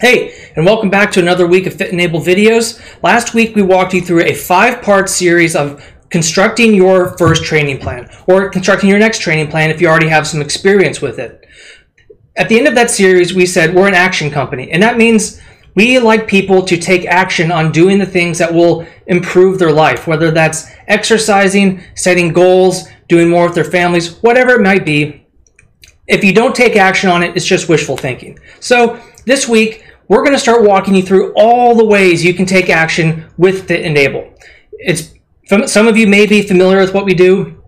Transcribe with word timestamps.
Hey, 0.00 0.52
and 0.54 0.64
welcome 0.64 0.90
back 0.90 1.10
to 1.12 1.20
another 1.20 1.48
week 1.48 1.66
of 1.66 1.74
Fit 1.74 1.92
& 1.92 2.00
Able 2.00 2.20
videos. 2.20 2.80
Last 3.02 3.34
week 3.34 3.56
we 3.56 3.62
walked 3.62 3.92
you 3.92 4.00
through 4.00 4.22
a 4.22 4.32
five-part 4.32 5.08
series 5.08 5.56
of 5.56 5.84
constructing 6.08 6.72
your 6.72 7.18
first 7.18 7.42
training 7.42 7.78
plan 7.78 8.08
or 8.28 8.48
constructing 8.48 8.88
your 8.88 9.00
next 9.00 9.20
training 9.20 9.48
plan 9.48 9.70
if 9.70 9.80
you 9.80 9.88
already 9.88 10.06
have 10.06 10.24
some 10.24 10.40
experience 10.40 11.00
with 11.00 11.18
it. 11.18 11.44
At 12.36 12.48
the 12.48 12.56
end 12.56 12.68
of 12.68 12.76
that 12.76 12.92
series, 12.92 13.34
we 13.34 13.44
said 13.44 13.74
we're 13.74 13.88
an 13.88 13.94
action 13.94 14.30
company, 14.30 14.70
and 14.70 14.80
that 14.84 14.98
means 14.98 15.40
we 15.74 15.98
like 15.98 16.28
people 16.28 16.64
to 16.66 16.76
take 16.76 17.04
action 17.04 17.50
on 17.50 17.72
doing 17.72 17.98
the 17.98 18.06
things 18.06 18.38
that 18.38 18.54
will 18.54 18.86
improve 19.08 19.58
their 19.58 19.72
life, 19.72 20.06
whether 20.06 20.30
that's 20.30 20.70
exercising, 20.86 21.82
setting 21.96 22.32
goals, 22.32 22.86
doing 23.08 23.28
more 23.28 23.46
with 23.46 23.56
their 23.56 23.64
families, 23.64 24.18
whatever 24.22 24.52
it 24.52 24.62
might 24.62 24.86
be. 24.86 25.26
If 26.06 26.22
you 26.22 26.32
don't 26.32 26.54
take 26.54 26.76
action 26.76 27.10
on 27.10 27.24
it, 27.24 27.36
it's 27.36 27.44
just 27.44 27.68
wishful 27.68 27.96
thinking. 27.96 28.38
So 28.60 29.00
this 29.26 29.48
week, 29.48 29.86
we're 30.08 30.22
going 30.22 30.32
to 30.32 30.38
start 30.38 30.62
walking 30.62 30.94
you 30.94 31.02
through 31.02 31.32
all 31.36 31.74
the 31.74 31.84
ways 31.84 32.24
you 32.24 32.34
can 32.34 32.46
take 32.46 32.70
action 32.70 33.30
with 33.36 33.68
Fit 33.68 33.84
& 33.84 33.96
Able. 33.96 34.32
It's 34.72 35.14
some 35.66 35.88
of 35.88 35.96
you 35.96 36.06
may 36.06 36.26
be 36.26 36.42
familiar 36.42 36.78
with 36.78 36.92
what 36.92 37.04
we 37.04 37.14
do. 37.14 37.62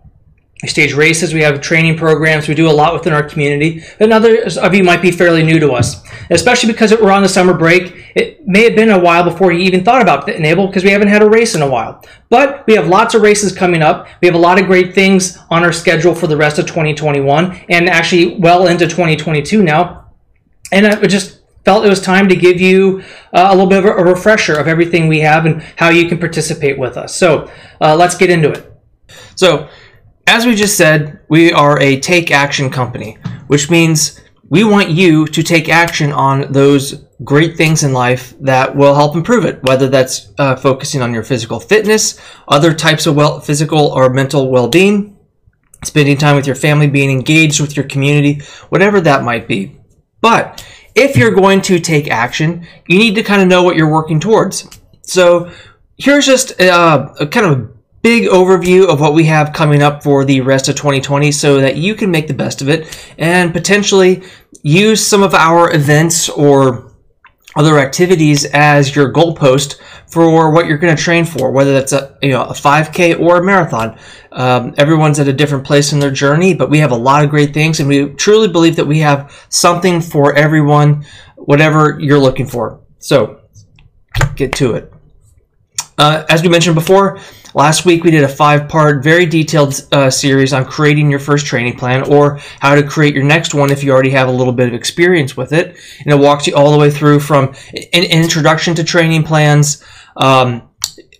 We 0.63 0.69
stage 0.69 0.93
races, 0.93 1.33
we 1.33 1.41
have 1.41 1.63
training 1.63 1.97
programs, 1.97 2.47
we 2.47 2.55
do 2.55 2.69
a 2.69 2.71
lot 2.71 2.93
within 2.93 3.15
our 3.15 3.23
community, 3.23 3.83
and 3.99 4.13
others 4.13 4.59
of 4.59 4.75
you 4.75 4.85
might 4.85 5.01
be 5.01 5.11
fairly 5.11 5.43
new 5.43 5.59
to 5.59 5.73
us. 5.73 6.03
Especially 6.29 6.71
because 6.71 6.93
we're 6.93 7.11
on 7.11 7.23
the 7.23 7.30
summer 7.30 7.55
break, 7.55 8.13
it 8.15 8.47
may 8.47 8.65
have 8.65 8.77
been 8.77 8.91
a 8.91 8.99
while 8.99 9.25
before 9.25 9.52
you 9.52 9.61
even 9.61 9.83
thought 9.83 10.02
about 10.02 10.27
Fit 10.27 10.38
& 10.41 10.45
Able 10.45 10.66
because 10.66 10.85
we 10.85 10.91
haven't 10.91 11.09
had 11.09 11.23
a 11.23 11.30
race 11.30 11.55
in 11.55 11.63
a 11.63 11.66
while. 11.66 12.05
But 12.29 12.66
we 12.66 12.75
have 12.75 12.88
lots 12.88 13.15
of 13.15 13.23
races 13.23 13.57
coming 13.57 13.80
up. 13.80 14.07
We 14.21 14.27
have 14.29 14.35
a 14.35 14.38
lot 14.38 14.61
of 14.61 14.66
great 14.66 14.95
things 14.95 15.38
on 15.49 15.65
our 15.65 15.73
schedule 15.73 16.15
for 16.15 16.27
the 16.27 16.37
rest 16.37 16.59
of 16.59 16.66
2021 16.66 17.65
and 17.71 17.88
actually 17.88 18.37
well 18.37 18.66
into 18.66 18.87
2022 18.87 19.63
now. 19.63 20.10
And 20.73 20.87
I 20.87 21.07
just 21.07 21.40
felt 21.71 21.87
it 21.87 21.88
was 21.88 22.01
time 22.01 22.29
to 22.29 22.35
give 22.35 22.60
you 22.60 23.01
uh, 23.32 23.46
a 23.51 23.54
little 23.54 23.68
bit 23.68 23.79
of 23.79 23.85
a 23.85 24.02
refresher 24.02 24.59
of 24.59 24.66
everything 24.66 25.07
we 25.07 25.21
have 25.21 25.46
and 25.46 25.63
how 25.76 25.88
you 25.88 26.09
can 26.09 26.18
participate 26.18 26.76
with 26.76 26.96
us. 26.96 27.15
So 27.15 27.49
uh, 27.80 27.95
let's 27.95 28.16
get 28.16 28.29
into 28.29 28.51
it. 28.51 28.73
So, 29.37 29.68
as 30.26 30.46
we 30.46 30.57
just 30.57 30.76
said, 30.76 31.21
we 31.29 31.52
are 31.52 31.80
a 31.80 32.01
take 32.01 32.32
action 32.32 32.71
company, 32.71 33.18
which 33.46 33.71
means 33.71 34.21
we 34.48 34.65
want 34.65 34.91
you 34.91 35.26
to 35.29 35.43
take 35.45 35.68
action 35.68 36.10
on 36.10 36.51
those 36.51 37.04
great 37.23 37.57
things 37.57 37.85
in 37.85 37.93
life 37.93 38.35
that 38.41 38.74
will 38.74 38.96
help 38.96 39.15
improve 39.15 39.45
it, 39.45 39.63
whether 39.63 39.88
that's 39.88 40.32
uh, 40.38 40.57
focusing 40.57 41.02
on 41.02 41.15
your 41.15 41.23
physical 41.23 41.60
fitness, 41.60 42.21
other 42.48 42.74
types 42.74 43.07
of 43.07 43.15
well, 43.15 43.38
physical 43.38 43.87
or 43.93 44.10
mental 44.10 44.51
well 44.51 44.66
being, 44.66 45.16
spending 45.85 46.18
time 46.18 46.35
with 46.35 46.48
your 46.48 46.57
family, 46.57 46.88
being 46.88 47.13
engaged 47.13 47.60
with 47.60 47.76
your 47.76 47.87
community, 47.87 48.43
whatever 48.71 49.01
that 49.01 49.23
might 49.23 49.46
be. 49.46 49.76
But 50.21 50.66
if 50.95 51.16
you're 51.16 51.30
going 51.30 51.60
to 51.63 51.79
take 51.79 52.09
action, 52.09 52.66
you 52.87 52.99
need 52.99 53.15
to 53.15 53.23
kind 53.23 53.43
of 53.43 53.49
know 53.49 53.63
what 53.63 53.77
you're 53.77 53.91
working 53.91 54.21
towards. 54.21 54.69
So 55.02 55.51
here's 55.97 56.27
just 56.27 56.60
uh, 56.60 57.13
a 57.19 57.27
kind 57.27 57.47
of 57.47 57.77
big 58.02 58.24
overview 58.24 58.88
of 58.88 59.01
what 59.01 59.13
we 59.13 59.24
have 59.24 59.52
coming 59.52 59.82
up 59.82 60.02
for 60.02 60.24
the 60.24 60.41
rest 60.41 60.69
of 60.69 60.77
2020 60.77 61.30
so 61.32 61.60
that 61.60 61.77
you 61.77 61.95
can 61.95 62.10
make 62.10 62.27
the 62.29 62.35
best 62.35 62.63
of 62.63 62.69
it 62.69 63.13
and 63.19 63.52
potentially 63.52 64.22
use 64.62 65.06
some 65.06 65.22
of 65.22 65.34
our 65.34 65.72
events 65.75 66.28
or 66.31 66.90
other 67.56 67.78
activities 67.78 68.44
as 68.47 68.94
your 68.94 69.12
goalpost 69.12 69.81
for 70.06 70.53
what 70.53 70.66
you're 70.66 70.78
going 70.78 70.97
to 70.97 71.03
train 71.03 71.25
for, 71.25 71.50
whether 71.50 71.72
that's 71.72 71.92
a 71.92 72.16
you 72.22 72.31
know 72.31 72.42
a 72.42 72.53
5K 72.53 73.19
or 73.19 73.38
a 73.38 73.44
marathon. 73.44 73.98
Um, 74.32 74.75
everyone's 74.76 75.19
at 75.19 75.28
a 75.28 75.32
different 75.32 75.65
place 75.65 75.92
in 75.92 75.98
their 75.98 76.10
journey, 76.10 76.54
but 76.54 76.70
we 76.70 76.78
have 76.78 76.92
a 76.92 76.97
lot 76.97 77.25
of 77.25 77.31
great 77.31 77.53
things, 77.53 77.81
and 77.81 77.88
we 77.88 78.10
truly 78.10 78.48
believe 78.48 78.76
that 78.76 78.87
we 78.87 79.00
have 79.00 79.47
something 79.48 80.00
for 80.00 80.34
everyone, 80.34 81.04
whatever 81.37 81.98
you're 82.00 82.20
looking 82.20 82.47
for. 82.47 82.81
So, 82.98 83.41
get 84.36 84.52
to 84.56 84.75
it. 84.75 84.92
Uh, 86.00 86.25
as 86.31 86.43
we 86.43 86.49
mentioned 86.49 86.75
before, 86.75 87.21
last 87.53 87.84
week 87.84 88.05
we 88.05 88.11
did 88.11 88.25
a 88.25 88.28
five-part, 88.28 89.05
very 89.05 89.27
detailed 89.27 89.87
uh, 89.93 90.09
series 90.09 90.55
on 90.55 90.65
creating 90.65 91.11
your 91.11 91.21
first 91.21 91.44
training 91.44 91.77
plan 91.77 92.11
or 92.11 92.38
how 92.59 92.75
to 92.75 92.83
create 92.83 93.15
your 93.15 93.22
next 93.22 93.53
one 93.53 93.71
if 93.71 93.84
you 93.84 93.93
already 93.93 94.09
have 94.09 94.27
a 94.27 94.33
little 94.33 94.55
bit 94.55 94.66
of 94.66 94.72
experience 94.72 95.37
with 95.37 95.53
it. 95.53 95.77
And 95.99 96.11
it 96.11 96.19
walks 96.19 96.47
you 96.47 96.56
all 96.56 96.72
the 96.72 96.78
way 96.78 96.91
through 96.91 97.21
from 97.21 97.55
an, 97.75 97.84
an 97.93 98.22
introduction 98.22 98.75
to 98.77 98.83
training 98.83 99.25
plans. 99.25 99.84
Um, 100.16 100.71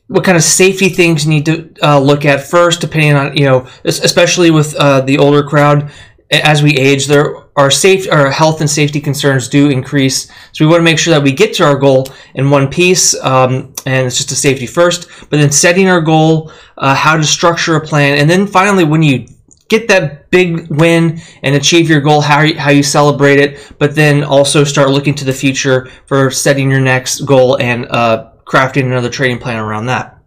what 0.07 0.25
kind 0.25 0.37
of 0.37 0.43
safety 0.43 0.89
things 0.89 1.27
you 1.27 1.31
need 1.31 1.45
to 1.45 1.73
uh, 1.83 2.01
look 2.01 2.25
at 2.25 2.49
first, 2.49 2.81
depending 2.81 3.15
on 3.15 3.37
you 3.37 3.45
know, 3.45 3.69
especially 3.85 4.51
with 4.51 4.75
uh, 4.77 5.03
the 5.03 5.19
older 5.19 5.43
crowd. 5.43 5.93
As 6.31 6.63
we 6.63 6.77
age, 6.77 7.07
there 7.07 7.37
our 7.57 7.71
safe 7.71 8.07
our 8.11 8.31
health 8.31 8.61
and 8.61 8.71
safety 8.71 9.01
concerns 9.01 9.49
do 9.49 9.69
increase. 9.69 10.31
So 10.53 10.65
we 10.65 10.71
want 10.71 10.81
to 10.81 10.85
make 10.85 10.99
sure 10.99 11.13
that 11.13 11.23
we 11.23 11.33
get 11.33 11.55
to 11.55 11.65
our 11.65 11.77
goal 11.77 12.07
in 12.35 12.51
one 12.51 12.69
piece, 12.69 13.19
um, 13.23 13.75
and 13.85 14.07
it's 14.07 14.17
just 14.17 14.31
a 14.31 14.37
safety 14.37 14.67
first. 14.67 15.09
But 15.29 15.39
then 15.39 15.51
setting 15.51 15.89
our 15.89 16.01
goal, 16.01 16.53
uh, 16.79 16.95
how 16.95 17.17
to 17.17 17.25
structure 17.25 17.75
a 17.75 17.81
plan, 17.81 18.19
and 18.19 18.31
then 18.31 18.47
finally 18.47 18.85
when 18.85 19.03
you 19.03 19.27
get 19.69 19.89
that 19.89 20.31
big 20.31 20.69
win 20.69 21.21
and 21.43 21.55
achieve 21.55 21.89
your 21.89 22.01
goal, 22.01 22.21
how 22.21 22.43
you, 22.43 22.59
how 22.59 22.71
you 22.71 22.83
celebrate 22.83 23.39
it, 23.39 23.75
but 23.79 23.95
then 23.95 24.23
also 24.23 24.65
start 24.65 24.91
looking 24.91 25.15
to 25.15 25.25
the 25.25 25.33
future 25.33 25.91
for 26.07 26.31
setting 26.31 26.71
your 26.71 26.81
next 26.81 27.21
goal 27.21 27.57
and 27.61 27.87
uh, 27.87 28.31
crafting 28.45 28.85
another 28.85 29.09
training 29.09 29.39
plan 29.39 29.59
around 29.59 29.87
that. 29.87 30.20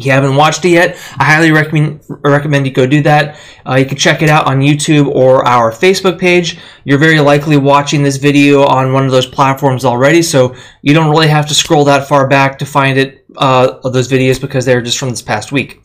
If 0.00 0.06
you 0.06 0.12
haven't 0.12 0.34
watched 0.34 0.64
it 0.64 0.70
yet, 0.70 0.96
I 1.18 1.24
highly 1.24 1.52
recommend 1.52 2.00
recommend 2.24 2.66
you 2.66 2.72
go 2.72 2.86
do 2.86 3.02
that. 3.02 3.38
Uh, 3.68 3.74
you 3.74 3.84
can 3.84 3.98
check 3.98 4.22
it 4.22 4.30
out 4.30 4.46
on 4.46 4.60
YouTube 4.60 5.08
or 5.08 5.46
our 5.46 5.70
Facebook 5.70 6.18
page. 6.18 6.58
You're 6.84 6.96
very 6.96 7.20
likely 7.20 7.58
watching 7.58 8.02
this 8.02 8.16
video 8.16 8.64
on 8.64 8.94
one 8.94 9.04
of 9.04 9.10
those 9.10 9.26
platforms 9.26 9.84
already, 9.84 10.22
so 10.22 10.56
you 10.80 10.94
don't 10.94 11.10
really 11.10 11.28
have 11.28 11.46
to 11.48 11.54
scroll 11.54 11.84
that 11.84 12.08
far 12.08 12.26
back 12.26 12.58
to 12.60 12.64
find 12.64 12.96
it 12.96 13.26
uh, 13.36 13.90
those 13.90 14.08
videos 14.08 14.40
because 14.40 14.64
they're 14.64 14.80
just 14.80 14.96
from 14.96 15.10
this 15.10 15.20
past 15.20 15.52
week. 15.52 15.82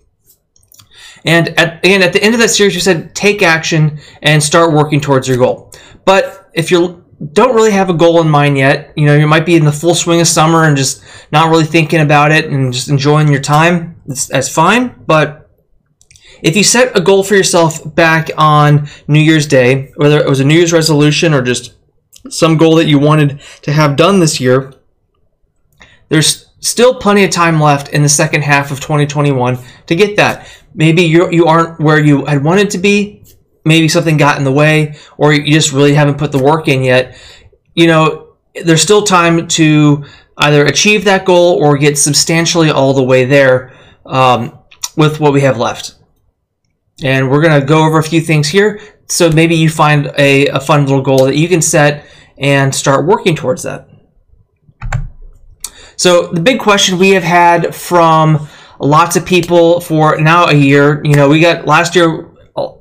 And 1.25 1.49
at, 1.59 1.83
again, 1.83 2.01
at 2.01 2.13
the 2.13 2.23
end 2.23 2.35
of 2.35 2.39
that 2.39 2.51
series, 2.51 2.73
you 2.73 2.79
said 2.79 3.13
take 3.15 3.41
action 3.41 3.99
and 4.21 4.41
start 4.41 4.71
working 4.71 5.01
towards 5.01 5.27
your 5.27 5.37
goal. 5.37 5.73
But 6.05 6.49
if 6.53 6.71
you're 6.71 7.03
don't 7.33 7.55
really 7.55 7.71
have 7.71 7.89
a 7.89 7.93
goal 7.93 8.21
in 8.21 8.29
mind 8.29 8.57
yet. 8.57 8.93
You 8.95 9.05
know, 9.05 9.15
you 9.15 9.27
might 9.27 9.45
be 9.45 9.55
in 9.55 9.65
the 9.65 9.71
full 9.71 9.95
swing 9.95 10.21
of 10.21 10.27
summer 10.27 10.65
and 10.65 10.75
just 10.75 11.03
not 11.31 11.49
really 11.49 11.65
thinking 11.65 12.01
about 12.01 12.31
it 12.31 12.45
and 12.45 12.73
just 12.73 12.89
enjoying 12.89 13.29
your 13.29 13.41
time. 13.41 14.01
That's, 14.05 14.27
that's 14.27 14.49
fine. 14.49 15.03
But 15.07 15.49
if 16.41 16.55
you 16.55 16.63
set 16.63 16.97
a 16.97 17.01
goal 17.01 17.23
for 17.23 17.35
yourself 17.35 17.95
back 17.95 18.29
on 18.37 18.87
New 19.07 19.19
Year's 19.19 19.47
Day, 19.47 19.91
whether 19.95 20.19
it 20.19 20.27
was 20.27 20.39
a 20.39 20.45
New 20.45 20.55
Year's 20.55 20.73
resolution 20.73 21.33
or 21.33 21.41
just 21.41 21.75
some 22.29 22.57
goal 22.57 22.75
that 22.75 22.87
you 22.87 22.99
wanted 22.99 23.39
to 23.61 23.71
have 23.71 23.95
done 23.95 24.19
this 24.19 24.39
year, 24.39 24.73
there's 26.09 26.49
still 26.59 26.95
plenty 26.95 27.23
of 27.23 27.31
time 27.31 27.59
left 27.59 27.89
in 27.89 28.03
the 28.03 28.09
second 28.09 28.43
half 28.43 28.71
of 28.71 28.79
2021 28.79 29.57
to 29.87 29.95
get 29.95 30.17
that. 30.17 30.47
Maybe 30.73 31.03
you 31.03 31.31
you 31.31 31.45
aren't 31.45 31.79
where 31.79 31.99
you 31.99 32.25
had 32.25 32.43
wanted 32.43 32.69
to 32.71 32.77
be, 32.77 33.23
maybe 33.65 33.87
something 33.87 34.15
got 34.15 34.37
in 34.37 34.43
the 34.43 34.51
way 34.51 34.95
or 35.17 35.33
you 35.33 35.51
just 35.51 35.73
really 35.73 35.95
haven't 35.95 36.17
put 36.17 36.31
the 36.31 36.41
work 36.41 36.67
in 36.67 36.83
yet, 36.83 37.17
you 37.73 37.87
know, 37.87 38.35
there's 38.63 38.81
still 38.81 39.03
time 39.03 39.47
to 39.47 40.05
either 40.37 40.65
achieve 40.65 41.03
that 41.05 41.25
goal 41.25 41.57
or 41.61 41.77
get 41.77 41.97
substantially 41.97 42.69
all 42.69 42.93
the 42.93 43.03
way 43.03 43.25
there 43.25 43.73
um, 44.05 44.57
with 44.95 45.19
what 45.19 45.33
we 45.33 45.41
have 45.41 45.57
left. 45.57 45.95
And 47.03 47.29
we're 47.29 47.41
going 47.41 47.59
to 47.59 47.65
go 47.65 47.85
over 47.85 47.97
a 47.97 48.03
few 48.03 48.21
things 48.21 48.47
here. 48.47 48.79
So 49.07 49.29
maybe 49.29 49.55
you 49.55 49.69
find 49.69 50.11
a, 50.17 50.47
a 50.47 50.59
fun 50.59 50.85
little 50.85 51.01
goal 51.01 51.25
that 51.25 51.35
you 51.35 51.47
can 51.47 51.61
set 51.61 52.05
and 52.37 52.73
start 52.73 53.05
working 53.05 53.35
towards 53.35 53.63
that. 53.63 53.89
So 55.97 56.27
the 56.27 56.41
big 56.41 56.59
question 56.59 56.97
we 56.97 57.11
have 57.11 57.23
had 57.23 57.73
from 57.75 58.47
lots 58.79 59.15
of 59.15 59.25
people 59.25 59.79
for 59.79 60.17
now 60.17 60.47
a 60.47 60.53
year, 60.53 61.01
you 61.05 61.15
know, 61.15 61.29
we 61.29 61.39
got 61.39 61.65
last 61.65 61.95
year 61.95 62.29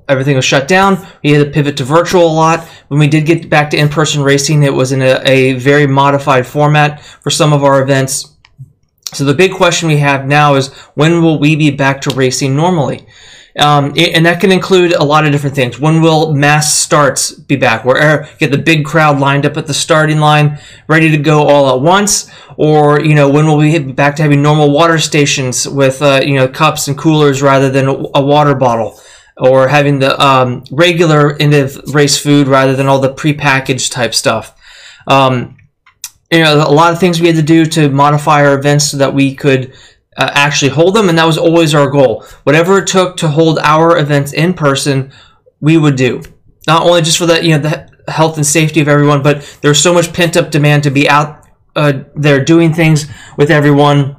everything 0.09 0.37
was 0.37 0.44
shut 0.44 0.69
down. 0.69 1.06
We 1.23 1.32
had 1.32 1.44
to 1.44 1.50
pivot 1.50 1.76
to 1.79 1.84
virtual 1.84 2.26
a 2.26 2.32
lot. 2.32 2.67
When 2.88 3.00
we 3.00 3.08
did 3.08 3.26
get 3.26 3.49
back 3.49 3.70
to 3.70 3.76
in-person 3.76 4.23
racing, 4.23 4.62
it 4.62 4.73
was 4.73 4.93
in 4.93 5.02
a, 5.02 5.20
a, 5.25 5.52
very 5.55 5.87
modified 5.87 6.46
format 6.46 7.02
for 7.02 7.31
some 7.31 7.52
of 7.52 7.64
our 7.64 7.82
events. 7.82 8.34
So 9.12 9.25
the 9.25 9.34
big 9.34 9.52
question 9.52 9.88
we 9.88 9.99
have 9.99 10.26
now 10.26 10.55
is 10.55 10.73
when 10.94 11.23
will 11.23 11.38
we 11.38 11.56
be 11.56 11.70
back 11.70 12.00
to 12.02 12.11
racing 12.11 12.56
normally? 12.56 13.06
Um, 13.56 13.94
and 13.96 14.26
that 14.26 14.40
can 14.40 14.50
include 14.50 14.94
a 14.94 15.05
lot 15.05 15.25
of 15.25 15.31
different 15.31 15.55
things. 15.55 15.79
When 15.79 16.02
will 16.02 16.34
mass 16.34 16.75
starts 16.75 17.31
be 17.31 17.55
back? 17.55 17.84
Where 17.84 18.29
get 18.38 18.50
the 18.50 18.58
big 18.58 18.84
crowd 18.84 19.20
lined 19.20 19.46
up 19.46 19.56
at 19.56 19.69
the 19.69 19.75
starting 19.75 20.19
line, 20.19 20.58
ready 20.88 21.08
to 21.12 21.19
go 21.19 21.46
all 21.46 21.73
at 21.73 21.81
once? 21.81 22.29
Or 22.56 23.00
you 23.00 23.14
know, 23.14 23.31
when 23.31 23.46
will 23.46 23.56
we 23.56 23.79
be 23.79 23.93
back 23.93 24.17
to 24.17 24.23
having 24.23 24.43
normal 24.43 24.73
water 24.73 24.99
stations 24.99 25.69
with 25.69 26.02
uh, 26.02 26.20
you 26.25 26.34
know 26.34 26.49
cups 26.49 26.88
and 26.88 26.99
coolers 26.99 27.43
rather 27.43 27.70
than 27.70 27.87
a 27.87 28.20
water 28.20 28.56
bottle? 28.56 29.00
Or 29.36 29.69
having 29.69 29.98
the 29.98 30.20
um, 30.20 30.64
regular 30.70 31.36
end 31.36 31.54
of 31.54 31.76
race 31.94 32.16
food 32.16 32.46
rather 32.46 32.75
than 32.75 32.86
all 32.86 33.00
the 33.00 33.12
prepackaged 33.12 33.90
type 33.90 34.14
stuff. 34.14 34.58
Um, 35.06 35.56
you 36.31 36.42
know, 36.42 36.56
a 36.56 36.72
lot 36.72 36.92
of 36.92 37.00
things 37.00 37.20
we 37.20 37.26
had 37.26 37.36
to 37.36 37.42
do 37.42 37.66
to 37.66 37.88
modify 37.88 38.44
our 38.44 38.58
events 38.58 38.90
so 38.90 38.96
that 38.98 39.14
we 39.14 39.34
could 39.34 39.72
uh, 40.16 40.31
actually 40.32 40.70
hold 40.70 40.94
them, 40.94 41.08
and 41.08 41.19
that 41.19 41.26
was 41.26 41.38
always 41.38 41.75
our 41.75 41.90
goal. 41.90 42.25
Whatever 42.44 42.78
it 42.78 42.86
took 42.86 43.16
to 43.19 43.28
hold 43.28 43.58
our 43.58 43.98
events 43.98 44.32
in 44.32 44.54
person, 44.54 45.12
we 45.60 45.76
would 45.76 45.96
do. 45.96 46.22
Not 46.66 46.82
only 46.82 47.02
just 47.02 47.19
for 47.19 47.26
the 47.26 47.44
you 47.44 47.50
know 47.50 47.58
the 47.58 47.90
health 48.10 48.36
and 48.36 48.46
safety 48.46 48.81
of 48.81 48.88
everyone, 48.88 49.22
but 49.22 49.58
there's 49.60 49.81
so 49.81 49.92
much 49.92 50.12
pent 50.12 50.36
up 50.36 50.50
demand 50.50 50.84
to 50.84 50.90
be 50.90 51.08
out 51.08 51.44
uh, 51.76 52.04
they're 52.14 52.44
doing 52.44 52.72
things 52.72 53.06
with 53.36 53.50
everyone. 53.50 54.16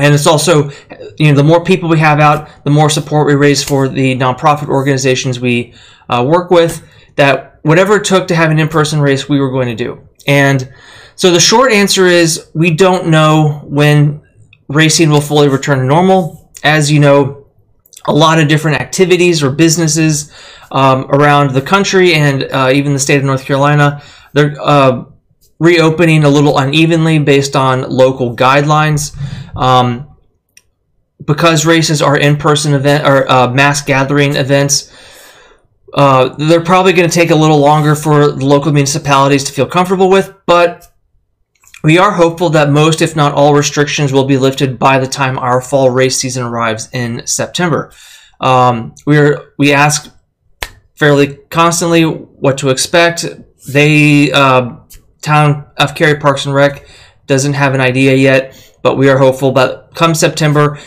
And 0.00 0.14
it's 0.14 0.26
also, 0.26 0.70
you 1.18 1.28
know, 1.28 1.34
the 1.34 1.44
more 1.44 1.62
people 1.62 1.88
we 1.88 1.98
have 1.98 2.20
out, 2.20 2.64
the 2.64 2.70
more 2.70 2.90
support 2.90 3.26
we 3.26 3.34
raise 3.34 3.62
for 3.62 3.88
the 3.88 4.16
nonprofit 4.16 4.68
organizations 4.68 5.40
we 5.40 5.74
uh, 6.08 6.24
work 6.26 6.50
with. 6.50 6.86
That 7.16 7.60
whatever 7.62 7.96
it 7.96 8.04
took 8.04 8.28
to 8.28 8.34
have 8.34 8.50
an 8.50 8.58
in-person 8.58 9.00
race, 9.00 9.28
we 9.28 9.40
were 9.40 9.50
going 9.50 9.68
to 9.68 9.74
do. 9.74 10.08
And 10.26 10.72
so 11.16 11.30
the 11.30 11.40
short 11.40 11.72
answer 11.72 12.06
is 12.06 12.50
we 12.54 12.70
don't 12.70 13.08
know 13.08 13.60
when 13.64 14.22
racing 14.68 15.10
will 15.10 15.20
fully 15.20 15.48
return 15.48 15.78
to 15.78 15.84
normal. 15.84 16.50
As 16.62 16.90
you 16.90 17.00
know, 17.00 17.46
a 18.06 18.12
lot 18.12 18.40
of 18.40 18.48
different 18.48 18.80
activities 18.80 19.42
or 19.42 19.50
businesses 19.50 20.32
um, 20.70 21.04
around 21.10 21.50
the 21.50 21.60
country 21.60 22.14
and 22.14 22.44
uh, 22.44 22.70
even 22.72 22.92
the 22.94 22.98
state 22.98 23.18
of 23.18 23.24
North 23.24 23.44
Carolina, 23.44 24.02
they're 24.32 24.56
uh, 24.60 25.04
reopening 25.60 26.24
a 26.24 26.28
little 26.28 26.58
unevenly 26.58 27.20
based 27.20 27.54
on 27.54 27.82
local 27.88 28.34
guidelines. 28.34 29.16
Um, 29.54 30.08
because 31.24 31.66
races 31.66 32.02
are 32.02 32.16
in-person 32.16 32.72
event 32.74 33.06
or 33.06 33.30
uh, 33.30 33.48
mass 33.52 33.82
gathering 33.82 34.34
events, 34.34 34.90
uh, 35.94 36.34
they're 36.36 36.64
probably 36.64 36.92
going 36.92 37.08
to 37.08 37.14
take 37.14 37.30
a 37.30 37.34
little 37.36 37.58
longer 37.58 37.94
for 37.94 38.28
local 38.28 38.72
municipalities 38.72 39.44
to 39.44 39.52
feel 39.52 39.66
comfortable 39.66 40.08
with, 40.08 40.32
but 40.46 40.86
we 41.82 41.98
are 41.98 42.12
hopeful 42.12 42.50
that 42.50 42.70
most, 42.70 43.02
if 43.02 43.16
not 43.16 43.32
all, 43.32 43.54
restrictions 43.54 44.12
will 44.12 44.24
be 44.24 44.36
lifted 44.36 44.78
by 44.78 44.98
the 44.98 45.06
time 45.06 45.38
our 45.38 45.60
fall 45.60 45.90
race 45.90 46.16
season 46.16 46.44
arrives 46.44 46.88
in 46.92 47.26
September. 47.26 47.92
Um, 48.40 48.94
we 49.06 49.18
are 49.18 49.52
we 49.58 49.72
ask 49.72 50.12
fairly 50.94 51.36
constantly 51.48 52.02
what 52.04 52.58
to 52.58 52.68
expect. 52.68 53.24
They 53.66 54.30
uh, 54.30 54.76
town 55.20 55.66
of 55.76 55.94
Cary 55.94 56.18
Parks 56.18 56.46
and 56.46 56.54
Rec 56.54 56.86
doesn't 57.26 57.54
have 57.54 57.74
an 57.74 57.80
idea 57.80 58.14
yet, 58.14 58.56
but 58.82 58.96
we 58.96 59.08
are 59.08 59.18
hopeful 59.18 59.52
that 59.52 59.94
come 59.94 60.14
September, 60.14 60.78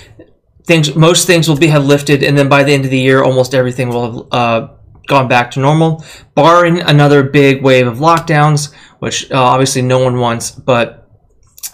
things 0.66 0.96
most 0.96 1.28
things 1.28 1.48
will 1.48 1.58
be 1.58 1.68
have 1.68 1.86
lifted, 1.86 2.24
and 2.24 2.38
then 2.38 2.50
by 2.50 2.64
the 2.64 2.74
end 2.74 2.86
of 2.86 2.92
the 2.92 3.00
year, 3.00 3.24
almost 3.24 3.54
everything 3.54 3.90
will 3.90 4.30
have 4.32 4.34
uh, 4.34 4.68
gone 5.08 5.28
back 5.28 5.52
to 5.52 5.60
normal, 5.60 6.04
barring 6.36 6.82
another 6.82 7.24
big 7.24 7.62
wave 7.62 7.88
of 7.88 7.98
lockdowns, 7.98 8.74
which 9.00 9.32
uh, 9.32 9.42
obviously 9.42 9.82
no 9.82 10.00
one 10.04 10.18
wants. 10.18 10.52
But 10.52 11.10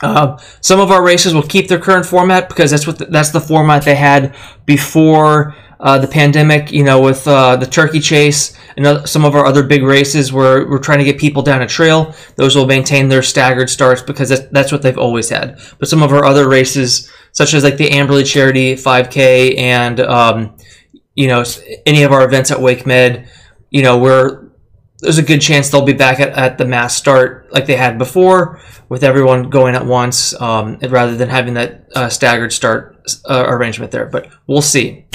uh, 0.02 0.38
some 0.62 0.80
of 0.80 0.92
our 0.92 1.04
races 1.04 1.34
will 1.34 1.44
keep 1.44 1.68
their 1.68 1.80
current 1.80 2.06
format 2.06 2.48
because 2.48 2.72
that's 2.72 2.88
what 2.88 2.98
the, 2.98 3.06
that's 3.06 3.32
the 3.32 3.42
format 3.42 3.84
they 3.84 3.96
had 3.96 4.36
before 4.66 5.56
uh, 5.80 5.98
the 5.98 6.08
pandemic. 6.08 6.72
You 6.72 6.84
know, 6.84 7.02
with 7.02 7.28
uh, 7.28 7.56
the 7.56 7.66
turkey 7.66 8.00
chase 8.00 8.58
and 8.78 9.08
some 9.08 9.26
of 9.26 9.36
our 9.36 9.46
other 9.46 9.64
big 9.64 9.84
races, 9.84 10.31
where 10.31 10.68
we're 10.68 10.80
trying 10.80 11.00
to 11.00 11.06
get 11.06 11.20
people 11.20 11.42
down 11.42 11.62
a 11.62 11.68
trail. 11.68 12.14
Those 12.36 12.56
will 12.56 12.68
maintain 12.68 13.10
their 13.10 13.24
staggered 13.24 13.70
starts 13.70 14.02
because 14.02 14.30
that's, 14.30 14.48
that's 14.52 14.72
what 14.72 14.81
they've 14.81 14.98
always 14.98 15.30
had. 15.30 15.60
But 15.78 15.90
some 15.90 16.04
of 16.04 16.12
our 16.12 16.26
other 16.26 16.48
races, 16.48 17.12
such 17.31 17.54
as 17.54 17.64
like 17.64 17.78
the 17.78 17.90
Amberley 17.90 18.26
Charity 18.26 18.76
5K 18.76 19.58
and 19.58 20.00
um, 20.00 20.56
you 21.20 21.28
know, 21.28 21.44
any 21.86 22.04
of 22.04 22.14
our 22.14 22.24
events 22.24 22.50
at 22.50 22.62
Wake 22.62 22.86
Med, 22.86 23.30
you 23.72 23.84
know, 23.84 24.50
there's 25.00 25.18
a 25.18 25.24
good 25.24 25.42
chance 25.42 25.70
they'll 25.70 25.86
be 25.86 25.92
back 25.92 26.22
at, 26.22 26.30
at 26.30 26.58
the 26.58 26.64
mass 26.64 26.96
start 26.96 27.52
like 27.52 27.66
they 27.66 27.75
had 27.75 27.98
before, 27.98 28.62
with 28.88 29.04
everyone 29.04 29.50
going 29.50 29.75
at 29.75 29.86
once, 29.86 30.40
um, 30.42 30.78
rather 30.78 31.18
than 31.18 31.28
having 31.28 31.56
that 31.56 31.90
uh, 31.94 32.08
staggered 32.08 32.54
start 32.54 33.02
uh, 33.30 33.46
arrangement 33.48 33.92
there. 33.92 34.06
But 34.06 34.30
we'll 34.48 34.62
see. 34.62 35.08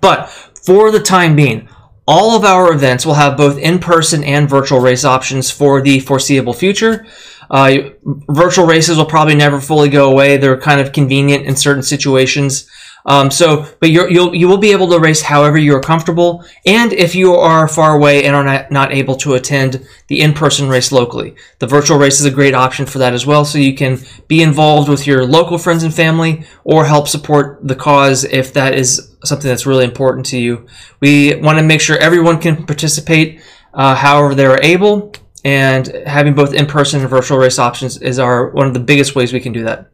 But 0.00 0.28
for 0.28 0.90
the 0.90 1.00
time 1.00 1.36
being, 1.36 1.68
all 2.06 2.36
of 2.36 2.44
our 2.44 2.72
events 2.72 3.04
will 3.04 3.14
have 3.14 3.36
both 3.36 3.58
in-person 3.58 4.24
and 4.24 4.48
virtual 4.48 4.80
race 4.80 5.04
options 5.04 5.50
for 5.50 5.82
the 5.82 6.00
foreseeable 6.00 6.54
future. 6.54 7.06
Uh, 7.50 7.90
virtual 8.28 8.66
races 8.66 8.96
will 8.96 9.06
probably 9.06 9.34
never 9.34 9.60
fully 9.60 9.88
go 9.88 10.10
away. 10.10 10.36
They're 10.36 10.60
kind 10.60 10.80
of 10.80 10.92
convenient 10.92 11.46
in 11.46 11.56
certain 11.56 11.82
situations. 11.82 12.68
Um, 13.08 13.30
so, 13.30 13.64
but 13.80 13.90
you 13.90 14.02
will 14.02 14.34
you 14.34 14.48
will 14.48 14.58
be 14.58 14.72
able 14.72 14.88
to 14.90 15.00
race 15.00 15.22
however 15.22 15.56
you 15.56 15.74
are 15.74 15.80
comfortable, 15.80 16.44
and 16.66 16.92
if 16.92 17.14
you 17.14 17.32
are 17.34 17.66
far 17.66 17.96
away 17.96 18.24
and 18.24 18.36
are 18.36 18.44
not, 18.44 18.70
not 18.70 18.92
able 18.92 19.16
to 19.16 19.32
attend 19.32 19.88
the 20.08 20.20
in-person 20.20 20.68
race 20.68 20.92
locally, 20.92 21.34
the 21.58 21.66
virtual 21.66 21.98
race 21.98 22.20
is 22.20 22.26
a 22.26 22.30
great 22.30 22.54
option 22.54 22.84
for 22.84 22.98
that 22.98 23.14
as 23.14 23.24
well. 23.24 23.46
So 23.46 23.56
you 23.56 23.74
can 23.74 23.98
be 24.28 24.42
involved 24.42 24.90
with 24.90 25.06
your 25.06 25.24
local 25.24 25.56
friends 25.56 25.84
and 25.84 25.94
family, 25.94 26.44
or 26.64 26.84
help 26.84 27.08
support 27.08 27.66
the 27.66 27.74
cause 27.74 28.24
if 28.24 28.52
that 28.52 28.74
is 28.74 29.16
something 29.24 29.48
that's 29.48 29.64
really 29.64 29.84
important 29.84 30.26
to 30.26 30.38
you. 30.38 30.66
We 31.00 31.34
want 31.36 31.58
to 31.58 31.64
make 31.64 31.80
sure 31.80 31.96
everyone 31.96 32.38
can 32.38 32.66
participate, 32.66 33.40
uh, 33.72 33.94
however 33.94 34.34
they're 34.34 34.62
able, 34.62 35.14
and 35.44 35.86
having 36.06 36.34
both 36.34 36.52
in-person 36.52 37.00
and 37.00 37.08
virtual 37.08 37.38
race 37.38 37.58
options 37.58 37.96
is 38.02 38.18
our 38.18 38.50
one 38.50 38.66
of 38.66 38.74
the 38.74 38.80
biggest 38.80 39.14
ways 39.16 39.32
we 39.32 39.40
can 39.40 39.54
do 39.54 39.64
that. 39.64 39.88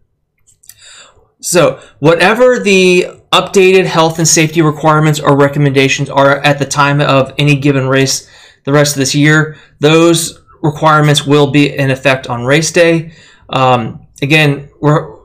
So, 1.45 1.79
whatever 1.99 2.59
the 2.59 3.07
updated 3.31 3.85
health 3.85 4.19
and 4.19 4.27
safety 4.27 4.63
requirements 4.63 5.21
or 5.21 5.37
recommendations 5.37 6.09
are 6.09 6.39
at 6.39 6.59
the 6.59 6.65
time 6.65 7.03
of 7.03 7.35
any 7.37 7.55
given 7.57 7.87
race 7.87 8.31
the 8.65 8.73
rest 8.73 8.97
of 8.97 9.01
this 9.01 9.15
year, 9.15 9.59
those 9.79 10.41
requirements 10.63 11.27
will 11.27 11.51
be 11.51 11.77
in 11.77 11.91
effect 11.91 12.29
on 12.29 12.47
race 12.47 12.73
day. 12.73 13.13
Um, 13.51 14.07
again, 14.23 14.71
we're 14.81 15.19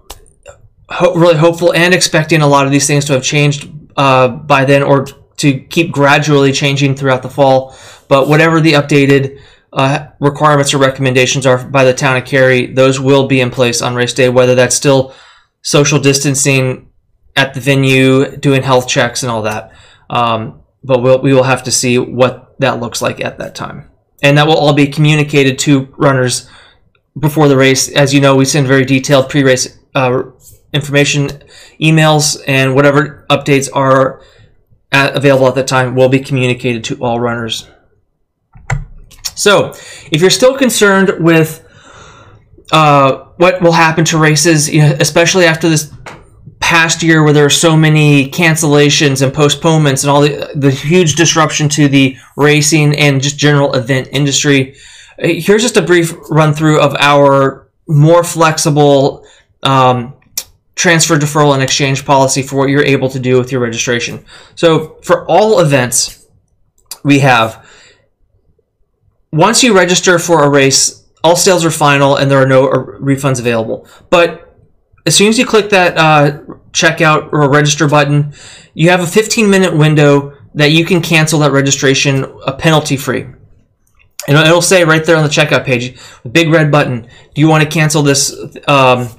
ho- 0.89 1.15
really 1.15 1.37
hopeful 1.37 1.73
and 1.73 1.93
expecting 1.93 2.41
a 2.41 2.47
lot 2.47 2.65
of 2.65 2.73
these 2.73 2.85
things 2.85 3.05
to 3.05 3.13
have 3.13 3.23
changed 3.23 3.71
uh, 3.95 4.27
by 4.27 4.65
then 4.65 4.83
or 4.83 5.05
to 5.37 5.57
keep 5.57 5.93
gradually 5.93 6.51
changing 6.51 6.97
throughout 6.97 7.23
the 7.23 7.29
fall. 7.29 7.73
But 8.09 8.27
whatever 8.27 8.59
the 8.59 8.73
updated 8.73 9.39
uh, 9.71 10.07
requirements 10.19 10.73
or 10.73 10.79
recommendations 10.79 11.45
are 11.45 11.65
by 11.65 11.85
the 11.85 11.93
town 11.93 12.17
of 12.17 12.25
Cary, 12.25 12.65
those 12.65 12.99
will 12.99 13.25
be 13.25 13.39
in 13.39 13.51
place 13.51 13.81
on 13.81 13.95
race 13.95 14.13
day, 14.13 14.27
whether 14.27 14.53
that's 14.53 14.75
still 14.75 15.13
social 15.61 15.99
distancing 15.99 16.89
at 17.35 17.53
the 17.53 17.59
venue, 17.59 18.35
doing 18.37 18.63
health 18.63 18.87
checks 18.87 19.23
and 19.23 19.31
all 19.31 19.43
that. 19.43 19.71
Um, 20.09 20.61
but 20.83 21.01
we'll, 21.01 21.21
we 21.21 21.33
will 21.33 21.43
have 21.43 21.63
to 21.63 21.71
see 21.71 21.97
what 21.97 22.55
that 22.59 22.79
looks 22.79 23.01
like 23.01 23.23
at 23.23 23.37
that 23.39 23.55
time. 23.55 23.89
And 24.21 24.37
that 24.37 24.47
will 24.47 24.57
all 24.57 24.73
be 24.73 24.87
communicated 24.87 25.59
to 25.59 25.93
runners 25.97 26.49
before 27.17 27.47
the 27.47 27.57
race. 27.57 27.89
As 27.89 28.13
you 28.13 28.21
know, 28.21 28.35
we 28.35 28.45
send 28.45 28.67
very 28.67 28.85
detailed 28.85 29.29
pre 29.29 29.43
race 29.43 29.77
uh, 29.95 30.23
information 30.73 31.29
emails, 31.81 32.41
and 32.47 32.75
whatever 32.75 33.25
updates 33.29 33.69
are 33.73 34.21
at, 34.91 35.15
available 35.15 35.47
at 35.47 35.55
that 35.55 35.67
time 35.67 35.95
will 35.95 36.09
be 36.09 36.19
communicated 36.19 36.83
to 36.85 36.95
all 37.03 37.19
runners. 37.19 37.67
So, 39.35 39.69
if 40.11 40.19
you're 40.19 40.29
still 40.29 40.57
concerned 40.57 41.23
with 41.23 41.65
uh, 42.71 43.25
what 43.37 43.61
will 43.61 43.71
happen 43.71 44.05
to 44.05 44.17
races, 44.17 44.69
you 44.69 44.81
know, 44.81 44.95
especially 44.99 45.45
after 45.45 45.69
this 45.69 45.93
past 46.59 47.01
year 47.01 47.23
where 47.23 47.33
there 47.33 47.45
are 47.45 47.49
so 47.49 47.75
many 47.75 48.29
cancellations 48.29 49.21
and 49.23 49.33
postponements 49.33 50.03
and 50.03 50.11
all 50.11 50.21
the, 50.21 50.51
the 50.55 50.69
huge 50.69 51.15
disruption 51.15 51.67
to 51.69 51.87
the 51.87 52.15
racing 52.37 52.95
and 52.95 53.21
just 53.21 53.37
general 53.37 53.73
event 53.73 54.07
industry. 54.11 54.75
Here's 55.17 55.61
just 55.61 55.77
a 55.77 55.81
brief 55.81 56.13
run 56.29 56.53
through 56.53 56.79
of 56.79 56.95
our 56.99 57.69
more 57.87 58.23
flexible 58.23 59.25
um, 59.63 60.13
transfer, 60.75 61.17
deferral, 61.17 61.53
and 61.53 61.63
exchange 61.63 62.05
policy 62.05 62.41
for 62.43 62.57
what 62.57 62.69
you're 62.69 62.85
able 62.85 63.09
to 63.09 63.19
do 63.19 63.37
with 63.37 63.51
your 63.51 63.61
registration. 63.61 64.23
So 64.55 64.99
for 65.03 65.25
all 65.27 65.59
events, 65.59 66.27
we 67.03 67.19
have 67.19 67.67
once 69.31 69.63
you 69.63 69.75
register 69.75 70.19
for 70.19 70.43
a 70.43 70.49
race, 70.49 70.98
all 71.23 71.35
sales 71.35 71.65
are 71.65 71.71
final 71.71 72.15
and 72.15 72.29
there 72.29 72.41
are 72.41 72.47
no 72.47 72.67
uh, 72.67 72.85
refunds 72.99 73.39
available. 73.39 73.87
But 74.09 74.55
as 75.05 75.15
soon 75.15 75.27
as 75.27 75.37
you 75.37 75.45
click 75.45 75.69
that 75.69 75.97
uh, 75.97 76.39
checkout 76.71 77.33
or 77.33 77.49
register 77.49 77.87
button, 77.87 78.33
you 78.73 78.89
have 78.89 79.01
a 79.01 79.07
15 79.07 79.49
minute 79.49 79.75
window 79.75 80.37
that 80.53 80.71
you 80.71 80.85
can 80.85 81.01
cancel 81.01 81.39
that 81.39 81.51
registration 81.51 82.25
uh, 82.45 82.53
penalty 82.53 82.97
free. 82.97 83.27
And 84.27 84.37
it'll 84.37 84.61
say 84.61 84.83
right 84.83 85.03
there 85.03 85.15
on 85.15 85.23
the 85.23 85.29
checkout 85.29 85.65
page, 85.65 85.97
big 86.29 86.49
red 86.49 86.71
button, 86.71 87.07
do 87.33 87.41
you 87.41 87.47
want 87.47 87.63
to 87.63 87.69
cancel 87.69 88.03
this 88.03 88.35
um, 88.67 89.09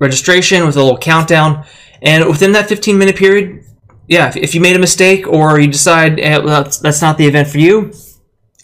registration 0.00 0.66
with 0.66 0.76
a 0.76 0.82
little 0.82 0.98
countdown? 0.98 1.64
And 2.00 2.26
within 2.26 2.52
that 2.52 2.68
15 2.68 2.98
minute 2.98 3.16
period, 3.16 3.64
yeah, 4.08 4.28
if, 4.28 4.36
if 4.36 4.54
you 4.54 4.60
made 4.60 4.74
a 4.74 4.80
mistake 4.80 5.26
or 5.26 5.60
you 5.60 5.68
decide 5.68 6.18
eh, 6.18 6.40
that's, 6.40 6.78
that's 6.78 7.00
not 7.00 7.18
the 7.18 7.26
event 7.26 7.48
for 7.48 7.58
you, 7.58 7.92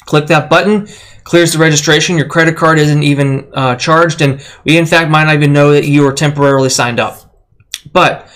click 0.06 0.26
that 0.26 0.50
button 0.50 0.88
clears 1.28 1.52
the 1.52 1.58
registration. 1.58 2.16
Your 2.16 2.26
credit 2.26 2.56
card 2.56 2.78
isn't 2.78 3.02
even 3.02 3.50
uh, 3.52 3.76
charged, 3.76 4.23
and 4.23 4.42
we 4.64 4.78
in 4.78 4.87
fact 4.87 5.11
might 5.11 5.25
not 5.25 5.35
even 5.35 5.52
know 5.52 5.73
that 5.73 5.85
you 5.85 6.06
are 6.06 6.12
temporarily 6.12 6.70
signed 6.70 6.99
up. 6.99 7.37
But 7.92 8.32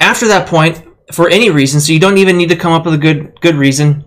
after 0.00 0.26
that 0.28 0.48
point, 0.48 0.82
for 1.12 1.28
any 1.28 1.50
reason, 1.50 1.80
so 1.80 1.92
you 1.92 2.00
don't 2.00 2.16
even 2.16 2.38
need 2.38 2.48
to 2.48 2.56
come 2.56 2.72
up 2.72 2.86
with 2.86 2.94
a 2.94 2.98
good 2.98 3.38
good 3.42 3.56
reason 3.56 4.06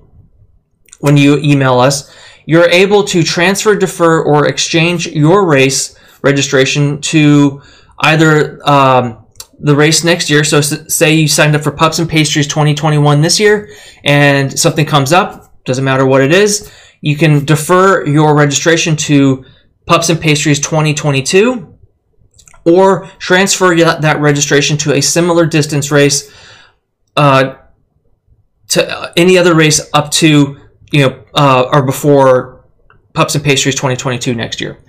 when 1.00 1.16
you 1.16 1.38
email 1.38 1.80
us, 1.80 2.12
you're 2.48 2.70
able 2.70 3.04
to 3.04 3.22
transfer, 3.22 3.76
defer, 3.76 4.24
or 4.24 4.48
exchange 4.48 5.06
your 5.08 5.46
race 5.46 5.96
registration 6.24 7.02
to 7.02 7.62
either 8.00 8.68
um, 8.68 9.28
the 9.60 9.76
race 9.76 10.04
next 10.04 10.32
year. 10.32 10.44
So, 10.44 10.60
say 10.60 11.14
you 11.14 11.28
signed 11.28 11.56
up 11.56 11.62
for 11.62 11.72
Pups 11.72 12.00
and 12.00 12.10
Pastries 12.10 12.48
2021 12.48 13.22
this 13.22 13.40
year, 13.40 13.70
and 14.04 14.58
something 14.58 14.88
comes 14.88 15.14
up, 15.14 15.64
doesn't 15.66 15.86
matter 15.86 16.08
what 16.08 16.24
it 16.24 16.32
is 16.32 16.72
you 17.04 17.18
can 17.18 17.44
defer 17.44 18.06
your 18.08 18.34
registration 18.34 18.96
to 18.96 19.44
Pups 19.86 20.08
and 20.08 20.22
Pastries 20.22 20.58
2022, 20.62 21.78
or 22.64 23.08
transfer 23.20 23.76
that, 23.76 24.22
registration 24.22 24.78
to 24.78 24.94
a 24.94 25.02
similar 25.02 25.46
distance 25.46 25.92
race 25.92 26.34
uh, 27.18 27.56
to 28.70 29.14
any 29.18 29.38
other 29.38 29.54
race 29.54 29.82
up 29.94 30.12
to 30.12 30.58
you 30.94 31.02
know 31.02 31.24
uh, 31.34 31.70
or 31.74 31.84
before 31.84 32.66
Pups 33.14 33.36
and 33.36 33.44
Pastries 33.44 33.76
2022 33.76 34.34
next 34.34 34.62
year. 34.62 34.82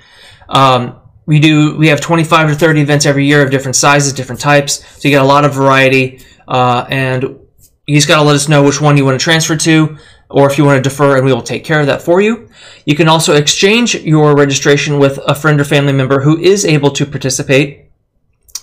Um, 0.48 1.00
we 1.26 1.40
do 1.40 1.76
we 1.76 1.88
have 1.88 2.00
25 2.00 2.50
to 2.50 2.54
30 2.54 2.80
events 2.80 3.06
every 3.06 3.26
year 3.26 3.42
of 3.42 3.50
different 3.50 3.74
sizes, 3.74 4.12
different 4.12 4.40
types, 4.40 4.86
so 5.02 5.08
you 5.08 5.10
get 5.10 5.20
a 5.20 5.26
lot 5.26 5.44
of 5.44 5.52
variety. 5.52 6.20
Uh, 6.46 6.86
and 6.88 7.40
you 7.86 7.96
just 7.96 8.06
got 8.06 8.16
to 8.16 8.22
let 8.22 8.36
us 8.36 8.48
know 8.48 8.62
which 8.62 8.80
one 8.80 8.96
you 8.96 9.04
want 9.04 9.18
to 9.18 9.22
transfer 9.22 9.56
to, 9.56 9.96
or 10.34 10.50
if 10.50 10.58
you 10.58 10.64
want 10.64 10.82
to 10.82 10.88
defer, 10.88 11.16
and 11.16 11.24
we 11.24 11.32
will 11.32 11.42
take 11.42 11.64
care 11.64 11.80
of 11.80 11.86
that 11.86 12.02
for 12.02 12.20
you. 12.20 12.48
You 12.84 12.96
can 12.96 13.06
also 13.08 13.36
exchange 13.36 13.94
your 13.94 14.34
registration 14.34 14.98
with 14.98 15.20
a 15.28 15.34
friend 15.34 15.60
or 15.60 15.64
family 15.64 15.92
member 15.92 16.20
who 16.20 16.36
is 16.38 16.64
able 16.64 16.90
to 16.90 17.06
participate. 17.06 17.84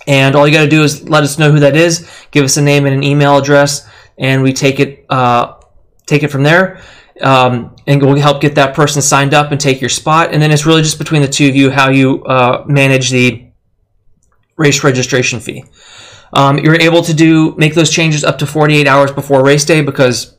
And 0.06 0.36
all 0.36 0.46
you 0.46 0.54
got 0.54 0.66
to 0.66 0.70
do 0.70 0.84
is 0.84 1.08
let 1.08 1.24
us 1.24 1.40
know 1.40 1.50
who 1.50 1.62
that 1.62 1.78
is, 1.78 2.10
give 2.32 2.44
us 2.44 2.58
a 2.58 2.62
name 2.62 2.86
and 2.86 2.94
an 2.94 3.04
email 3.04 3.38
address, 3.38 3.88
and 4.18 4.44
we 4.44 4.52
take 4.52 4.82
it 4.82 5.06
uh, 5.10 5.62
take 6.08 6.24
it 6.24 6.28
from 6.28 6.44
there. 6.44 6.82
Um, 7.22 7.74
and 7.88 8.02
we'll 8.02 8.18
help 8.18 8.42
get 8.42 8.56
that 8.56 8.76
person 8.76 9.02
signed 9.02 9.34
up 9.34 9.52
and 9.52 9.62
take 9.62 9.80
your 9.80 9.90
spot. 9.90 10.34
And 10.34 10.42
then 10.42 10.52
it's 10.52 10.66
really 10.66 10.82
just 10.82 10.98
between 10.98 11.22
the 11.22 11.28
two 11.28 11.48
of 11.48 11.56
you 11.56 11.72
how 11.72 11.90
you 11.90 12.24
uh, 12.26 12.66
manage 12.68 13.12
the 13.12 13.46
race 14.58 14.84
registration 14.84 15.40
fee. 15.40 15.64
Um, 16.34 16.58
you're 16.58 16.82
able 16.82 17.02
to 17.04 17.14
do 17.14 17.56
make 17.56 17.76
those 17.76 17.92
changes 17.92 18.26
up 18.26 18.40
to 18.40 18.46
48 18.46 18.88
hours 18.88 19.12
before 19.12 19.44
race 19.46 19.64
day 19.64 19.82
because 19.82 20.36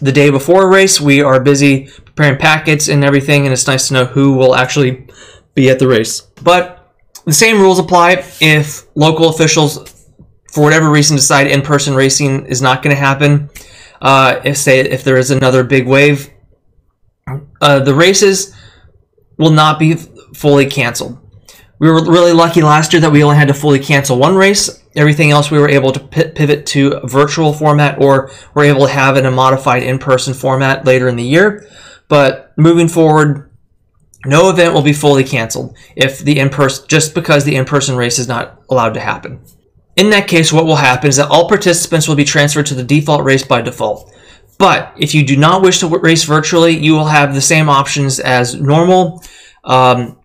the 0.00 0.12
day 0.12 0.30
before 0.30 0.64
a 0.64 0.68
race 0.68 1.00
we 1.00 1.22
are 1.22 1.40
busy 1.40 1.86
preparing 2.04 2.38
packets 2.38 2.88
and 2.88 3.04
everything, 3.04 3.44
and 3.44 3.52
it's 3.52 3.66
nice 3.66 3.88
to 3.88 3.94
know 3.94 4.04
who 4.04 4.34
will 4.34 4.54
actually 4.54 5.06
be 5.54 5.70
at 5.70 5.78
the 5.78 5.88
race. 5.88 6.20
But 6.42 6.94
the 7.24 7.32
same 7.32 7.60
rules 7.60 7.78
apply 7.78 8.24
if 8.40 8.84
local 8.94 9.28
officials, 9.28 10.06
for 10.52 10.62
whatever 10.62 10.90
reason, 10.90 11.16
decide 11.16 11.46
in-person 11.46 11.94
racing 11.94 12.46
is 12.46 12.62
not 12.62 12.82
going 12.82 12.94
to 12.94 13.00
happen. 13.00 13.50
Uh, 14.00 14.40
if 14.44 14.56
say 14.56 14.80
if 14.80 15.02
there 15.04 15.16
is 15.16 15.30
another 15.30 15.64
big 15.64 15.86
wave, 15.86 16.30
uh, 17.60 17.80
the 17.80 17.94
races 17.94 18.54
will 19.36 19.50
not 19.50 19.78
be 19.78 19.94
fully 20.34 20.66
canceled. 20.66 21.18
We 21.80 21.90
were 21.90 22.04
really 22.04 22.32
lucky 22.32 22.62
last 22.62 22.92
year 22.92 23.00
that 23.02 23.12
we 23.12 23.22
only 23.22 23.36
had 23.36 23.48
to 23.48 23.54
fully 23.54 23.78
cancel 23.78 24.18
one 24.18 24.34
race. 24.34 24.82
Everything 24.98 25.30
else 25.30 25.48
we 25.48 25.60
were 25.60 25.68
able 25.68 25.92
to 25.92 26.00
pivot 26.00 26.66
to 26.66 27.00
virtual 27.04 27.52
format 27.52 28.02
or 28.02 28.32
we're 28.52 28.64
able 28.64 28.86
to 28.86 28.92
have 28.92 29.16
in 29.16 29.26
a 29.26 29.30
modified 29.30 29.84
in-person 29.84 30.34
format 30.34 30.84
later 30.84 31.06
in 31.06 31.14
the 31.14 31.22
year. 31.22 31.68
But 32.08 32.52
moving 32.56 32.88
forward, 32.88 33.48
no 34.26 34.50
event 34.50 34.74
will 34.74 34.82
be 34.82 34.92
fully 34.92 35.22
canceled 35.22 35.76
if 35.94 36.18
the 36.18 36.40
in-person 36.40 36.86
just 36.88 37.14
because 37.14 37.44
the 37.44 37.54
in-person 37.54 37.96
race 37.96 38.18
is 38.18 38.26
not 38.26 38.60
allowed 38.68 38.94
to 38.94 39.00
happen. 39.00 39.40
In 39.94 40.10
that 40.10 40.26
case, 40.26 40.52
what 40.52 40.66
will 40.66 40.76
happen 40.76 41.08
is 41.08 41.16
that 41.16 41.30
all 41.30 41.48
participants 41.48 42.08
will 42.08 42.16
be 42.16 42.24
transferred 42.24 42.66
to 42.66 42.74
the 42.74 42.82
default 42.82 43.22
race 43.22 43.44
by 43.44 43.62
default. 43.62 44.12
But 44.58 44.94
if 44.96 45.14
you 45.14 45.24
do 45.24 45.36
not 45.36 45.62
wish 45.62 45.78
to 45.78 45.86
race 45.86 46.24
virtually, 46.24 46.76
you 46.76 46.94
will 46.94 47.06
have 47.06 47.34
the 47.34 47.40
same 47.40 47.68
options 47.68 48.18
as 48.18 48.56
normal. 48.56 49.22
Um, 49.62 50.18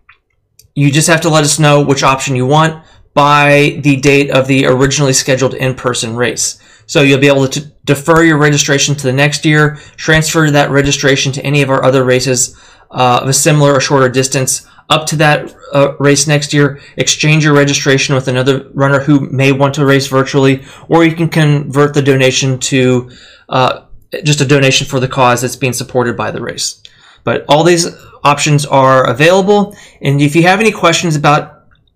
you 0.74 0.90
just 0.90 1.06
have 1.06 1.20
to 1.20 1.28
let 1.28 1.44
us 1.44 1.60
know 1.60 1.80
which 1.80 2.02
option 2.02 2.34
you 2.34 2.46
want 2.46 2.84
by 3.14 3.78
the 3.82 3.96
date 3.96 4.30
of 4.30 4.46
the 4.46 4.66
originally 4.66 5.12
scheduled 5.12 5.54
in-person 5.54 6.16
race. 6.16 6.58
So 6.86 7.02
you'll 7.02 7.20
be 7.20 7.28
able 7.28 7.48
to 7.48 7.60
defer 7.84 8.24
your 8.24 8.36
registration 8.36 8.94
to 8.96 9.06
the 9.06 9.12
next 9.12 9.44
year, 9.44 9.76
transfer 9.96 10.50
that 10.50 10.70
registration 10.70 11.32
to 11.32 11.44
any 11.44 11.62
of 11.62 11.70
our 11.70 11.82
other 11.82 12.04
races 12.04 12.58
uh, 12.90 13.20
of 13.22 13.28
a 13.28 13.32
similar 13.32 13.72
or 13.72 13.80
shorter 13.80 14.08
distance 14.08 14.66
up 14.90 15.06
to 15.06 15.16
that 15.16 15.54
uh, 15.72 15.96
race 15.98 16.26
next 16.26 16.52
year, 16.52 16.80
exchange 16.96 17.44
your 17.44 17.54
registration 17.54 18.14
with 18.14 18.28
another 18.28 18.68
runner 18.74 19.00
who 19.00 19.20
may 19.30 19.50
want 19.50 19.74
to 19.74 19.86
race 19.86 20.06
virtually, 20.06 20.62
or 20.88 21.04
you 21.04 21.16
can 21.16 21.28
convert 21.28 21.94
the 21.94 22.02
donation 22.02 22.58
to 22.58 23.10
uh, 23.48 23.84
just 24.22 24.40
a 24.40 24.46
donation 24.46 24.86
for 24.86 25.00
the 25.00 25.08
cause 25.08 25.40
that's 25.40 25.56
being 25.56 25.72
supported 25.72 26.16
by 26.16 26.30
the 26.30 26.40
race. 26.40 26.82
But 27.24 27.44
all 27.48 27.64
these 27.64 27.86
options 28.22 28.66
are 28.66 29.08
available. 29.08 29.74
And 30.02 30.20
if 30.20 30.36
you 30.36 30.42
have 30.42 30.60
any 30.60 30.70
questions 30.70 31.16
about 31.16 31.53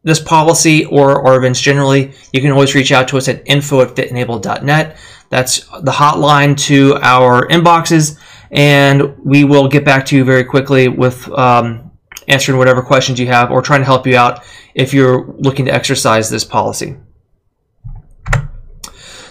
this 0.09 0.21
policy 0.21 0.85
or, 0.87 1.21
or 1.21 1.37
events 1.37 1.61
generally, 1.61 2.13
you 2.33 2.41
can 2.41 2.51
always 2.51 2.75
reach 2.75 2.91
out 2.91 3.07
to 3.09 3.17
us 3.17 3.29
at 3.29 3.43
info 3.47 3.83
at 3.83 3.95
fitandable.net. 3.95 4.97
That's 5.31 5.61
the 5.83 5.93
hotline 5.93 6.59
to 6.67 6.97
our 7.03 7.47
inboxes, 7.49 8.19
and 8.51 9.17
we 9.25 9.45
will 9.45 9.69
get 9.69 9.85
back 9.85 10.07
to 10.07 10.17
you 10.17 10.25
very 10.25 10.45
quickly 10.45 10.89
with 10.89 11.29
um, 11.31 11.91
answering 12.27 12.59
whatever 12.59 12.83
questions 12.83 13.21
you 13.21 13.27
have 13.27 13.51
or 13.51 13.63
trying 13.63 13.81
to 13.81 13.85
help 13.85 14.07
you 14.07 14.17
out 14.17 14.43
if 14.75 14.95
you're 14.95 15.27
looking 15.39 15.67
to 15.67 15.73
exercise 15.73 16.31
this 16.31 16.45
policy. 16.45 16.97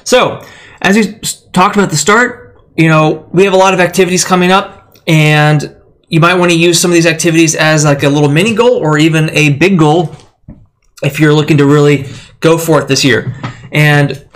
So, 0.04 0.46
as 0.82 0.96
we 0.96 1.20
talked 1.52 1.76
about 1.76 1.86
at 1.86 1.90
the 1.90 1.98
start, 1.98 2.62
you 2.78 2.88
know, 2.88 3.28
we 3.34 3.44
have 3.44 3.54
a 3.54 3.58
lot 3.58 3.74
of 3.74 3.80
activities 3.80 4.24
coming 4.24 4.52
up, 4.52 4.98
and 5.08 5.76
you 6.10 6.20
might 6.20 6.36
want 6.36 6.52
to 6.52 6.58
use 6.58 6.80
some 6.80 6.92
of 6.92 6.96
these 6.96 7.08
activities 7.08 7.56
as 7.56 7.84
like 7.84 8.04
a 8.04 8.10
little 8.10 8.30
mini 8.30 8.54
goal 8.54 8.76
or 8.76 8.98
even 8.98 9.30
a 9.32 9.54
big 9.54 9.78
goal 9.78 10.16
if 11.04 11.20
you're 11.20 11.34
looking 11.34 11.58
to 11.58 11.66
really 11.66 12.06
go 12.40 12.58
for 12.58 12.82
it 12.82 12.88
this 12.88 13.04
year. 13.04 13.36
And 13.72 14.28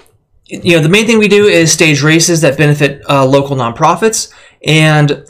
you 0.46 0.76
know, 0.76 0.82
the 0.82 0.90
main 0.90 1.06
thing 1.06 1.18
we 1.18 1.28
do 1.28 1.46
is 1.46 1.72
stage 1.72 2.02
races 2.02 2.42
that 2.42 2.58
benefit 2.58 3.02
uh, 3.10 3.26
local 3.26 3.56
nonprofits, 3.56 4.34
and 4.66 5.26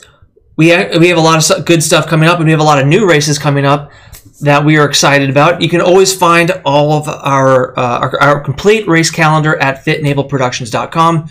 we 0.56 0.70
ha- 0.70 0.98
we 0.98 1.08
have 1.08 1.18
a 1.18 1.20
lot 1.20 1.48
of 1.50 1.64
good 1.64 1.82
stuff 1.82 2.06
coming 2.08 2.28
up, 2.28 2.38
and 2.38 2.46
we 2.46 2.50
have 2.50 2.60
a 2.60 2.64
lot 2.64 2.80
of 2.80 2.86
new 2.86 3.08
races 3.08 3.38
coming 3.38 3.64
up 3.64 3.92
that 4.40 4.64
we 4.64 4.76
are 4.76 4.84
excited 4.84 5.30
about. 5.30 5.62
You 5.62 5.68
can 5.68 5.80
always 5.80 6.14
find 6.14 6.50
all 6.64 6.92
of 6.92 7.08
our 7.08 7.78
uh, 7.78 7.98
our, 8.00 8.22
our 8.22 8.40
complete 8.40 8.88
race 8.88 9.10
calendar 9.10 9.56
at 9.56 9.84
fitandableproductions.com. 9.84 11.30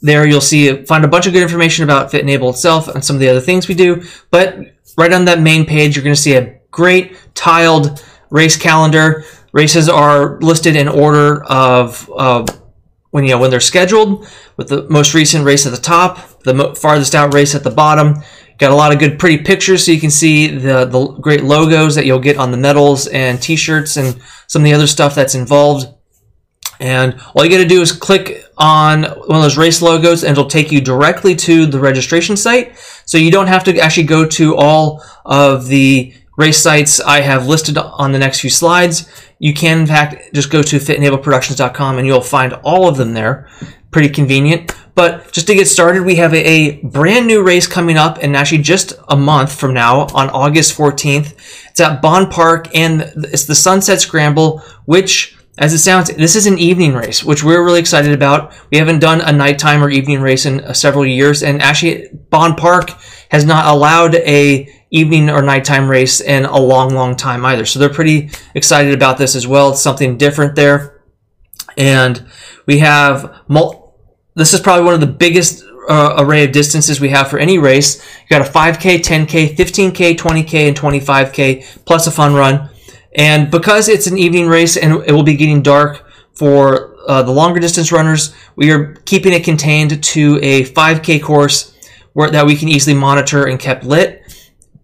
There 0.00 0.26
you'll 0.26 0.40
see 0.40 0.84
find 0.84 1.04
a 1.04 1.08
bunch 1.08 1.26
of 1.26 1.32
good 1.32 1.42
information 1.42 1.84
about 1.84 2.10
Fit 2.10 2.26
& 2.26 2.28
Able 2.28 2.50
itself 2.50 2.88
and 2.88 3.04
some 3.04 3.16
of 3.16 3.20
the 3.20 3.28
other 3.28 3.40
things 3.40 3.66
we 3.66 3.74
do. 3.74 4.02
But 4.30 4.56
right 4.96 5.12
on 5.12 5.24
that 5.24 5.40
main 5.40 5.66
page, 5.66 5.96
you're 5.96 6.04
going 6.04 6.14
to 6.14 6.20
see 6.20 6.34
a 6.34 6.60
great 6.70 7.16
tiled 7.34 8.02
race 8.30 8.56
calendar. 8.56 9.24
Races 9.52 9.88
are 9.88 10.38
listed 10.40 10.76
in 10.76 10.88
order 10.88 11.44
of 11.44 12.10
uh, 12.16 12.46
when 13.10 13.24
you 13.24 13.30
know 13.30 13.38
when 13.38 13.50
they're 13.50 13.60
scheduled, 13.60 14.26
with 14.56 14.68
the 14.68 14.88
most 14.88 15.14
recent 15.14 15.44
race 15.44 15.66
at 15.66 15.72
the 15.72 15.80
top, 15.80 16.42
the 16.44 16.74
farthest 16.74 17.14
out 17.14 17.34
race 17.34 17.54
at 17.54 17.62
the 17.62 17.70
bottom. 17.70 18.22
Got 18.58 18.70
a 18.70 18.74
lot 18.74 18.92
of 18.92 18.98
good, 18.98 19.18
pretty 19.18 19.42
pictures, 19.42 19.84
so 19.84 19.92
you 19.92 20.00
can 20.00 20.10
see 20.10 20.46
the 20.46 20.86
the 20.86 21.06
great 21.20 21.42
logos 21.42 21.94
that 21.94 22.06
you'll 22.06 22.18
get 22.18 22.38
on 22.38 22.50
the 22.50 22.56
medals 22.56 23.06
and 23.08 23.40
T-shirts 23.40 23.96
and 23.96 24.20
some 24.46 24.62
of 24.62 24.64
the 24.64 24.72
other 24.72 24.86
stuff 24.86 25.14
that's 25.14 25.34
involved. 25.34 25.86
And 26.80 27.20
all 27.34 27.44
you 27.44 27.50
got 27.50 27.58
to 27.58 27.68
do 27.68 27.80
is 27.80 27.92
click 27.92 28.44
on 28.58 29.04
one 29.04 29.36
of 29.36 29.42
those 29.42 29.56
race 29.56 29.82
logos 29.82 30.24
and 30.24 30.32
it'll 30.32 30.46
take 30.46 30.72
you 30.72 30.80
directly 30.80 31.36
to 31.36 31.66
the 31.66 31.78
registration 31.78 32.36
site. 32.36 32.76
So 33.04 33.18
you 33.18 33.30
don't 33.30 33.46
have 33.46 33.64
to 33.64 33.78
actually 33.78 34.04
go 34.04 34.26
to 34.26 34.56
all 34.56 35.02
of 35.24 35.66
the 35.66 36.14
race 36.36 36.58
sites 36.58 37.00
I 37.00 37.20
have 37.20 37.46
listed 37.46 37.76
on 37.76 38.12
the 38.12 38.18
next 38.18 38.40
few 38.40 38.50
slides. 38.50 39.10
You 39.38 39.54
can, 39.54 39.80
in 39.80 39.86
fact, 39.86 40.34
just 40.34 40.50
go 40.50 40.62
to 40.62 40.76
fitandableproductions.com 40.76 41.98
and 41.98 42.06
you'll 42.06 42.20
find 42.20 42.54
all 42.62 42.88
of 42.88 42.96
them 42.96 43.12
there. 43.14 43.48
Pretty 43.90 44.08
convenient. 44.08 44.74
But 44.94 45.32
just 45.32 45.46
to 45.46 45.54
get 45.54 45.68
started, 45.68 46.04
we 46.04 46.16
have 46.16 46.34
a, 46.34 46.80
brand 46.82 47.26
new 47.26 47.42
race 47.42 47.66
coming 47.66 47.96
up 47.96 48.18
and 48.22 48.36
actually 48.36 48.62
just 48.62 48.92
a 49.08 49.16
month 49.16 49.54
from 49.54 49.74
now 49.74 50.02
on 50.14 50.28
August 50.30 50.76
14th. 50.76 51.32
It's 51.70 51.80
at 51.80 52.02
Bond 52.02 52.30
Park 52.30 52.74
and 52.74 53.12
it's 53.16 53.44
the 53.44 53.54
Sunset 53.54 54.00
Scramble, 54.00 54.60
which 54.84 55.36
as 55.58 55.74
it 55.74 55.78
sounds, 55.78 56.08
this 56.14 56.34
is 56.34 56.46
an 56.46 56.58
evening 56.58 56.94
race, 56.94 57.22
which 57.22 57.44
we're 57.44 57.64
really 57.64 57.80
excited 57.80 58.12
about. 58.12 58.54
We 58.70 58.78
haven't 58.78 59.00
done 59.00 59.20
a 59.20 59.32
nighttime 59.32 59.82
or 59.82 59.90
evening 59.90 60.22
race 60.22 60.46
in 60.46 60.60
uh, 60.60 60.72
several 60.72 61.04
years, 61.04 61.42
and 61.42 61.60
actually, 61.60 62.08
Bond 62.30 62.56
Park 62.56 62.90
has 63.30 63.44
not 63.44 63.66
allowed 63.66 64.14
a 64.14 64.66
evening 64.92 65.28
or 65.28 65.42
nighttime 65.42 65.90
race 65.90 66.20
in 66.20 66.44
a 66.44 66.58
long, 66.58 66.94
long 66.94 67.16
time 67.16 67.44
either. 67.44 67.64
So 67.64 67.80
they're 67.80 67.88
pretty 67.88 68.30
excited 68.54 68.94
about 68.94 69.18
this 69.18 69.34
as 69.34 69.46
well. 69.46 69.70
It's 69.70 69.82
something 69.82 70.16
different 70.16 70.54
there, 70.54 71.02
and 71.76 72.24
we 72.66 72.78
have 72.78 73.42
mul- 73.48 73.98
this 74.36 74.54
is 74.54 74.60
probably 74.60 74.84
one 74.84 74.94
of 74.94 75.00
the 75.00 75.06
biggest 75.06 75.64
uh, 75.88 76.14
array 76.18 76.44
of 76.44 76.52
distances 76.52 77.00
we 77.00 77.08
have 77.08 77.28
for 77.28 77.38
any 77.38 77.58
race. 77.58 78.04
You 78.22 78.38
got 78.38 78.46
a 78.46 78.50
5K, 78.50 79.00
10K, 79.00 79.56
15K, 79.56 80.16
20K, 80.16 80.68
and 80.68 80.76
25K 80.76 81.84
plus 81.84 82.06
a 82.06 82.10
fun 82.10 82.34
run. 82.34 82.70
And 83.14 83.50
because 83.50 83.88
it's 83.88 84.06
an 84.06 84.16
evening 84.16 84.46
race 84.46 84.76
and 84.76 85.02
it 85.06 85.12
will 85.12 85.22
be 85.22 85.36
getting 85.36 85.62
dark 85.62 86.08
for 86.34 86.94
uh, 87.08 87.22
the 87.22 87.32
longer 87.32 87.60
distance 87.60 87.92
runners, 87.92 88.34
we 88.56 88.70
are 88.70 88.94
keeping 89.04 89.32
it 89.32 89.44
contained 89.44 90.02
to 90.02 90.38
a 90.40 90.64
5K 90.64 91.22
course 91.22 91.76
where 92.14 92.30
that 92.30 92.46
we 92.46 92.56
can 92.56 92.68
easily 92.68 92.96
monitor 92.96 93.46
and 93.46 93.58
kept 93.58 93.84
lit. 93.84 94.21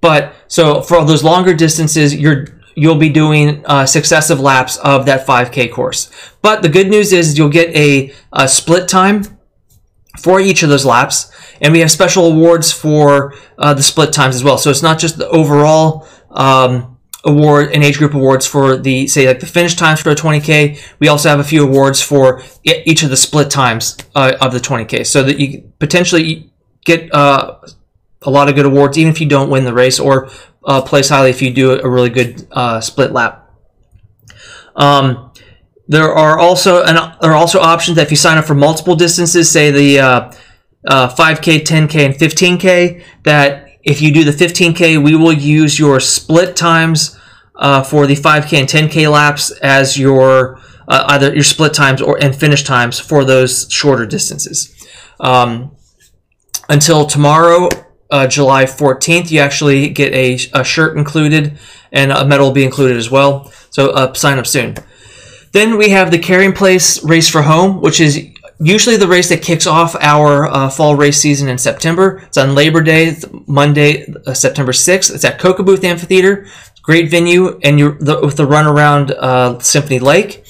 But 0.00 0.34
so 0.46 0.82
for 0.82 1.04
those 1.04 1.24
longer 1.24 1.54
distances, 1.54 2.14
you're 2.14 2.46
you'll 2.78 2.94
be 2.94 3.08
doing 3.08 3.64
uh, 3.66 3.84
successive 3.84 4.38
laps 4.38 4.76
of 4.78 5.04
that 5.06 5.26
5K 5.26 5.72
course. 5.72 6.10
But 6.42 6.62
the 6.62 6.68
good 6.68 6.88
news 6.88 7.12
is 7.12 7.36
you'll 7.36 7.48
get 7.48 7.74
a, 7.74 8.12
a 8.32 8.46
split 8.46 8.86
time 8.86 9.24
for 10.20 10.40
each 10.40 10.62
of 10.62 10.68
those 10.68 10.86
laps, 10.86 11.32
and 11.60 11.72
we 11.72 11.80
have 11.80 11.90
special 11.90 12.26
awards 12.26 12.70
for 12.70 13.34
uh, 13.58 13.74
the 13.74 13.82
split 13.82 14.12
times 14.12 14.36
as 14.36 14.44
well. 14.44 14.58
So 14.58 14.70
it's 14.70 14.82
not 14.82 14.98
just 14.98 15.18
the 15.18 15.28
overall. 15.28 16.06
Um, 16.30 16.94
award 17.24 17.72
and 17.72 17.82
age 17.82 17.98
group 17.98 18.14
awards 18.14 18.46
for 18.46 18.76
the 18.76 19.06
say 19.08 19.26
like 19.26 19.40
the 19.40 19.46
finish 19.46 19.74
times 19.74 20.00
for 20.00 20.10
a 20.10 20.14
20k 20.14 20.80
we 21.00 21.08
also 21.08 21.28
have 21.28 21.40
a 21.40 21.44
few 21.44 21.64
awards 21.64 22.00
for 22.00 22.40
each 22.62 23.02
of 23.02 23.10
the 23.10 23.16
split 23.16 23.50
times 23.50 23.96
uh, 24.14 24.36
of 24.40 24.52
the 24.52 24.60
20k 24.60 25.04
so 25.04 25.24
that 25.24 25.38
you 25.40 25.60
potentially 25.80 26.48
get 26.84 27.12
uh, 27.12 27.56
a 28.22 28.30
lot 28.30 28.48
of 28.48 28.54
good 28.54 28.66
awards 28.66 28.98
even 28.98 29.12
if 29.12 29.20
you 29.20 29.28
don't 29.28 29.50
win 29.50 29.64
the 29.64 29.72
race 29.72 29.98
or 29.98 30.28
uh, 30.64 30.82
place 30.82 31.08
highly 31.08 31.30
if 31.30 31.40
you 31.40 31.52
do 31.52 31.80
a 31.80 31.88
really 31.88 32.10
good 32.10 32.46
uh, 32.52 32.80
split 32.80 33.12
lap 33.12 33.50
um, 34.76 35.32
there 35.86 36.12
are 36.12 36.38
also 36.38 36.82
and 36.84 36.96
there 36.96 37.30
are 37.30 37.36
also 37.36 37.60
options 37.60 37.96
that 37.96 38.02
if 38.02 38.10
you 38.10 38.16
sign 38.16 38.38
up 38.38 38.44
for 38.44 38.54
multiple 38.54 38.96
distances 38.96 39.50
say 39.50 39.70
the 39.70 39.96
5k 40.86 41.62
10k 41.64 42.06
and 42.06 42.14
15k 42.14 43.02
that 43.24 43.68
if 43.88 44.02
you 44.02 44.12
do 44.12 44.22
the 44.22 44.32
15K, 44.32 45.02
we 45.02 45.16
will 45.16 45.32
use 45.32 45.78
your 45.78 45.98
split 45.98 46.56
times 46.56 47.18
uh, 47.56 47.82
for 47.82 48.06
the 48.06 48.14
5K 48.14 48.60
and 48.60 48.68
10K 48.68 49.10
laps 49.10 49.50
as 49.50 49.98
your 49.98 50.60
uh, 50.86 51.04
either 51.08 51.34
your 51.34 51.44
split 51.44 51.72
times 51.72 52.02
or 52.02 52.22
and 52.22 52.36
finish 52.36 52.64
times 52.64 52.98
for 52.98 53.24
those 53.24 53.66
shorter 53.70 54.04
distances. 54.04 54.74
Um, 55.20 55.74
until 56.68 57.06
tomorrow, 57.06 57.68
uh, 58.10 58.26
July 58.26 58.64
14th, 58.64 59.30
you 59.30 59.40
actually 59.40 59.88
get 59.90 60.12
a, 60.14 60.38
a, 60.54 60.64
shirt 60.64 60.96
included 60.96 61.58
and 61.92 62.10
a 62.10 62.24
medal 62.24 62.46
will 62.46 62.54
be 62.54 62.64
included 62.64 62.96
as 62.96 63.10
well. 63.10 63.52
So 63.70 63.90
uh, 63.90 64.14
sign 64.14 64.38
up 64.38 64.46
soon. 64.46 64.76
Then 65.52 65.76
we 65.76 65.90
have 65.90 66.10
the 66.10 66.18
Carying 66.18 66.52
Place 66.52 67.02
Race 67.04 67.28
for 67.28 67.42
Home, 67.42 67.80
which 67.80 68.00
is 68.00 68.28
usually 68.60 68.96
the 68.96 69.06
race 69.06 69.28
that 69.28 69.42
kicks 69.42 69.66
off 69.66 69.94
our 70.00 70.46
uh, 70.46 70.70
fall 70.70 70.96
race 70.96 71.18
season 71.18 71.48
in 71.48 71.58
September. 71.58 72.22
It's 72.26 72.36
on 72.36 72.54
Labor 72.54 72.82
Day, 72.82 73.16
Monday, 73.46 74.12
uh, 74.26 74.34
September 74.34 74.72
6th. 74.72 75.14
It's 75.14 75.24
at 75.24 75.40
Booth 75.40 75.84
Amphitheater. 75.84 76.46
Great 76.82 77.10
venue, 77.10 77.58
and 77.62 77.78
you're 77.78 77.98
the, 77.98 78.20
with 78.20 78.36
the 78.36 78.46
run 78.46 78.66
around 78.66 79.10
uh, 79.12 79.58
Symphony 79.60 79.98
Lake. 79.98 80.44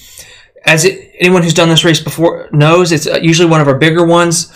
As 0.65 0.85
it, 0.85 1.13
anyone 1.19 1.43
who's 1.43 1.55
done 1.55 1.69
this 1.69 1.85
race 1.85 2.01
before 2.01 2.49
knows, 2.53 2.93
it's 2.93 3.07
uh, 3.07 3.19
usually 3.21 3.49
one 3.49 3.61
of 3.61 3.69
our 3.69 3.79
bigger 3.79 4.05
ones. 4.05 4.53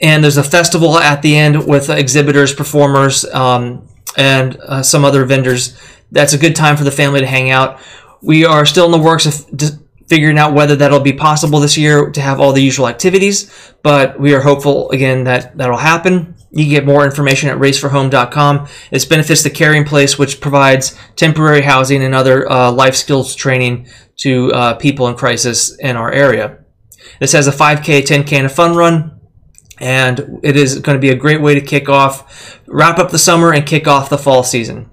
And 0.00 0.24
there's 0.24 0.36
a 0.36 0.44
festival 0.44 0.98
at 0.98 1.22
the 1.22 1.36
end 1.36 1.66
with 1.66 1.90
exhibitors, 1.90 2.54
performers, 2.54 3.24
um, 3.26 3.86
and 4.16 4.56
uh, 4.56 4.82
some 4.82 5.04
other 5.04 5.24
vendors. 5.24 5.76
That's 6.10 6.32
a 6.32 6.38
good 6.38 6.56
time 6.56 6.76
for 6.76 6.84
the 6.84 6.90
family 6.90 7.20
to 7.20 7.26
hang 7.26 7.50
out. 7.50 7.80
We 8.22 8.44
are 8.44 8.66
still 8.66 8.86
in 8.86 8.92
the 8.92 8.98
works 8.98 9.26
of 9.26 9.78
figuring 10.10 10.38
out 10.38 10.52
whether 10.52 10.74
that'll 10.74 11.00
be 11.00 11.12
possible 11.12 11.60
this 11.60 11.78
year 11.78 12.10
to 12.10 12.20
have 12.20 12.40
all 12.40 12.52
the 12.52 12.62
usual 12.62 12.88
activities, 12.88 13.72
but 13.84 14.18
we 14.18 14.34
are 14.34 14.40
hopeful 14.40 14.90
again 14.90 15.22
that 15.24 15.56
that'll 15.56 15.76
happen. 15.76 16.34
You 16.50 16.64
can 16.64 16.70
get 16.70 16.84
more 16.84 17.04
information 17.04 17.48
at 17.48 17.58
raceforhome.com. 17.58 18.66
This 18.90 19.04
benefits 19.04 19.44
the 19.44 19.50
Carying 19.50 19.84
Place, 19.84 20.18
which 20.18 20.40
provides 20.40 20.98
temporary 21.14 21.62
housing 21.62 22.02
and 22.02 22.12
other 22.12 22.50
uh, 22.50 22.72
life 22.72 22.96
skills 22.96 23.36
training 23.36 23.86
to 24.16 24.52
uh, 24.52 24.74
people 24.74 25.06
in 25.06 25.14
crisis 25.14 25.76
in 25.76 25.96
our 25.96 26.10
area. 26.10 26.58
This 27.20 27.32
has 27.32 27.46
a 27.46 27.52
5K, 27.52 28.02
10K, 28.02 28.32
and 28.32 28.46
a 28.46 28.50
fun 28.50 28.76
run, 28.76 29.19
and 29.80 30.40
it 30.42 30.56
is 30.56 30.78
going 30.78 30.96
to 30.96 31.00
be 31.00 31.10
a 31.10 31.16
great 31.16 31.40
way 31.40 31.54
to 31.54 31.60
kick 31.60 31.88
off, 31.88 32.60
wrap 32.66 32.98
up 32.98 33.10
the 33.10 33.18
summer, 33.18 33.52
and 33.52 33.66
kick 33.66 33.88
off 33.88 34.10
the 34.10 34.18
fall 34.18 34.42
season. 34.42 34.90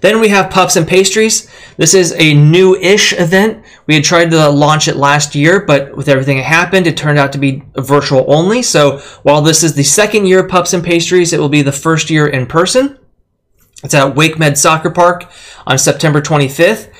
Then 0.00 0.20
we 0.20 0.28
have 0.28 0.50
Pups 0.50 0.76
and 0.76 0.86
Pastries. 0.86 1.48
This 1.76 1.94
is 1.94 2.12
a 2.18 2.34
new-ish 2.34 3.12
event. 3.18 3.64
We 3.86 3.94
had 3.94 4.04
tried 4.04 4.30
to 4.32 4.48
launch 4.48 4.88
it 4.88 4.96
last 4.96 5.34
year, 5.34 5.64
but 5.64 5.96
with 5.96 6.08
everything 6.08 6.38
that 6.38 6.44
happened, 6.44 6.86
it 6.86 6.96
turned 6.96 7.18
out 7.18 7.32
to 7.32 7.38
be 7.38 7.62
virtual 7.76 8.24
only. 8.26 8.62
So 8.62 8.98
while 9.22 9.42
this 9.42 9.62
is 9.62 9.74
the 9.74 9.84
second 9.84 10.26
year 10.26 10.40
of 10.40 10.50
Pups 10.50 10.72
and 10.72 10.82
Pastries, 10.82 11.32
it 11.32 11.38
will 11.38 11.48
be 11.48 11.62
the 11.62 11.72
first 11.72 12.10
year 12.10 12.26
in 12.26 12.46
person. 12.46 12.98
It's 13.84 13.94
at 13.94 14.14
WakeMed 14.14 14.56
Soccer 14.56 14.90
Park 14.90 15.30
on 15.66 15.78
September 15.78 16.20
25th. 16.20 16.92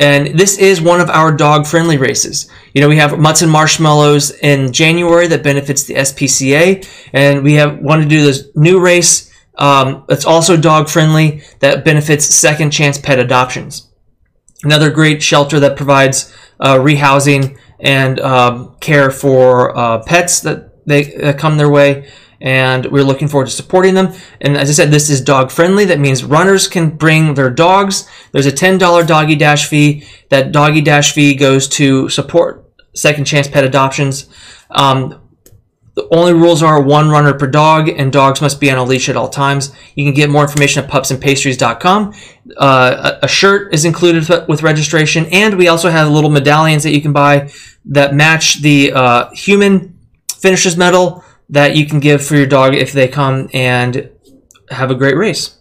And 0.00 0.38
this 0.38 0.58
is 0.58 0.80
one 0.80 1.00
of 1.00 1.08
our 1.10 1.30
dog 1.30 1.66
friendly 1.66 1.98
races. 1.98 2.50
You 2.74 2.80
know, 2.80 2.88
we 2.88 2.96
have 2.96 3.18
Mutts 3.18 3.42
and 3.42 3.52
Marshmallows 3.52 4.32
in 4.32 4.72
January 4.72 5.28
that 5.28 5.44
benefits 5.44 5.84
the 5.84 5.94
SPCA. 5.94 6.84
And 7.12 7.44
we 7.44 7.54
have 7.54 7.78
wanted 7.78 8.04
to 8.04 8.08
do 8.08 8.24
this 8.24 8.48
new 8.56 8.80
race 8.80 9.30
um, 9.60 10.04
it's 10.08 10.24
also 10.24 10.56
dog 10.56 10.88
friendly 10.88 11.42
that 11.60 11.84
benefits 11.84 12.24
second 12.24 12.70
chance 12.70 12.98
pet 12.98 13.18
adoptions. 13.18 13.88
Another 14.64 14.90
great 14.90 15.22
shelter 15.22 15.60
that 15.60 15.76
provides 15.76 16.34
uh, 16.58 16.76
rehousing 16.76 17.58
and 17.78 18.18
um, 18.20 18.74
care 18.80 19.10
for 19.10 19.76
uh, 19.76 20.02
pets 20.04 20.40
that 20.40 20.86
they 20.86 21.04
that 21.16 21.38
come 21.38 21.58
their 21.58 21.70
way. 21.70 22.10
And 22.40 22.86
we're 22.86 23.04
looking 23.04 23.28
forward 23.28 23.46
to 23.46 23.52
supporting 23.52 23.94
them. 23.94 24.14
And 24.40 24.56
as 24.56 24.70
I 24.70 24.72
said, 24.72 24.90
this 24.90 25.10
is 25.10 25.20
dog 25.20 25.50
friendly. 25.50 25.84
That 25.84 26.00
means 26.00 26.24
runners 26.24 26.68
can 26.68 26.90
bring 26.90 27.34
their 27.34 27.50
dogs. 27.50 28.08
There's 28.32 28.46
a 28.46 28.52
$10 28.52 29.06
doggy 29.06 29.36
dash 29.36 29.68
fee. 29.68 30.04
That 30.30 30.52
doggy 30.52 30.80
dash 30.80 31.12
fee 31.12 31.34
goes 31.34 31.68
to 31.68 32.08
support 32.08 32.66
second 32.94 33.24
chance 33.24 33.46
pet 33.46 33.64
adoptions. 33.64 34.28
Um, 34.70 35.20
the 35.94 36.06
only 36.12 36.32
rules 36.32 36.62
are 36.62 36.80
one 36.80 37.10
runner 37.10 37.34
per 37.34 37.46
dog, 37.46 37.88
and 37.88 38.12
dogs 38.12 38.40
must 38.40 38.60
be 38.60 38.70
on 38.70 38.78
a 38.78 38.84
leash 38.84 39.08
at 39.08 39.16
all 39.16 39.28
times. 39.28 39.74
You 39.96 40.04
can 40.04 40.14
get 40.14 40.30
more 40.30 40.42
information 40.42 40.82
at 40.82 40.90
pupsandpastries.com. 40.90 42.14
Uh, 42.56 43.18
a, 43.22 43.28
shirt 43.28 43.74
is 43.74 43.84
included 43.84 44.48
with 44.48 44.62
registration, 44.62 45.26
and 45.26 45.58
we 45.58 45.68
also 45.68 45.90
have 45.90 46.08
little 46.08 46.30
medallions 46.30 46.84
that 46.84 46.92
you 46.92 47.02
can 47.02 47.12
buy 47.12 47.50
that 47.86 48.14
match 48.14 48.62
the 48.62 48.92
uh, 48.92 49.30
human 49.32 49.98
finisher's 50.38 50.76
medal 50.76 51.24
that 51.50 51.76
you 51.76 51.86
can 51.86 52.00
give 52.00 52.24
for 52.24 52.36
your 52.36 52.46
dog 52.46 52.74
if 52.74 52.92
they 52.92 53.08
come 53.08 53.48
and 53.52 54.10
have 54.70 54.90
a 54.90 54.94
great 54.94 55.16
race. 55.16 55.56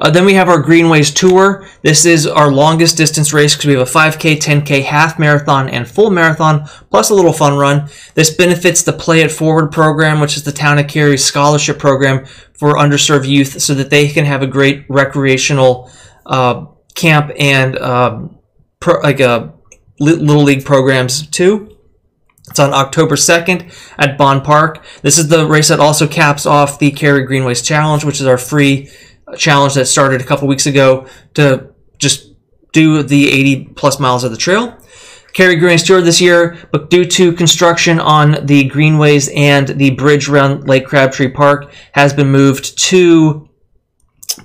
Uh, 0.00 0.10
then 0.10 0.24
we 0.24 0.32
have 0.32 0.48
our 0.48 0.62
Greenways 0.62 1.12
Tour. 1.12 1.68
This 1.82 2.06
is 2.06 2.26
our 2.26 2.50
longest 2.50 2.96
distance 2.96 3.34
race 3.34 3.54
because 3.54 3.66
we 3.66 3.74
have 3.74 3.86
a 3.86 3.90
5K, 3.90 4.38
10K, 4.38 4.82
half 4.82 5.18
marathon, 5.18 5.68
and 5.68 5.86
full 5.86 6.08
marathon, 6.08 6.66
plus 6.90 7.10
a 7.10 7.14
little 7.14 7.34
fun 7.34 7.58
run. 7.58 7.86
This 8.14 8.34
benefits 8.34 8.82
the 8.82 8.94
Play 8.94 9.20
It 9.20 9.30
Forward 9.30 9.70
program, 9.70 10.18
which 10.18 10.38
is 10.38 10.42
the 10.42 10.52
Town 10.52 10.78
of 10.78 10.88
Cary 10.88 11.18
scholarship 11.18 11.78
program 11.78 12.24
for 12.54 12.76
underserved 12.76 13.28
youth 13.28 13.60
so 13.60 13.74
that 13.74 13.90
they 13.90 14.08
can 14.08 14.24
have 14.24 14.40
a 14.40 14.46
great 14.46 14.86
recreational 14.88 15.90
uh, 16.24 16.64
camp 16.94 17.30
and 17.38 17.76
uh, 17.76 18.26
pro, 18.80 19.00
like 19.00 19.20
a 19.20 19.30
uh, 19.30 19.50
little 19.98 20.42
league 20.42 20.64
programs 20.64 21.26
too. 21.26 21.76
It's 22.50 22.58
on 22.58 22.74
October 22.74 23.14
2nd 23.14 23.72
at 23.98 24.18
Bond 24.18 24.44
Park. 24.44 24.84
This 25.02 25.18
is 25.18 25.28
the 25.28 25.46
race 25.46 25.68
that 25.68 25.80
also 25.80 26.06
caps 26.06 26.46
off 26.46 26.78
the 26.78 26.90
Cary 26.90 27.24
Greenways 27.24 27.62
Challenge, 27.62 28.04
which 28.04 28.20
is 28.20 28.26
our 28.26 28.38
free 28.38 28.90
challenge 29.36 29.74
that 29.74 29.86
started 29.86 30.20
a 30.20 30.24
couple 30.24 30.48
weeks 30.48 30.66
ago 30.66 31.06
to 31.34 31.70
just 31.98 32.34
do 32.72 33.02
the 33.02 33.28
80 33.30 33.64
plus 33.76 34.00
miles 34.00 34.24
of 34.24 34.32
the 34.32 34.36
trail. 34.36 34.76
Cary 35.32 35.54
Greenways 35.54 35.84
Tour 35.84 36.00
this 36.00 36.20
year, 36.20 36.58
but 36.72 36.90
due 36.90 37.04
to 37.04 37.32
construction 37.32 38.00
on 38.00 38.44
the 38.46 38.64
greenways 38.64 39.28
and 39.34 39.68
the 39.68 39.90
bridge 39.90 40.28
around 40.28 40.68
Lake 40.68 40.86
Crabtree 40.86 41.30
Park 41.30 41.72
has 41.92 42.12
been 42.12 42.32
moved 42.32 42.76
to 42.78 43.48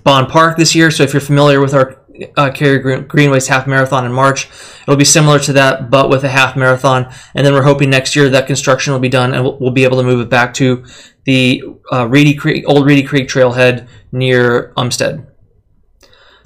Bond 0.03 0.29
Park 0.29 0.57
this 0.57 0.75
year. 0.75 0.91
So 0.91 1.01
if 1.03 1.13
you're 1.13 1.21
familiar 1.21 1.59
with 1.59 1.73
our 1.73 2.04
uh, 2.37 2.51
Cary 2.51 3.01
Greenways 3.01 3.47
half 3.47 3.67
marathon 3.67 4.05
in 4.05 4.11
March. 4.11 4.49
It'll 4.83 4.95
be 4.95 5.05
similar 5.05 5.39
to 5.39 5.53
that, 5.53 5.89
but 5.89 6.09
with 6.09 6.23
a 6.23 6.29
half 6.29 6.55
marathon. 6.55 7.11
And 7.33 7.45
then 7.45 7.53
we're 7.53 7.63
hoping 7.63 7.89
next 7.89 8.15
year 8.15 8.29
that 8.29 8.47
construction 8.47 8.93
will 8.93 8.99
be 8.99 9.09
done 9.09 9.33
and 9.33 9.43
we'll, 9.43 9.57
we'll 9.59 9.71
be 9.71 9.83
able 9.83 9.97
to 9.97 10.03
move 10.03 10.21
it 10.21 10.29
back 10.29 10.53
to 10.55 10.85
the 11.25 11.63
uh, 11.91 12.07
Reedy 12.07 12.33
Creek, 12.33 12.65
old 12.67 12.85
Reedy 12.85 13.03
Creek 13.03 13.27
trailhead 13.27 13.87
near 14.11 14.73
Umstead. 14.77 15.27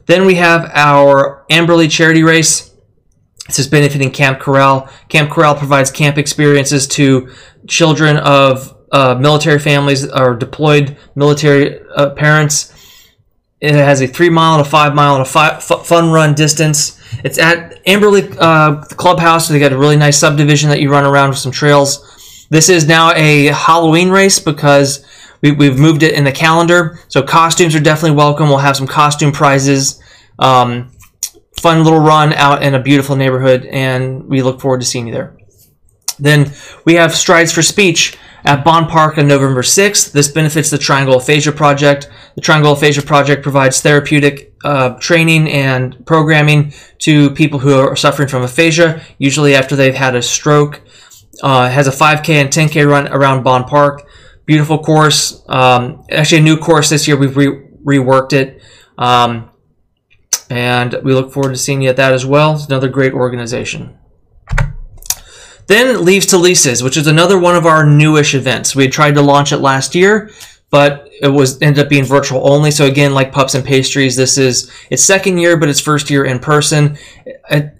Then 0.07 0.25
we 0.25 0.35
have 0.35 0.71
our 0.73 1.45
Amberley 1.51 1.89
charity 1.89 2.23
race. 2.23 2.73
This 3.45 3.59
is 3.59 3.67
benefiting 3.67 4.11
Camp 4.11 4.39
Corral. 4.39 4.89
Camp 5.07 5.29
Corral 5.29 5.55
provides 5.55 5.91
camp 5.91 6.17
experiences 6.17 6.87
to 6.89 7.29
children 7.67 8.17
of 8.17 8.75
uh, 8.91 9.15
military 9.19 9.59
families 9.59 10.09
or 10.09 10.35
deployed 10.35 10.97
military 11.15 11.79
uh, 11.95 12.11
parents. 12.11 12.73
It 13.61 13.73
has 13.73 14.01
a 14.01 14.07
three 14.07 14.29
mile 14.29 14.57
and 14.57 14.65
a 14.65 14.69
five 14.69 14.95
mile 14.95 15.15
and 15.15 15.21
a 15.21 15.25
five, 15.25 15.63
fun 15.63 16.11
run 16.11 16.33
distance. 16.33 16.99
It's 17.23 17.37
at 17.37 17.83
Amberley 17.85 18.35
uh, 18.39 18.81
Clubhouse. 18.95 19.47
So 19.47 19.53
they 19.53 19.59
got 19.59 19.73
a 19.73 19.77
really 19.77 19.97
nice 19.97 20.17
subdivision 20.17 20.69
that 20.69 20.79
you 20.79 20.89
run 20.89 21.05
around 21.05 21.29
with 21.29 21.39
some 21.39 21.51
trails. 21.51 22.47
This 22.49 22.69
is 22.69 22.87
now 22.87 23.11
a 23.15 23.47
Halloween 23.47 24.09
race 24.09 24.39
because 24.39 25.05
we, 25.41 25.51
we've 25.51 25.77
moved 25.77 26.03
it 26.03 26.13
in 26.13 26.23
the 26.23 26.31
calendar. 26.31 26.99
So 27.09 27.21
costumes 27.21 27.75
are 27.75 27.79
definitely 27.79 28.15
welcome. 28.15 28.47
We'll 28.49 28.59
have 28.59 28.77
some 28.77 28.87
costume 28.87 29.31
prizes. 29.31 30.01
Um, 30.39 30.91
fun 31.59 31.83
little 31.83 31.99
run 31.99 32.33
out 32.33 32.63
in 32.63 32.75
a 32.75 32.81
beautiful 32.81 33.17
neighborhood, 33.17 33.65
and 33.65 34.25
we 34.25 34.41
look 34.41 34.61
forward 34.61 34.79
to 34.79 34.85
seeing 34.85 35.07
you 35.07 35.13
there. 35.13 35.37
Then 36.17 36.53
we 36.85 36.95
have 36.95 37.13
Strides 37.13 37.51
for 37.51 37.61
Speech 37.61 38.17
at 38.49 38.63
Bond 38.63 38.89
Park 38.89 39.19
on 39.19 39.27
November 39.27 39.61
6th. 39.61 40.11
This 40.11 40.27
benefits 40.27 40.71
the 40.71 40.79
Triangle 40.79 41.15
Aphasia 41.17 41.51
Project. 41.51 42.09
The 42.33 42.41
Triangle 42.41 42.71
Aphasia 42.71 43.03
Project 43.03 43.43
provides 43.43 43.79
therapeutic 43.79 44.55
uh, 44.63 44.97
training 44.99 45.47
and 45.51 46.03
programming 46.07 46.73
to 46.99 47.29
people 47.29 47.59
who 47.59 47.79
are 47.79 47.95
suffering 47.95 48.27
from 48.27 48.41
aphasia, 48.41 49.01
usually 49.19 49.53
after 49.53 49.75
they've 49.75 49.93
had 49.93 50.15
a 50.15 50.21
stroke. 50.23 50.81
Uh, 51.43 51.69
has 51.69 51.87
a 51.87 51.91
5K 51.91 52.29
and 52.41 52.49
10K 52.49 52.89
run 52.89 53.07
around 53.09 53.43
Bond 53.43 53.67
Park. 53.67 54.07
Beautiful 54.47 54.79
course. 54.79 55.43
Um, 55.47 56.03
actually, 56.09 56.39
a 56.39 56.43
new 56.43 56.57
course 56.57 56.89
this 56.89 57.07
year. 57.07 57.17
We've 57.17 57.37
re- 57.37 57.67
reworked 57.85 58.33
it. 58.33 58.63
Um, 58.97 59.51
And 60.49 60.95
we 61.03 61.13
look 61.13 61.31
forward 61.31 61.51
to 61.51 61.57
seeing 61.57 61.83
you 61.83 61.89
at 61.89 61.97
that 61.97 62.13
as 62.13 62.25
well. 62.25 62.55
It's 62.55 62.65
another 62.65 62.89
great 62.89 63.13
organization. 63.13 63.99
Then 65.69 66.03
Leaves 66.03 66.25
to 66.27 66.37
Leases, 66.39 66.81
which 66.81 66.97
is 66.97 67.05
another 67.05 67.37
one 67.37 67.55
of 67.55 67.67
our 67.67 67.85
newish 67.85 68.33
events. 68.33 68.75
We 68.75 68.81
had 68.81 68.91
tried 68.91 69.13
to 69.13 69.21
launch 69.21 69.51
it 69.51 69.59
last 69.59 69.93
year, 69.93 70.31
but 70.71 71.07
it 71.21 71.27
was 71.27 71.61
ended 71.61 71.85
up 71.85 71.89
being 71.89 72.05
virtual 72.05 72.51
only. 72.51 72.71
So 72.71 72.85
again, 72.85 73.13
like 73.13 73.31
Pups 73.31 73.53
and 73.53 73.63
Pastries, 73.63 74.15
this 74.15 74.39
is 74.39 74.71
its 74.89 75.03
second 75.03 75.37
year, 75.37 75.57
but 75.57 75.69
its 75.69 75.79
first 75.79 76.09
year 76.09 76.25
in 76.25 76.39
person. 76.39 76.97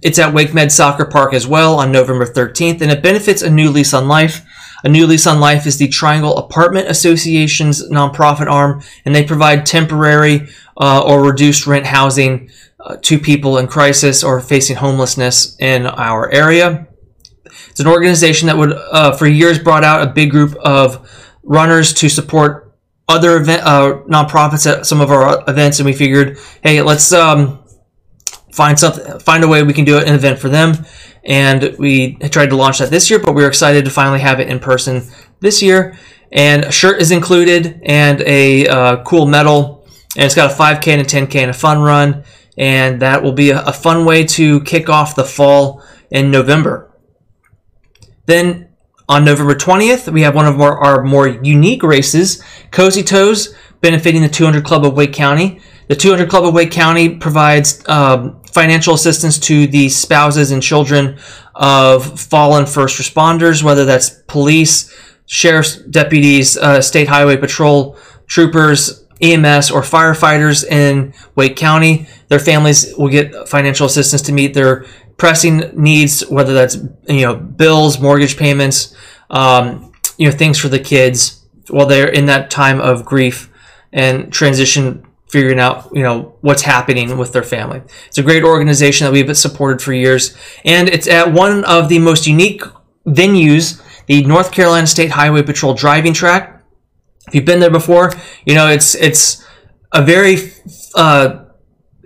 It's 0.04 0.20
at 0.20 0.36
Wake 0.36 0.54
Med 0.54 0.72
Soccer 0.72 1.06
Park 1.06 1.34
as 1.34 1.48
well 1.48 1.80
on 1.80 1.92
November 1.92 2.28
13th, 2.28 2.82
and 2.82 2.92
it 2.92 3.02
benefits 3.02 3.42
a 3.42 3.50
new 3.50 3.72
lease 3.72 3.96
on 3.96 4.08
life. 4.08 4.46
A 4.84 4.88
New 4.88 5.08
Lease 5.08 5.28
on 5.28 5.40
Life 5.42 5.66
is 5.66 5.78
the 5.78 5.90
Triangle 5.90 6.38
Apartment 6.38 6.88
Association's 6.88 7.90
nonprofit 7.90 8.48
arm, 8.48 8.82
and 9.04 9.14
they 9.16 9.26
provide 9.26 9.66
temporary 9.66 10.48
uh, 10.78 11.04
or 11.04 11.22
reduced 11.22 11.68
rent 11.68 11.88
housing 11.88 12.50
uh, 12.80 12.96
to 13.02 13.20
people 13.20 13.58
in 13.58 13.68
crisis 13.68 14.24
or 14.24 14.40
facing 14.40 14.78
homelessness 14.78 15.58
in 15.60 15.86
our 15.86 16.32
area. 16.32 16.88
It's 17.70 17.80
an 17.80 17.88
organization 17.88 18.48
that 18.48 18.58
would, 18.58 18.74
uh, 18.74 19.12
for 19.14 19.28
years, 19.28 19.60
brought 19.60 19.84
out 19.84 20.08
a 20.08 20.12
big 20.12 20.32
group 20.32 20.56
of 20.56 21.10
runners 21.44 21.94
to 21.94 22.10
support 22.10 22.76
other 23.08 23.38
event 23.38 23.64
uh, 23.64 24.02
nonprofits 24.08 24.72
at 24.72 24.86
some 24.86 25.02
of 25.02 25.12
our 25.12 25.44
events, 25.48 25.80
and 25.80 25.86
we 25.86 25.94
figured, 25.94 26.38
hey, 26.64 26.82
let's 26.82 27.12
um, 27.12 27.64
find 28.52 28.78
something, 28.78 29.20
find 29.20 29.44
a 29.44 29.48
way 29.48 29.64
we 29.64 29.74
can 29.74 29.86
do 29.86 29.98
an 29.98 30.14
event 30.14 30.40
for 30.40 30.50
them 30.50 30.86
and 31.24 31.76
we 31.78 32.16
tried 32.16 32.50
to 32.50 32.56
launch 32.56 32.80
that 32.80 32.90
this 32.90 33.10
year, 33.10 33.20
but 33.20 33.34
we 33.34 33.44
are 33.44 33.48
excited 33.48 33.86
to 33.86 33.92
finally 33.92 34.20
have 34.20 34.40
it 34.40 34.48
in 34.48 34.60
person 34.60 35.04
this 35.40 35.62
year. 35.62 35.98
And 36.32 36.66
a 36.66 36.72
shirt 36.72 37.02
is 37.02 37.12
included 37.12 37.82
and 37.84 38.22
a 38.22 38.68
uh, 38.68 39.04
cool 39.04 39.26
medal, 39.26 39.86
and 40.16 40.26
it's 40.26 40.36
got 40.36 40.52
a 40.52 40.56
5K 40.56 40.88
and 40.88 41.02
a 41.02 41.06
10K 41.06 41.36
and 41.36 41.50
a 41.50 41.54
fun 41.54 41.82
run, 41.82 42.24
and 42.58 43.02
that 43.02 43.24
will 43.24 43.34
be 43.34 43.52
a, 43.52 43.62
a 43.64 43.74
fun 43.74 44.06
way 44.06 44.26
to 44.26 44.62
kick 44.62 44.90
off 44.90 45.16
the 45.16 45.24
fall 45.24 45.84
in 46.12 46.32
November. 46.32 46.89
Then 48.30 48.68
on 49.08 49.26
November 49.26 49.56
20th, 49.56 50.14
we 50.14 50.22
have 50.22 50.36
one 50.36 50.46
of 50.46 50.62
our, 50.62 50.78
our 50.78 51.04
more 51.04 51.28
unique 51.28 51.82
races, 51.82 52.44
Cozy 52.70 53.02
Toes, 53.02 53.56
benefiting 53.82 54.22
the 54.22 54.30
200 54.30 54.64
Club 54.64 54.86
of 54.86 54.94
Wake 54.94 55.14
County. 55.14 55.62
The 55.88 55.96
200 55.96 56.30
Club 56.30 56.46
of 56.46 56.54
Wake 56.54 56.70
County 56.70 57.18
provides 57.18 57.82
um, 57.90 58.40
financial 58.44 58.94
assistance 58.94 59.40
to 59.40 59.66
the 59.66 59.90
spouses 59.90 60.52
and 60.52 60.62
children 60.62 61.18
of 61.56 62.20
fallen 62.20 62.68
first 62.68 63.00
responders, 63.00 63.64
whether 63.64 63.84
that's 63.84 64.12
police, 64.28 64.96
sheriff's 65.26 65.78
deputies, 65.78 66.56
uh, 66.56 66.82
state 66.82 67.08
highway 67.08 67.36
patrol 67.36 67.98
troopers, 68.28 69.08
EMS, 69.22 69.72
or 69.72 69.82
firefighters 69.82 70.64
in 70.68 71.16
Wake 71.36 71.56
County. 71.56 72.06
Their 72.28 72.38
families 72.38 72.94
will 72.96 73.10
get 73.10 73.50
financial 73.50 73.88
assistance 73.88 74.22
to 74.22 74.32
meet 74.32 74.54
their 74.54 74.86
pressing 75.20 75.60
needs, 75.76 76.28
whether 76.30 76.54
that's 76.54 76.76
you 77.08 77.22
know 77.22 77.36
bills, 77.36 78.00
mortgage 78.00 78.38
payments, 78.38 78.96
um, 79.30 79.92
you 80.18 80.26
know 80.26 80.36
things 80.36 80.58
for 80.58 80.70
the 80.70 80.80
kids 80.80 81.46
while 81.70 81.86
they're 81.86 82.08
in 82.08 82.26
that 82.26 82.50
time 82.50 82.80
of 82.80 83.06
grief 83.06 83.52
and 83.94 84.34
transition 84.34 85.06
figuring 85.28 85.60
out 85.60 85.88
you 85.94 86.02
know 86.02 86.36
what's 86.42 86.64
happening 86.64 87.18
with 87.18 87.34
their 87.34 87.44
family. 87.44 87.82
It's 88.08 88.18
a 88.18 88.24
great 88.24 88.44
organization 88.44 89.06
that 89.06 89.12
we've 89.12 89.38
supported 89.38 89.82
for 89.82 89.94
years, 89.94 90.36
and 90.66 90.90
it's 90.90 91.08
at 91.08 91.32
one 91.32 91.64
of 91.66 91.90
the 91.90 92.00
most 92.00 92.26
unique 92.26 92.64
venues, 93.06 93.82
the 94.08 94.24
North 94.24 94.52
Carolina 94.52 94.88
State 94.88 95.12
Highway 95.12 95.44
Patrol 95.44 95.74
driving 95.74 96.14
track. 96.14 96.64
If 97.28 97.36
you've 97.36 97.46
been 97.46 97.60
there 97.60 97.70
before, 97.70 98.14
you 98.46 98.56
know 98.56 98.70
it's 98.70 98.96
it's 98.96 99.46
a 99.92 100.04
very 100.04 100.54
uh, 100.96 101.46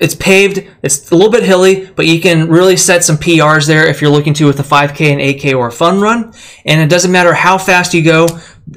it's 0.03 0.15
paved. 0.15 0.67
It's 0.83 1.11
a 1.11 1.15
little 1.15 1.31
bit 1.31 1.43
hilly, 1.43 1.89
but 1.95 2.05
you 2.05 2.19
can 2.19 2.49
really 2.49 2.75
set 2.75 3.05
some 3.05 3.17
PRs 3.17 3.65
there 3.65 3.87
if 3.87 4.01
you're 4.01 4.11
looking 4.11 4.33
to 4.35 4.45
with 4.45 4.59
a 4.59 4.63
5K 4.63 5.11
and 5.11 5.21
8K 5.21 5.57
or 5.57 5.67
a 5.67 5.71
fun 5.71 6.01
run. 6.01 6.33
And 6.65 6.81
it 6.81 6.89
doesn't 6.89 7.11
matter 7.11 7.33
how 7.33 7.57
fast 7.57 7.93
you 7.93 8.03
go, 8.03 8.27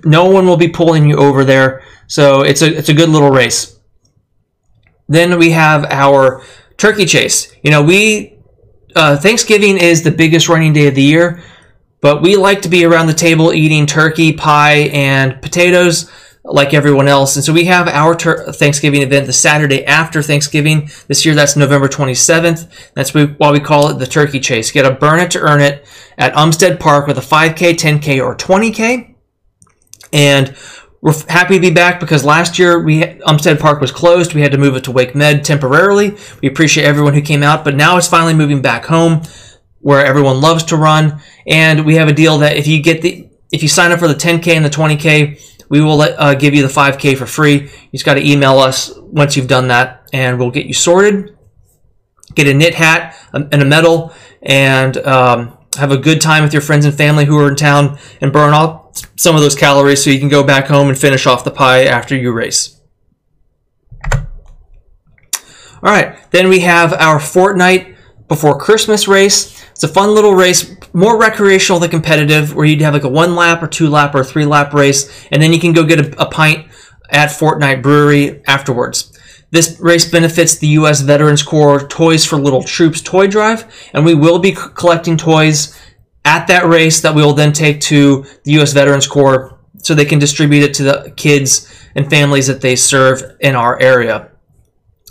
no 0.05 0.31
one 0.31 0.47
will 0.47 0.57
be 0.57 0.69
pulling 0.69 1.11
you 1.11 1.17
over 1.17 1.45
there. 1.45 1.83
So 2.07 2.43
it's 2.43 2.62
a 2.62 2.73
it's 2.73 2.89
a 2.89 2.95
good 2.95 3.09
little 3.09 3.31
race. 3.31 3.77
Then 5.09 5.37
we 5.39 5.51
have 5.51 5.85
our 5.87 6.45
turkey 6.77 7.07
chase. 7.07 7.53
You 7.62 7.73
know, 7.73 7.83
we 7.83 8.39
uh, 8.95 9.17
Thanksgiving 9.17 9.79
is 9.79 10.05
the 10.05 10.12
biggest 10.12 10.49
running 10.49 10.73
day 10.73 10.87
of 10.87 10.95
the 10.95 11.03
year, 11.03 11.43
but 12.01 12.23
we 12.23 12.37
like 12.37 12.62
to 12.62 12.69
be 12.69 12.85
around 12.85 13.09
the 13.09 13.15
table 13.15 13.53
eating 13.53 13.87
turkey, 13.87 14.33
pie, 14.33 14.91
and 14.93 15.43
potatoes 15.43 16.09
like 16.47 16.73
everyone 16.73 17.09
else. 17.09 17.37
And 17.37 17.45
so 17.45 17.53
we 17.53 17.65
have 17.65 17.89
our 17.89 18.15
ter- 18.15 18.53
Thanksgiving 18.53 19.03
event 19.03 19.27
the 19.27 19.33
Saturday 19.33 19.85
after 19.85 20.23
Thanksgiving. 20.23 20.89
This 21.09 21.27
year, 21.27 21.35
that's 21.35 21.57
November 21.57 21.89
27th. 21.89 22.93
That's 22.95 23.13
why 23.15 23.51
we 23.51 23.61
call 23.61 23.89
it 23.91 23.99
the 23.99 24.07
Turkey 24.07 24.41
Chase. 24.41 24.71
Get 24.71 24.87
a 24.87 24.93
burn 24.93 25.21
it 25.21 25.31
to 25.33 25.41
earn 25.41 25.61
it 25.61 25.87
at 26.17 26.35
Umstead 26.35 26.79
Park 26.79 27.07
with 27.07 27.19
a 27.19 27.23
5K, 27.23 27.75
10K, 27.75 28.25
or 28.25 28.37
20K. 28.37 29.15
And 30.13 30.57
we're 31.03 31.15
happy 31.29 31.55
to 31.55 31.61
be 31.61 31.71
back 31.71 32.01
because 32.01 32.25
last 32.25 32.59
year 32.59 32.83
we 32.83 33.03
Umstead 33.03 33.61
Park 33.61 33.81
was 33.81 33.93
closed. 33.93 34.35
We 34.35 34.41
had 34.41 34.53
to 34.53 34.59
move 34.59 34.77
it 34.77 34.85
to 34.85 34.93
Wake 34.93 35.15
Med 35.15 35.45
temporarily. 35.45 36.17
We 36.43 36.49
appreciate 36.49 36.85
everyone 36.85 37.15
who 37.15 37.23
came 37.23 37.43
out, 37.43 37.65
but 37.65 37.75
now 37.75 37.97
it's 37.97 38.09
finally 38.09 38.35
moving 38.35 38.63
back 38.63 38.87
home 38.87 39.23
where 39.81 40.05
everyone 40.05 40.41
loves 40.41 40.65
to 40.65 40.77
run. 40.77 41.21
And 41.47 41.85
we 41.85 41.97
have 41.97 42.09
a 42.09 42.13
deal 42.13 42.39
that 42.39 42.57
if 42.57 42.67
you 42.67 42.83
get 42.83 43.03
the 43.03 43.29
if 43.53 43.63
you 43.63 43.69
sign 43.69 43.93
up 43.93 44.01
for 44.01 44.09
the 44.09 44.15
10k 44.15 44.49
and 44.49 44.65
the 44.65 44.71
20k, 44.71 45.56
we 45.69 45.81
will 45.81 45.97
let, 45.97 46.19
uh, 46.19 46.35
give 46.35 46.55
you 46.55 46.63
the 46.63 46.73
5k 46.73 47.17
for 47.17 47.27
free. 47.27 47.63
You 47.63 47.93
just 47.93 48.05
got 48.05 48.15
to 48.15 48.27
email 48.27 48.59
us 48.59 48.93
once 48.97 49.37
you've 49.37 49.49
done 49.49 49.69
that, 49.69 50.09
and 50.13 50.39
we'll 50.39 50.51
get 50.51 50.67
you 50.67 50.75
sorted. 50.75 51.37
Get 52.35 52.49
a 52.49 52.55
knit 52.55 52.75
hat 52.75 53.17
and 53.33 53.63
a 53.63 53.65
medal, 53.65 54.13
and 54.43 54.97
um, 54.99 55.57
have 55.79 55.91
a 55.91 55.97
good 55.97 56.21
time 56.21 56.43
with 56.43 56.53
your 56.53 56.63
friends 56.63 56.85
and 56.85 56.95
family 56.95 57.25
who 57.25 57.39
are 57.39 57.49
in 57.49 57.57
town, 57.57 57.99
and 58.21 58.33
burn 58.33 58.53
off 58.53 59.05
some 59.17 59.35
of 59.35 59.43
those 59.43 59.55
calories 59.55 60.03
so 60.03 60.11
you 60.11 60.19
can 60.19 60.29
go 60.29 60.43
back 60.43 60.67
home 60.67 60.89
and 60.89 60.99
finish 60.99 61.27
off 61.27 61.45
the 61.45 61.51
pie 61.51 61.85
after 61.85 62.17
you 62.17 62.33
race. 62.33 62.81
All 65.83 65.93
right, 65.93 66.19
then 66.31 66.49
we 66.49 66.61
have 66.61 66.93
our 66.95 67.21
Fortnight 67.21 67.97
before 68.29 68.59
Christmas 68.59 69.07
race. 69.07 69.66
It's 69.77 69.85
a 69.85 69.89
fun 69.89 70.15
little 70.15 70.35
race, 70.35 70.75
more 70.95 71.19
recreational 71.21 71.81
than 71.81 71.91
competitive, 71.91 72.55
where 72.55 72.65
you'd 72.65 72.81
have 72.81 72.95
like 72.95 73.05
a 73.05 73.11
one 73.11 73.35
lap 73.35 73.62
or 73.62 73.67
two 73.67 73.91
lap 73.91 74.15
or 74.15 74.25
three 74.25 74.47
lap 74.47 74.73
race, 74.73 75.27
and 75.31 75.43
then 75.43 75.53
you 75.53 75.61
can 75.61 75.75
go 75.75 75.85
get 75.85 76.01
a, 76.01 76.23
a 76.23 76.25
pint 76.25 76.67
at 77.11 77.31
Fortnight 77.31 77.83
Brewery 77.83 78.43
afterwards. 78.47 79.12
This 79.51 79.79
race 79.79 80.11
benefits 80.11 80.57
the 80.57 80.69
U.S. 80.69 81.03
Veterans 81.03 81.43
Corps 81.43 81.87
Toys 81.89 82.25
for 82.25 82.37
Little 82.39 82.62
Troops 82.62 83.03
toy 83.03 83.27
drive, 83.27 83.71
and 83.93 84.07
we 84.07 84.15
will 84.15 84.39
be 84.39 84.53
collecting 84.53 85.19
toys 85.19 85.79
at 86.25 86.47
that 86.47 86.65
race 86.65 87.03
that 87.03 87.15
we 87.15 87.23
will 87.23 87.35
then 87.35 87.53
take 87.53 87.83
to 87.83 88.25
the 88.45 88.53
U.S. 88.53 88.73
Veterans 88.73 89.07
Corps 89.07 89.59
so 89.83 89.93
they 89.93 90.07
can 90.07 90.19
distribute 90.19 90.62
it 90.62 90.73
to 90.73 90.85
the 90.85 91.12
kids 91.19 91.71
and 91.95 92.09
families 92.09 92.47
that 92.47 92.62
they 92.62 92.77
serve 92.77 93.23
in 93.41 93.55
our 93.55 93.79
area. 93.79 94.31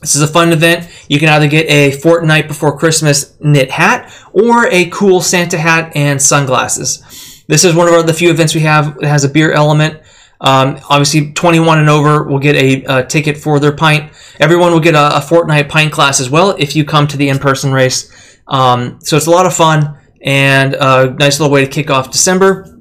This 0.06 0.16
is 0.16 0.22
a 0.22 0.28
fun 0.28 0.54
event. 0.54 0.88
You 1.10 1.18
can 1.18 1.30
either 1.30 1.48
get 1.48 1.68
a 1.68 1.98
Fortnight 1.98 2.48
before 2.48 2.78
Christmas 2.78 3.36
knit 3.40 3.72
hat 3.72 4.14
or 4.34 4.68
a 4.68 4.86
cool 4.92 5.20
Santa 5.20 5.58
hat 5.58 5.92
and 5.96 6.22
sunglasses. 6.22 7.44
This 7.48 7.66
is 7.66 7.74
one 7.74 7.92
of 7.92 8.06
the 8.06 8.14
few 8.14 8.30
events 8.30 8.54
we 8.54 8.62
have 8.62 9.00
that 9.00 9.08
has 9.08 9.24
a 9.24 9.30
beer 9.30 9.52
element. 9.52 10.00
Um, 10.40 10.80
obviously, 10.92 11.32
21 11.32 11.80
and 11.80 11.90
over 11.90 12.24
will 12.24 12.38
get 12.38 12.56
a, 12.56 12.84
a, 12.84 13.04
ticket 13.04 13.36
for 13.36 13.60
their 13.60 13.72
pint. 13.72 14.14
Everyone 14.40 14.72
will 14.72 14.80
get 14.80 14.94
a, 14.94 15.18
a 15.18 15.22
Fortnight 15.22 15.70
pint 15.70 15.92
class 15.92 16.20
as 16.20 16.30
well 16.30 16.52
if 16.60 16.76
you 16.76 16.86
come 16.86 17.08
to 17.08 17.18
the 17.18 17.30
in-person 17.30 17.72
race. 17.72 18.40
Um, 18.48 19.00
so 19.02 19.18
it's 19.18 19.26
a 19.26 19.32
lot 19.32 19.48
of 19.48 19.56
fun 19.56 19.98
and 20.22 20.76
a 20.76 21.16
nice 21.18 21.40
little 21.40 21.52
way 21.52 21.66
to 21.66 21.72
kick 21.72 21.90
off 21.90 22.12
December. 22.12 22.78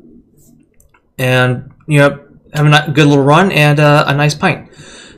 And, 1.16 1.72
you 1.86 2.00
know, 2.00 2.26
have 2.52 2.66
a 2.66 2.92
good 2.92 3.06
little 3.06 3.24
run 3.24 3.50
and 3.50 3.80
uh, 3.80 4.04
a 4.08 4.14
nice 4.14 4.34
pint. 4.34 4.68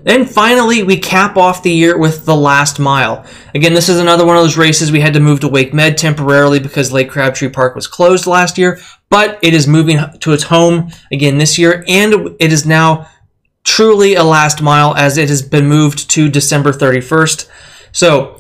Then 0.07 0.25
finally, 0.25 0.85
we 0.85 0.99
cap 0.99 1.37
off 1.37 1.65
the 1.65 1.73
year 1.73 1.99
with 1.99 2.27
the 2.27 2.37
last 2.37 2.79
mile. 2.79 3.27
Again, 3.57 3.75
this 3.75 3.89
is 3.89 3.99
another 3.99 4.25
one 4.25 4.37
of 4.37 4.43
those 4.45 4.57
races 4.57 4.93
we 4.93 5.01
had 5.01 5.15
to 5.15 5.21
move 5.21 5.41
to 5.41 5.49
Wake 5.49 5.75
Med 5.75 5.99
temporarily 5.99 6.61
because 6.61 6.93
Lake 6.93 7.11
Crabtree 7.11 7.49
Park 7.49 7.75
was 7.75 7.89
closed 7.89 8.25
last 8.25 8.57
year, 8.57 8.79
but 9.11 9.37
it 9.43 9.53
is 9.53 9.67
moving 9.67 9.99
to 10.21 10.33
its 10.33 10.45
home 10.45 10.93
again 11.11 11.39
this 11.39 11.59
year, 11.59 11.85
and 11.89 12.37
it 12.39 12.53
is 12.53 12.65
now 12.65 13.09
truly 13.65 14.15
a 14.15 14.23
last 14.23 14.63
mile 14.63 14.95
as 14.95 15.19
it 15.19 15.29
has 15.29 15.43
been 15.43 15.67
moved 15.67 16.09
to 16.11 16.29
December 16.29 16.71
31st. 16.71 17.49
So 17.91 18.39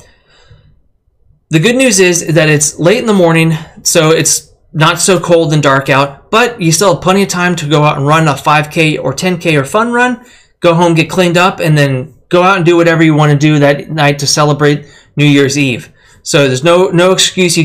the 1.50 1.58
good 1.58 1.74
news 1.74 1.98
is 1.98 2.28
that 2.28 2.48
it's 2.48 2.78
late 2.78 2.98
in 2.98 3.06
the 3.06 3.12
morning, 3.12 3.54
so 3.82 4.10
it's 4.10 4.54
not 4.72 5.00
so 5.00 5.18
cold 5.18 5.52
and 5.52 5.64
dark 5.64 5.90
out, 5.90 6.30
but 6.30 6.60
you 6.62 6.70
still 6.70 6.94
have 6.94 7.02
plenty 7.02 7.24
of 7.24 7.28
time 7.28 7.56
to 7.56 7.68
go 7.68 7.82
out 7.82 7.96
and 7.96 8.06
run 8.06 8.28
a 8.28 8.34
5K 8.34 9.02
or 9.02 9.12
10K 9.12 9.60
or 9.60 9.64
fun 9.64 9.92
run, 9.92 10.24
go 10.66 10.74
home, 10.74 10.94
get 10.94 11.08
cleaned 11.08 11.36
up, 11.36 11.60
and 11.60 11.78
then 11.78 12.14
go 12.28 12.42
out 12.42 12.56
and 12.56 12.66
do 12.66 12.76
whatever 12.76 13.02
you 13.02 13.14
want 13.14 13.30
to 13.30 13.38
do 13.38 13.58
that 13.60 13.88
night 13.90 14.18
to 14.18 14.26
celebrate 14.26 14.86
New 15.16 15.24
Year's 15.24 15.56
Eve. 15.56 15.92
So 16.22 16.46
there's 16.48 16.64
no 16.64 16.88
no 16.88 17.12
excuse 17.12 17.56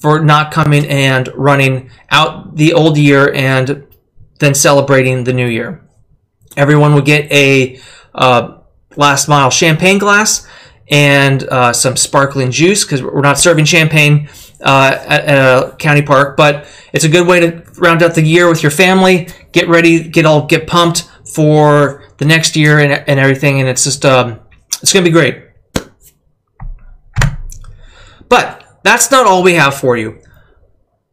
for 0.00 0.20
not 0.20 0.52
coming 0.52 0.86
and 0.86 1.28
running 1.34 1.90
out 2.10 2.56
the 2.56 2.72
old 2.72 2.96
year 2.96 3.32
and 3.32 3.86
then 4.40 4.54
celebrating 4.54 5.24
the 5.24 5.32
new 5.32 5.46
year. 5.46 5.84
Everyone 6.56 6.94
will 6.94 7.02
get 7.02 7.30
a 7.30 7.80
uh, 8.14 8.58
last 8.96 9.28
mile 9.28 9.50
champagne 9.50 9.98
glass 9.98 10.46
and 10.90 11.44
uh, 11.44 11.72
some 11.72 11.96
sparkling 11.96 12.50
juice 12.50 12.84
because 12.84 13.02
we're 13.02 13.20
not 13.20 13.38
serving 13.38 13.66
champagne 13.66 14.28
uh, 14.60 14.98
at, 15.06 15.24
at, 15.24 15.38
a 15.38 15.76
county 15.76 16.02
park. 16.02 16.36
But 16.36 16.66
it's 16.92 17.04
a 17.04 17.08
good 17.08 17.26
way 17.26 17.40
to 17.40 17.62
round 17.76 18.02
out 18.02 18.14
the 18.14 18.22
year 18.22 18.48
with 18.48 18.62
your 18.62 18.72
family. 18.72 19.28
Get 19.52 19.68
ready, 19.68 20.08
get 20.08 20.26
all 20.26 20.46
get 20.46 20.66
pumped 20.66 21.08
for 21.34 22.07
the 22.18 22.24
next 22.24 22.56
year 22.56 22.78
and, 22.78 22.92
and 22.92 23.18
everything. 23.18 23.60
And 23.60 23.68
it's 23.68 23.84
just 23.84 24.04
um, 24.04 24.40
it's 24.82 24.92
gonna 24.92 25.04
be 25.04 25.10
great. 25.10 25.44
But 28.28 28.64
that's 28.82 29.10
not 29.10 29.26
all 29.26 29.42
we 29.42 29.54
have 29.54 29.74
for 29.74 29.96
you. 29.96 30.20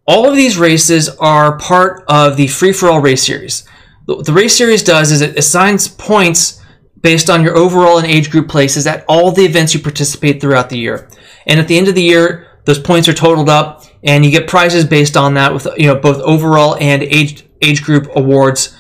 All 0.07 0.29
of 0.29 0.35
these 0.35 0.57
races 0.57 1.09
are 1.17 1.57
part 1.57 2.03
of 2.07 2.37
the 2.37 2.47
free 2.47 2.73
for 2.73 2.89
all 2.89 3.01
race 3.01 3.25
series. 3.25 3.67
The 4.05 4.33
race 4.33 4.55
series 4.55 4.83
does 4.83 5.11
is 5.11 5.21
it 5.21 5.37
assigns 5.37 5.87
points 5.87 6.61
based 7.01 7.29
on 7.29 7.43
your 7.43 7.55
overall 7.55 7.97
and 7.97 8.05
age 8.05 8.29
group 8.29 8.47
places 8.47 8.85
at 8.85 9.03
all 9.07 9.31
the 9.31 9.45
events 9.45 9.73
you 9.73 9.79
participate 9.79 10.41
throughout 10.41 10.69
the 10.69 10.77
year. 10.77 11.09
And 11.47 11.59
at 11.59 11.67
the 11.67 11.77
end 11.77 11.87
of 11.87 11.95
the 11.95 12.03
year, 12.03 12.59
those 12.65 12.79
points 12.79 13.07
are 13.07 13.13
totaled 13.13 13.49
up 13.49 13.83
and 14.03 14.23
you 14.23 14.31
get 14.31 14.47
prizes 14.47 14.85
based 14.85 15.17
on 15.17 15.33
that 15.33 15.53
with 15.53 15.67
you 15.77 15.87
know 15.87 15.95
both 15.95 16.17
overall 16.21 16.75
and 16.79 17.03
age 17.03 17.45
age 17.61 17.83
group 17.83 18.07
awards 18.15 18.75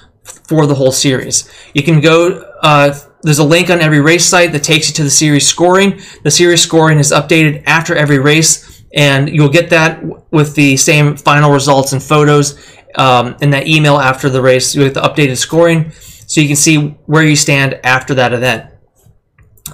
for 0.47 0.65
the 0.65 0.75
whole 0.75 0.91
series. 0.91 1.49
You 1.73 1.83
can 1.83 2.01
go 2.01 2.51
uh, 2.61 2.97
there's 3.21 3.39
a 3.39 3.43
link 3.43 3.69
on 3.71 3.81
every 3.81 4.01
race 4.01 4.25
site 4.25 4.51
that 4.51 4.63
takes 4.63 4.87
you 4.87 4.93
to 4.95 5.03
the 5.03 5.09
series 5.09 5.47
scoring. 5.47 5.99
The 6.23 6.31
series 6.31 6.61
scoring 6.61 6.99
is 6.99 7.11
updated 7.11 7.63
after 7.65 7.95
every 7.95 8.19
race 8.19 8.83
and 8.93 9.29
you'll 9.29 9.49
get 9.49 9.71
that 9.71 10.03
with 10.31 10.55
the 10.55 10.77
same 10.77 11.17
final 11.17 11.51
results 11.51 11.91
and 11.93 12.01
photos 12.01 12.55
um, 12.95 13.35
in 13.41 13.49
that 13.49 13.67
email 13.67 13.97
after 13.97 14.29
the 14.29 14.41
race. 14.41 14.75
with 14.75 14.93
the 14.93 15.01
updated 15.01 15.37
scoring 15.37 15.91
so 16.27 16.39
you 16.39 16.47
can 16.47 16.55
see 16.55 16.77
where 17.05 17.23
you 17.23 17.35
stand 17.35 17.79
after 17.83 18.13
that 18.15 18.33
event. 18.33 18.71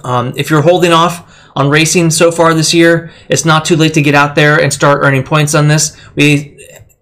Um, 0.04 0.32
if 0.36 0.50
you're 0.50 0.62
holding 0.62 0.92
off 0.92 1.50
on 1.54 1.68
racing 1.68 2.10
so 2.10 2.32
far 2.32 2.54
this 2.54 2.72
year, 2.72 3.12
it's 3.28 3.44
not 3.44 3.64
too 3.64 3.76
late 3.76 3.94
to 3.94 4.02
get 4.02 4.14
out 4.14 4.34
there 4.34 4.60
and 4.60 4.72
start 4.72 5.00
earning 5.02 5.22
points 5.22 5.54
on 5.54 5.68
this. 5.68 5.96
We 6.14 6.51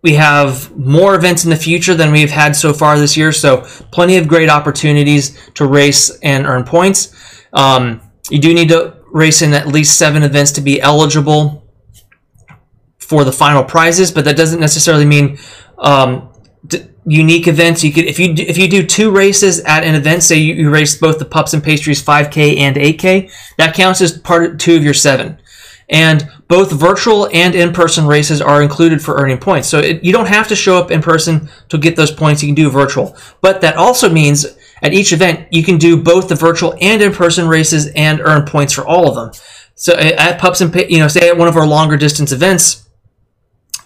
we 0.02 0.14
have 0.14 0.74
more 0.76 1.14
events 1.14 1.44
in 1.44 1.50
the 1.50 1.56
future 1.56 1.94
than 1.94 2.10
we've 2.10 2.30
had 2.30 2.56
so 2.56 2.72
far 2.72 2.98
this 2.98 3.16
year, 3.16 3.32
so 3.32 3.58
plenty 3.92 4.16
of 4.16 4.28
great 4.28 4.48
opportunities 4.48 5.50
to 5.54 5.66
race 5.66 6.10
and 6.20 6.46
earn 6.46 6.64
points. 6.64 7.14
Um, 7.52 8.00
you 8.30 8.38
do 8.38 8.54
need 8.54 8.68
to 8.70 8.96
race 9.12 9.42
in 9.42 9.52
at 9.52 9.66
least 9.66 9.98
seven 9.98 10.22
events 10.22 10.52
to 10.52 10.60
be 10.60 10.80
eligible 10.80 11.66
for 12.98 13.24
the 13.24 13.32
final 13.32 13.64
prizes, 13.64 14.10
but 14.10 14.24
that 14.24 14.36
doesn't 14.36 14.60
necessarily 14.60 15.04
mean 15.04 15.36
um, 15.78 16.30
unique 17.04 17.48
events. 17.48 17.82
You 17.82 17.92
could 17.92 18.04
if 18.04 18.18
you 18.18 18.34
if 18.36 18.56
you 18.56 18.68
do 18.68 18.86
two 18.86 19.10
races 19.10 19.60
at 19.60 19.84
an 19.84 19.94
event, 19.94 20.22
say 20.22 20.36
you, 20.36 20.54
you 20.54 20.70
race 20.70 20.96
both 20.96 21.18
the 21.18 21.24
pups 21.24 21.52
and 21.52 21.62
pastries 21.62 22.02
5K 22.02 22.58
and 22.58 22.76
8K, 22.76 23.30
that 23.58 23.74
counts 23.74 24.00
as 24.00 24.16
part 24.16 24.44
of 24.44 24.58
two 24.58 24.76
of 24.76 24.84
your 24.84 24.94
seven. 24.94 25.38
And 25.88 26.30
both 26.50 26.72
virtual 26.72 27.28
and 27.32 27.54
in-person 27.54 28.04
races 28.04 28.42
are 28.42 28.60
included 28.60 29.00
for 29.00 29.14
earning 29.14 29.38
points. 29.38 29.68
So 29.68 29.78
it, 29.78 30.02
you 30.02 30.12
don't 30.12 30.26
have 30.26 30.48
to 30.48 30.56
show 30.56 30.76
up 30.76 30.90
in 30.90 31.00
person 31.00 31.48
to 31.68 31.78
get 31.78 31.94
those 31.94 32.10
points. 32.10 32.42
You 32.42 32.48
can 32.48 32.56
do 32.56 32.68
virtual, 32.68 33.16
but 33.40 33.60
that 33.60 33.76
also 33.76 34.10
means 34.10 34.44
at 34.82 34.92
each 34.92 35.12
event 35.12 35.46
you 35.52 35.62
can 35.62 35.78
do 35.78 36.02
both 36.02 36.28
the 36.28 36.34
virtual 36.34 36.74
and 36.80 37.00
in-person 37.00 37.46
races 37.46 37.86
and 37.94 38.20
earn 38.20 38.46
points 38.46 38.72
for 38.72 38.84
all 38.84 39.08
of 39.08 39.14
them. 39.14 39.30
So 39.76 39.94
at 39.94 40.40
pups 40.40 40.60
and 40.60 40.74
you 40.90 40.98
know, 40.98 41.06
say 41.06 41.28
at 41.28 41.38
one 41.38 41.46
of 41.46 41.56
our 41.56 41.68
longer 41.68 41.96
distance 41.96 42.32
events 42.32 42.84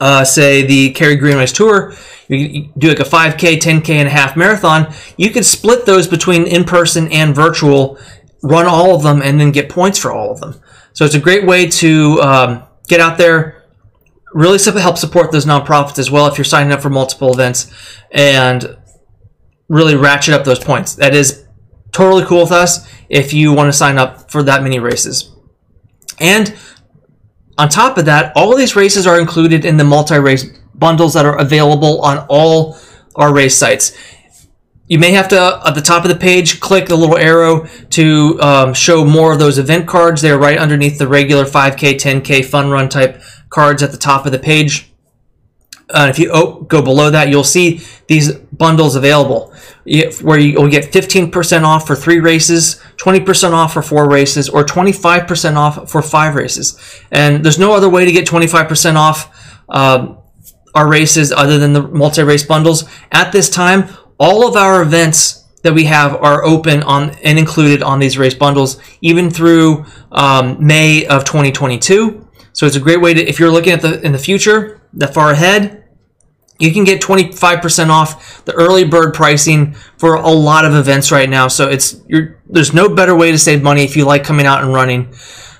uh, 0.00 0.24
say 0.24 0.66
the 0.66 0.90
Cary 0.92 1.16
Greenways 1.16 1.52
Tour, 1.52 1.92
you 2.28 2.70
do 2.78 2.88
like 2.88 2.98
a 2.98 3.04
5K, 3.04 3.58
10K, 3.58 3.90
and 3.90 4.08
a 4.08 4.10
half 4.10 4.38
marathon, 4.38 4.90
you 5.18 5.30
can 5.30 5.44
split 5.44 5.84
those 5.84 6.08
between 6.08 6.46
in 6.46 6.64
person 6.64 7.12
and 7.12 7.34
virtual, 7.34 7.98
run 8.42 8.64
all 8.64 8.96
of 8.96 9.02
them, 9.02 9.20
and 9.20 9.38
then 9.38 9.52
get 9.52 9.68
points 9.68 9.98
for 9.98 10.10
all 10.10 10.32
of 10.32 10.40
them. 10.40 10.58
So 10.94 11.04
it's 11.04 11.14
a 11.14 11.20
great 11.20 11.44
way 11.44 11.68
to 11.68 12.20
um, 12.22 12.62
get 12.88 13.00
out 13.00 13.18
there, 13.18 13.64
really 14.32 14.58
help 14.80 14.96
support 14.96 15.32
those 15.32 15.44
nonprofits 15.44 15.98
as 15.98 16.10
well 16.10 16.26
if 16.28 16.38
you're 16.38 16.44
signing 16.44 16.72
up 16.72 16.80
for 16.80 16.88
multiple 16.88 17.32
events, 17.32 17.70
and 18.12 18.76
really 19.68 19.96
ratchet 19.96 20.34
up 20.34 20.44
those 20.44 20.60
points. 20.60 20.94
That 20.94 21.14
is 21.14 21.44
totally 21.90 22.24
cool 22.24 22.42
with 22.42 22.52
us 22.52 22.88
if 23.08 23.32
you 23.32 23.52
want 23.52 23.68
to 23.68 23.72
sign 23.72 23.98
up 23.98 24.30
for 24.30 24.42
that 24.44 24.62
many 24.62 24.78
races. 24.78 25.30
And 26.20 26.56
on 27.58 27.68
top 27.68 27.98
of 27.98 28.04
that, 28.04 28.32
all 28.36 28.52
of 28.52 28.58
these 28.58 28.76
races 28.76 29.06
are 29.06 29.20
included 29.20 29.64
in 29.64 29.76
the 29.76 29.84
multi-race 29.84 30.44
bundles 30.74 31.14
that 31.14 31.26
are 31.26 31.38
available 31.38 32.00
on 32.02 32.24
all 32.28 32.76
our 33.16 33.32
race 33.32 33.56
sites. 33.56 33.96
You 34.86 34.98
may 34.98 35.12
have 35.12 35.28
to, 35.28 35.62
at 35.64 35.74
the 35.74 35.80
top 35.80 36.04
of 36.04 36.10
the 36.10 36.16
page, 36.16 36.60
click 36.60 36.86
the 36.86 36.96
little 36.96 37.16
arrow 37.16 37.66
to 37.90 38.40
um, 38.42 38.74
show 38.74 39.04
more 39.04 39.32
of 39.32 39.38
those 39.38 39.56
event 39.58 39.88
cards. 39.88 40.20
They're 40.20 40.38
right 40.38 40.58
underneath 40.58 40.98
the 40.98 41.08
regular 41.08 41.44
5K, 41.44 41.94
10K 41.94 42.44
fun 42.44 42.70
run 42.70 42.90
type 42.90 43.22
cards 43.48 43.82
at 43.82 43.92
the 43.92 43.98
top 43.98 44.26
of 44.26 44.32
the 44.32 44.38
page. 44.38 44.92
Uh, 45.88 46.08
if 46.10 46.18
you 46.18 46.30
oh, 46.32 46.62
go 46.62 46.82
below 46.82 47.10
that, 47.10 47.28
you'll 47.28 47.44
see 47.44 47.80
these 48.08 48.32
bundles 48.32 48.96
available 48.96 49.54
where 50.22 50.38
you'll 50.38 50.68
get 50.68 50.90
15% 50.90 51.62
off 51.62 51.86
for 51.86 51.94
three 51.94 52.18
races, 52.18 52.80
20% 52.96 53.52
off 53.52 53.72
for 53.74 53.82
four 53.82 54.08
races, 54.08 54.48
or 54.48 54.64
25% 54.64 55.56
off 55.56 55.90
for 55.90 56.00
five 56.00 56.34
races. 56.34 57.02
And 57.12 57.44
there's 57.44 57.58
no 57.58 57.74
other 57.74 57.88
way 57.88 58.04
to 58.06 58.12
get 58.12 58.26
25% 58.26 58.96
off 58.96 59.60
um, 59.68 60.18
our 60.74 60.88
races 60.88 61.32
other 61.32 61.58
than 61.58 61.74
the 61.74 61.82
multi-race 61.82 62.44
bundles. 62.44 62.84
At 63.12 63.32
this 63.32 63.50
time, 63.50 63.88
all 64.18 64.46
of 64.48 64.56
our 64.56 64.82
events 64.82 65.44
that 65.62 65.72
we 65.72 65.84
have 65.84 66.14
are 66.16 66.44
open 66.44 66.82
on 66.82 67.10
and 67.24 67.38
included 67.38 67.82
on 67.82 67.98
these 67.98 68.18
race 68.18 68.34
bundles, 68.34 68.80
even 69.00 69.30
through 69.30 69.84
um, 70.12 70.64
May 70.64 71.06
of 71.06 71.24
2022. 71.24 72.26
So 72.52 72.66
it's 72.66 72.76
a 72.76 72.80
great 72.80 73.00
way 73.00 73.14
to, 73.14 73.26
if 73.26 73.40
you're 73.40 73.50
looking 73.50 73.72
at 73.72 73.80
the 73.80 74.00
in 74.02 74.12
the 74.12 74.18
future, 74.18 74.80
the 74.92 75.08
far 75.08 75.30
ahead, 75.30 75.84
you 76.58 76.72
can 76.72 76.84
get 76.84 77.00
25% 77.02 77.88
off 77.88 78.44
the 78.44 78.52
early 78.52 78.84
bird 78.84 79.12
pricing 79.12 79.74
for 79.98 80.14
a 80.14 80.30
lot 80.30 80.64
of 80.64 80.74
events 80.74 81.10
right 81.10 81.28
now. 81.28 81.48
So 81.48 81.68
it's 81.68 82.00
there's 82.46 82.72
no 82.72 82.94
better 82.94 83.14
way 83.16 83.32
to 83.32 83.38
save 83.38 83.62
money 83.62 83.82
if 83.82 83.96
you 83.96 84.04
like 84.04 84.22
coming 84.22 84.46
out 84.46 84.62
and 84.62 84.72
running 84.72 85.12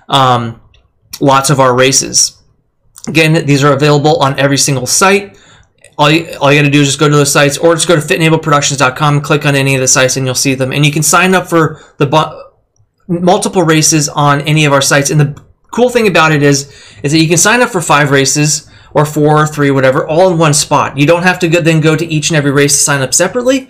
um, 0.08 0.60
lots 1.20 1.50
of 1.50 1.58
our 1.58 1.74
races. 1.74 2.40
Again, 3.08 3.44
these 3.46 3.64
are 3.64 3.72
available 3.72 4.22
on 4.22 4.38
every 4.38 4.58
single 4.58 4.86
site. 4.86 5.36
All 5.96 6.10
you, 6.10 6.36
all 6.40 6.52
you 6.52 6.58
got 6.58 6.64
to 6.64 6.70
do 6.70 6.80
is 6.80 6.88
just 6.88 6.98
go 6.98 7.08
to 7.08 7.14
those 7.14 7.32
sites 7.32 7.56
or 7.56 7.74
just 7.74 7.86
go 7.86 7.94
to 7.94 8.00
fitandableproductions.com, 8.00 9.20
click 9.20 9.46
on 9.46 9.54
any 9.54 9.74
of 9.74 9.80
the 9.80 9.88
sites, 9.88 10.16
and 10.16 10.26
you'll 10.26 10.34
see 10.34 10.54
them. 10.54 10.72
And 10.72 10.84
you 10.84 10.92
can 10.92 11.02
sign 11.02 11.34
up 11.34 11.48
for 11.48 11.80
the 11.98 12.06
bu- 12.06 13.20
multiple 13.20 13.62
races 13.62 14.08
on 14.08 14.40
any 14.42 14.64
of 14.64 14.72
our 14.72 14.80
sites. 14.80 15.10
And 15.10 15.20
the 15.20 15.40
cool 15.70 15.90
thing 15.90 16.08
about 16.08 16.32
it 16.32 16.42
is, 16.42 16.64
is 17.02 17.12
that 17.12 17.18
you 17.18 17.28
can 17.28 17.36
sign 17.36 17.62
up 17.62 17.70
for 17.70 17.80
five 17.80 18.10
races 18.10 18.68
or 18.92 19.04
four 19.04 19.42
or 19.42 19.46
three, 19.46 19.70
whatever, 19.70 20.06
all 20.06 20.30
in 20.30 20.38
one 20.38 20.54
spot. 20.54 20.96
You 20.96 21.06
don't 21.06 21.24
have 21.24 21.38
to 21.40 21.48
go, 21.48 21.60
then 21.60 21.80
go 21.80 21.96
to 21.96 22.06
each 22.06 22.30
and 22.30 22.36
every 22.36 22.52
race 22.52 22.72
to 22.72 22.82
sign 22.82 23.02
up 23.02 23.12
separately. 23.12 23.68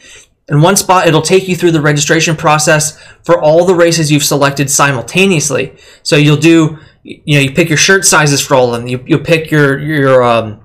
In 0.48 0.60
one 0.60 0.76
spot, 0.76 1.08
it'll 1.08 1.22
take 1.22 1.48
you 1.48 1.56
through 1.56 1.70
the 1.70 1.80
registration 1.80 2.36
process 2.36 3.02
for 3.22 3.40
all 3.40 3.64
the 3.64 3.74
races 3.74 4.12
you've 4.12 4.24
selected 4.24 4.70
simultaneously. 4.70 5.74
So 6.02 6.16
you'll 6.16 6.36
do, 6.36 6.78
you 7.02 7.38
know, 7.38 7.40
you 7.40 7.52
pick 7.52 7.70
your 7.70 7.78
shirt 7.78 8.04
sizes 8.04 8.46
for 8.46 8.54
all 8.54 8.74
of 8.74 8.80
them. 8.80 8.88
You, 8.88 9.02
you 9.06 9.18
pick 9.18 9.50
your, 9.50 9.78
your, 9.78 10.22
um, 10.22 10.63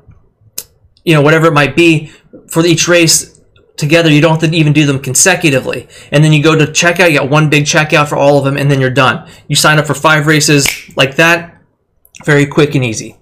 you 1.03 1.13
know, 1.13 1.21
whatever 1.21 1.47
it 1.47 1.53
might 1.53 1.75
be 1.75 2.12
for 2.47 2.65
each 2.65 2.88
race 2.88 3.39
together. 3.77 4.12
You 4.12 4.21
don't 4.21 4.39
have 4.39 4.49
to 4.49 4.55
even 4.55 4.73
do 4.73 4.85
them 4.85 4.99
consecutively. 4.99 5.88
And 6.12 6.23
then 6.23 6.33
you 6.33 6.43
go 6.43 6.55
to 6.55 6.65
checkout, 6.65 7.12
you 7.12 7.19
got 7.19 7.29
one 7.29 7.49
big 7.49 7.63
checkout 7.63 8.09
for 8.09 8.17
all 8.17 8.38
of 8.38 8.43
them, 8.43 8.57
and 8.57 8.69
then 8.69 8.79
you're 8.79 8.89
done. 8.89 9.29
You 9.47 9.55
sign 9.55 9.79
up 9.79 9.88
for 9.88 9.93
five 9.93 10.27
races 10.27 10.67
like 10.95 11.15
that. 11.15 11.55
Very 12.25 12.45
quick 12.45 12.75
and 12.75 12.83
easy. 12.83 13.17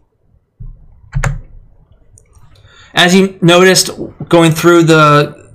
As 2.94 3.14
you 3.14 3.38
noticed 3.42 3.92
going 4.28 4.52
through 4.52 4.84
the 4.84 5.52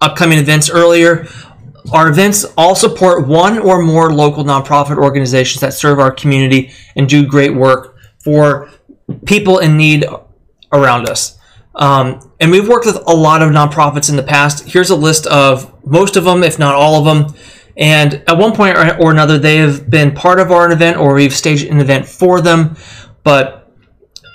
upcoming 0.00 0.38
events 0.38 0.70
earlier, 0.70 1.26
our 1.92 2.08
events 2.08 2.44
all 2.56 2.76
support 2.76 3.26
one 3.26 3.58
or 3.58 3.82
more 3.82 4.12
local 4.14 4.44
nonprofit 4.44 4.96
organizations 4.96 5.60
that 5.60 5.74
serve 5.74 5.98
our 5.98 6.12
community 6.12 6.70
and 6.94 7.08
do 7.08 7.26
great 7.26 7.54
work 7.54 7.96
for 8.22 8.70
people 9.26 9.58
in 9.58 9.76
need 9.76 10.04
around 10.72 11.08
us. 11.08 11.38
Um, 11.74 12.32
and 12.40 12.50
we've 12.50 12.68
worked 12.68 12.86
with 12.86 12.96
a 13.06 13.14
lot 13.14 13.42
of 13.42 13.50
nonprofits 13.50 14.10
in 14.10 14.16
the 14.16 14.22
past. 14.22 14.68
Here's 14.68 14.90
a 14.90 14.96
list 14.96 15.26
of 15.26 15.72
most 15.86 16.16
of 16.16 16.24
them, 16.24 16.42
if 16.42 16.58
not 16.58 16.74
all 16.74 16.96
of 16.96 17.04
them. 17.04 17.34
And 17.76 18.22
at 18.28 18.36
one 18.36 18.54
point 18.54 18.76
or 18.76 19.10
another, 19.10 19.38
they 19.38 19.56
have 19.56 19.88
been 19.88 20.14
part 20.14 20.38
of 20.38 20.50
our 20.50 20.70
event 20.70 20.98
or 20.98 21.14
we've 21.14 21.34
staged 21.34 21.66
an 21.66 21.80
event 21.80 22.06
for 22.06 22.40
them. 22.40 22.76
But 23.24 23.62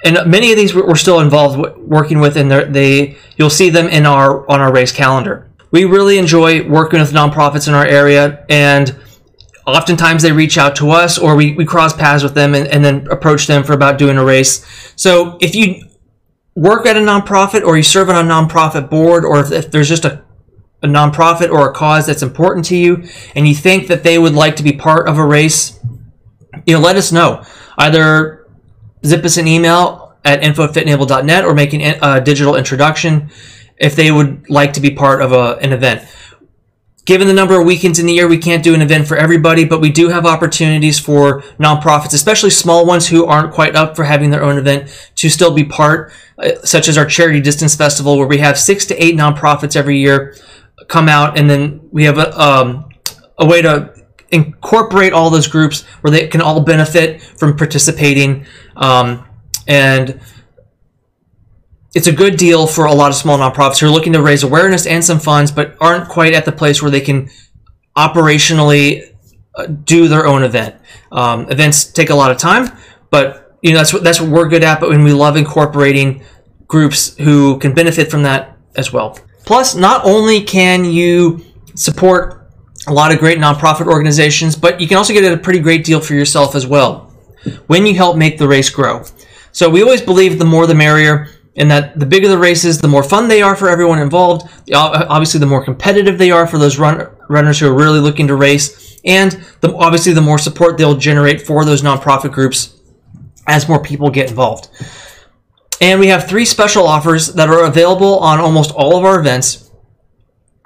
and 0.04 0.30
many 0.30 0.52
of 0.52 0.58
these 0.58 0.74
we're 0.74 0.96
still 0.96 1.20
involved 1.20 1.60
working 1.78 2.20
with, 2.20 2.38
and 2.38 2.52
they 2.52 3.18
you'll 3.36 3.50
see 3.50 3.70
them 3.70 3.88
in 3.88 4.06
our 4.06 4.50
on 4.50 4.60
our 4.60 4.72
race 4.72 4.92
calendar. 4.92 5.50
We 5.72 5.86
really 5.86 6.18
enjoy 6.18 6.68
working 6.68 7.00
with 7.00 7.12
nonprofits 7.12 7.68
in 7.68 7.74
our 7.74 7.86
area, 7.86 8.46
and 8.50 8.96
oftentimes 9.66 10.24
they 10.24 10.32
reach 10.32 10.58
out 10.58 10.76
to 10.78 10.92
us, 10.92 11.18
or 11.18 11.36
we, 11.36 11.54
we 11.54 11.66
cross 11.66 11.94
paths 11.94 12.24
with 12.24 12.36
them, 12.36 12.56
and, 12.56 12.68
and 12.68 12.86
then 12.86 13.08
approach 13.12 13.48
them 13.48 13.64
for 13.64 13.74
about 13.74 13.98
doing 13.98 14.18
a 14.18 14.24
race. 14.24 14.66
So 14.96 15.38
if 15.42 15.56
you 15.56 15.87
work 16.58 16.86
at 16.86 16.98
a 16.98 17.00
nonprofit, 17.00 17.64
or 17.64 17.78
you 17.78 17.84
serve 17.84 18.10
on 18.10 18.16
a 18.16 18.30
nonprofit 18.30 18.90
board, 18.90 19.24
or 19.24 19.40
if, 19.40 19.52
if 19.52 19.72
there's 19.72 19.90
just 19.90 20.06
a 20.06 20.24
a 20.84 20.88
nonprofit 20.88 21.50
or 21.50 21.72
a 21.72 21.74
cause 21.74 22.06
that's 22.06 22.22
important 22.22 22.64
to 22.64 22.76
you, 22.76 23.04
and 23.34 23.48
you 23.48 23.56
think 23.56 23.88
that 23.88 24.04
they 24.04 24.20
would 24.20 24.36
like 24.36 24.56
to 24.56 24.64
be 24.64 24.72
part 24.72 25.08
of 25.08 25.18
a 25.18 25.26
race 25.26 25.80
you 26.66 26.74
know, 26.74 26.80
let 26.80 26.96
us 26.96 27.12
know. 27.12 27.44
Either 27.78 28.48
zip 29.06 29.24
us 29.24 29.38
an 29.38 29.48
email 29.48 30.18
at 30.26 30.44
info@fitandable.net 30.44 31.46
or 31.46 31.54
make 31.54 31.74
a 31.74 32.04
uh, 32.04 32.20
digital 32.20 32.56
introduction 32.56 33.30
if 33.78 33.96
they 33.96 34.12
would 34.12 34.50
like 34.50 34.74
to 34.74 34.82
be 34.82 34.92
part 34.92 35.22
of 35.22 35.32
a, 35.32 35.58
an 35.62 35.72
event. 35.72 36.02
Given 37.08 37.30
the 37.30 37.34
number 37.34 37.58
of 37.58 37.66
weekends 37.66 38.00
in 38.00 38.06
the 38.06 38.12
year, 38.12 38.28
we 38.28 38.38
can't 38.38 38.62
do 38.62 38.76
an 38.76 38.82
event 38.82 39.08
for 39.08 39.16
everybody, 39.16 39.64
but 39.64 39.80
we 39.80 39.90
do 39.90 40.10
have 40.10 40.26
opportunities 40.26 41.00
for 41.00 41.42
nonprofits, 41.58 42.14
especially 42.14 42.50
small 42.50 42.86
ones 42.86 43.08
who 43.08 43.26
aren't 43.26 43.54
quite 43.54 43.78
up 43.78 43.96
for 43.96 44.04
having 44.04 44.30
their 44.30 44.44
own 44.44 44.58
event, 44.58 44.90
to 45.16 45.30
still 45.30 45.54
be 45.54 45.64
part, 45.64 46.12
uh, 46.38 46.50
such 46.66 46.90
as 46.90 46.98
our 46.98 47.06
Charity 47.06 47.40
Distance 47.40 47.76
Festival, 47.76 48.18
where 48.18 48.28
we 48.28 48.40
have 48.40 48.60
six 48.60 48.86
to 48.88 49.04
eight 49.04 49.16
nonprofits 49.16 49.78
every 49.78 49.98
year 50.00 50.36
come 50.90 51.08
out, 51.08 51.40
and 51.40 51.50
then 51.50 51.80
we 51.94 52.04
have 52.04 52.18
a, 52.18 52.38
um, 52.38 52.90
a 53.38 53.46
way 53.46 53.62
to 53.62 53.94
incorporate 54.34 55.14
all 55.14 55.30
those 55.30 55.48
groups 55.48 55.86
where 56.02 56.12
they 56.12 56.28
can 56.28 56.42
all 56.42 56.60
benefit 56.60 57.22
from 57.22 57.56
participating. 57.56 58.46
Um, 58.76 59.26
and 59.66 60.20
it's 61.98 62.06
a 62.06 62.12
good 62.12 62.38
deal 62.38 62.68
for 62.68 62.86
a 62.86 62.94
lot 62.94 63.10
of 63.10 63.16
small 63.16 63.40
nonprofits 63.40 63.80
who 63.80 63.88
are 63.88 63.90
looking 63.90 64.14
to 64.14 64.22
raise 64.22 64.44
awareness 64.44 64.86
and 64.86 65.04
some 65.04 65.20
funds, 65.20 65.52
but 65.52 65.76
aren't 65.82 66.08
quite 66.08 66.36
at 66.36 66.46
the 66.46 66.52
place 66.52 66.80
where 66.80 66.92
they 66.92 67.02
can 67.02 67.28
operationally 67.98 69.16
uh, 69.56 69.66
do 69.66 70.08
their 70.08 70.28
own 70.28 70.44
event. 70.44 70.76
Um, 71.12 71.50
events 71.50 71.86
take 71.86 72.12
a 72.12 72.16
lot 72.16 72.30
of 72.30 72.38
time, 72.38 72.70
but 73.10 73.58
you 73.64 73.72
know 73.72 73.80
that's 73.80 73.94
what 73.94 74.04
that's 74.04 74.22
what 74.22 74.30
we're 74.30 74.48
good 74.48 74.64
at. 74.64 74.80
But 74.80 74.90
when 74.90 75.04
we 75.04 75.12
love 75.12 75.38
incorporating 75.38 76.22
groups 76.68 77.18
who 77.18 77.58
can 77.58 77.74
benefit 77.74 78.12
from 78.12 78.22
that 78.22 78.56
as 78.76 78.94
well. 78.94 79.18
Plus, 79.44 79.74
not 79.74 80.06
only 80.06 80.42
can 80.42 80.86
you 80.86 81.44
support 81.74 82.48
a 82.86 82.94
lot 82.94 83.12
of 83.12 83.18
great 83.18 83.40
nonprofit 83.40 83.88
organizations, 83.88 84.56
but 84.56 84.80
you 84.80 84.88
can 84.88 84.98
also 84.98 85.14
get 85.14 85.34
a 85.34 85.36
pretty 85.36 85.60
great 85.60 85.84
deal 85.84 86.00
for 86.00 86.14
yourself 86.14 86.54
as 86.54 86.68
well 86.68 87.12
when 87.66 87.88
you 87.88 87.96
help 87.96 88.18
make 88.18 88.38
the 88.38 88.48
race 88.48 88.70
grow. 88.70 89.04
So 89.52 89.68
we 89.68 89.82
always 89.82 90.02
believe 90.02 90.38
the 90.38 90.46
more 90.46 90.68
the 90.68 90.76
merrier 90.76 91.30
in 91.58 91.68
that 91.70 92.00
the 92.00 92.06
bigger 92.06 92.28
the 92.28 92.38
races, 92.38 92.80
the 92.80 92.88
more 92.88 93.04
fun 93.04 93.28
they 93.28 93.42
are 93.42 93.56
for 93.56 93.68
everyone 93.68 94.00
involved. 94.00 94.48
Obviously, 94.74 95.40
the 95.40 95.46
more 95.48 95.64
competitive 95.64 96.18
they 96.18 96.32
are 96.32 96.46
for 96.46 96.60
those 96.60 96.78
run, 96.78 97.10
runners 97.30 97.60
who 97.60 97.68
are 97.68 97.74
really 97.74 98.00
looking 98.00 98.28
to 98.28 98.36
race, 98.36 99.00
and 99.04 99.44
the, 99.62 99.76
obviously, 99.76 100.14
the 100.14 100.22
more 100.22 100.38
support 100.38 100.78
they'll 100.78 100.96
generate 100.96 101.42
for 101.42 101.66
those 101.66 101.82
nonprofit 101.82 102.32
groups 102.32 102.80
as 103.48 103.68
more 103.68 103.82
people 103.82 104.12
get 104.12 104.30
involved. 104.30 104.70
And 105.82 106.00
we 106.00 106.08
have 106.08 106.28
three 106.28 106.46
special 106.46 106.86
offers 106.88 107.34
that 107.34 107.50
are 107.50 107.66
available 107.66 108.20
on 108.20 108.40
almost 108.40 108.72
all 108.72 108.98
of 108.98 109.04
our 109.04 109.20
events 109.20 109.72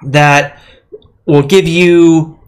that 0.02 0.60
will 1.24 1.42
give 1.42 1.66
you 1.66 2.38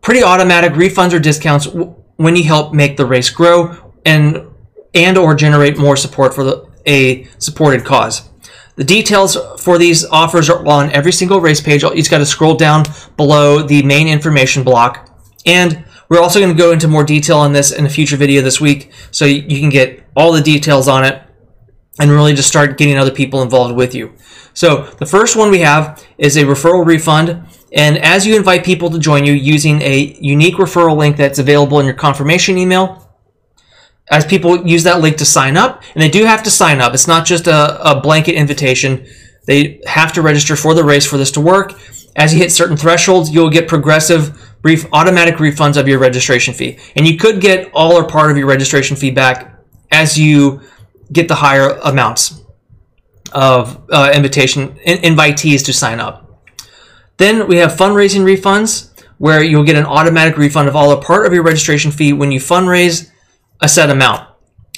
pretty 0.00 0.22
automatic 0.22 0.72
refunds 0.72 1.12
or 1.12 1.20
discounts 1.20 1.68
when 2.16 2.34
you 2.34 2.44
help 2.44 2.74
make 2.74 2.96
the 2.96 3.06
race 3.06 3.30
grow 3.30 3.92
and 4.04 4.48
and 4.94 5.18
or 5.18 5.34
generate 5.34 5.76
more 5.76 5.96
support 5.96 6.32
for 6.32 6.44
the 6.44 6.73
a 6.86 7.24
supported 7.38 7.84
cause. 7.84 8.28
The 8.76 8.84
details 8.84 9.36
for 9.62 9.78
these 9.78 10.04
offers 10.04 10.50
are 10.50 10.66
on 10.66 10.90
every 10.90 11.12
single 11.12 11.40
race 11.40 11.60
page. 11.60 11.82
You 11.82 11.94
just 11.94 12.10
got 12.10 12.18
to 12.18 12.26
scroll 12.26 12.56
down 12.56 12.84
below 13.16 13.62
the 13.62 13.82
main 13.84 14.08
information 14.08 14.64
block. 14.64 15.10
And 15.46 15.84
we're 16.08 16.20
also 16.20 16.40
going 16.40 16.54
to 16.54 16.58
go 16.60 16.72
into 16.72 16.88
more 16.88 17.04
detail 17.04 17.38
on 17.38 17.52
this 17.52 17.70
in 17.70 17.86
a 17.86 17.88
future 17.88 18.16
video 18.16 18.42
this 18.42 18.60
week 18.60 18.90
so 19.10 19.24
you 19.24 19.60
can 19.60 19.70
get 19.70 20.04
all 20.16 20.32
the 20.32 20.40
details 20.40 20.88
on 20.88 21.04
it 21.04 21.22
and 22.00 22.10
really 22.10 22.34
just 22.34 22.48
start 22.48 22.76
getting 22.76 22.98
other 22.98 23.12
people 23.12 23.42
involved 23.42 23.76
with 23.76 23.94
you. 23.94 24.12
So 24.52 24.82
the 24.98 25.06
first 25.06 25.36
one 25.36 25.50
we 25.50 25.60
have 25.60 26.04
is 26.18 26.36
a 26.36 26.42
referral 26.42 26.84
refund. 26.84 27.44
And 27.72 27.98
as 27.98 28.26
you 28.26 28.36
invite 28.36 28.64
people 28.64 28.90
to 28.90 28.98
join 28.98 29.24
you 29.24 29.32
using 29.32 29.82
a 29.82 30.16
unique 30.20 30.56
referral 30.56 30.96
link 30.96 31.16
that's 31.16 31.38
available 31.38 31.78
in 31.80 31.86
your 31.86 31.94
confirmation 31.94 32.58
email, 32.58 33.03
as 34.10 34.24
people 34.24 34.66
use 34.66 34.84
that 34.84 35.00
link 35.00 35.16
to 35.16 35.24
sign 35.24 35.56
up, 35.56 35.82
and 35.94 36.02
they 36.02 36.10
do 36.10 36.24
have 36.24 36.42
to 36.42 36.50
sign 36.50 36.80
up. 36.80 36.94
It's 36.94 37.06
not 37.06 37.24
just 37.24 37.46
a, 37.46 37.90
a 37.90 38.00
blanket 38.00 38.34
invitation. 38.34 39.06
They 39.46 39.80
have 39.86 40.12
to 40.14 40.22
register 40.22 40.56
for 40.56 40.74
the 40.74 40.84
race 40.84 41.06
for 41.06 41.16
this 41.16 41.30
to 41.32 41.40
work. 41.40 41.74
As 42.16 42.32
you 42.32 42.38
hit 42.38 42.52
certain 42.52 42.76
thresholds, 42.76 43.30
you'll 43.30 43.50
get 43.50 43.66
progressive 43.66 44.54
brief 44.62 44.86
automatic 44.92 45.36
refunds 45.36 45.76
of 45.76 45.88
your 45.88 45.98
registration 45.98 46.54
fee. 46.54 46.78
And 46.96 47.06
you 47.06 47.18
could 47.18 47.40
get 47.40 47.70
all 47.74 47.92
or 47.94 48.06
part 48.06 48.30
of 48.30 48.36
your 48.36 48.46
registration 48.46 48.96
fee 48.96 49.10
back 49.10 49.54
as 49.90 50.18
you 50.18 50.62
get 51.12 51.28
the 51.28 51.34
higher 51.34 51.78
amounts 51.84 52.40
of 53.32 53.84
uh, 53.90 54.12
invitation 54.14 54.76
in, 54.84 54.98
invitees 54.98 55.64
to 55.66 55.72
sign 55.72 56.00
up. 56.00 56.42
Then 57.16 57.46
we 57.46 57.56
have 57.56 57.72
fundraising 57.72 58.22
refunds 58.22 58.90
where 59.18 59.42
you'll 59.42 59.64
get 59.64 59.76
an 59.76 59.84
automatic 59.84 60.36
refund 60.36 60.68
of 60.68 60.76
all 60.76 60.90
or 60.90 61.00
part 61.00 61.26
of 61.26 61.32
your 61.32 61.42
registration 61.42 61.90
fee 61.90 62.12
when 62.12 62.32
you 62.32 62.40
fundraise 62.40 63.10
a 63.60 63.68
set 63.68 63.90
amount. 63.90 64.28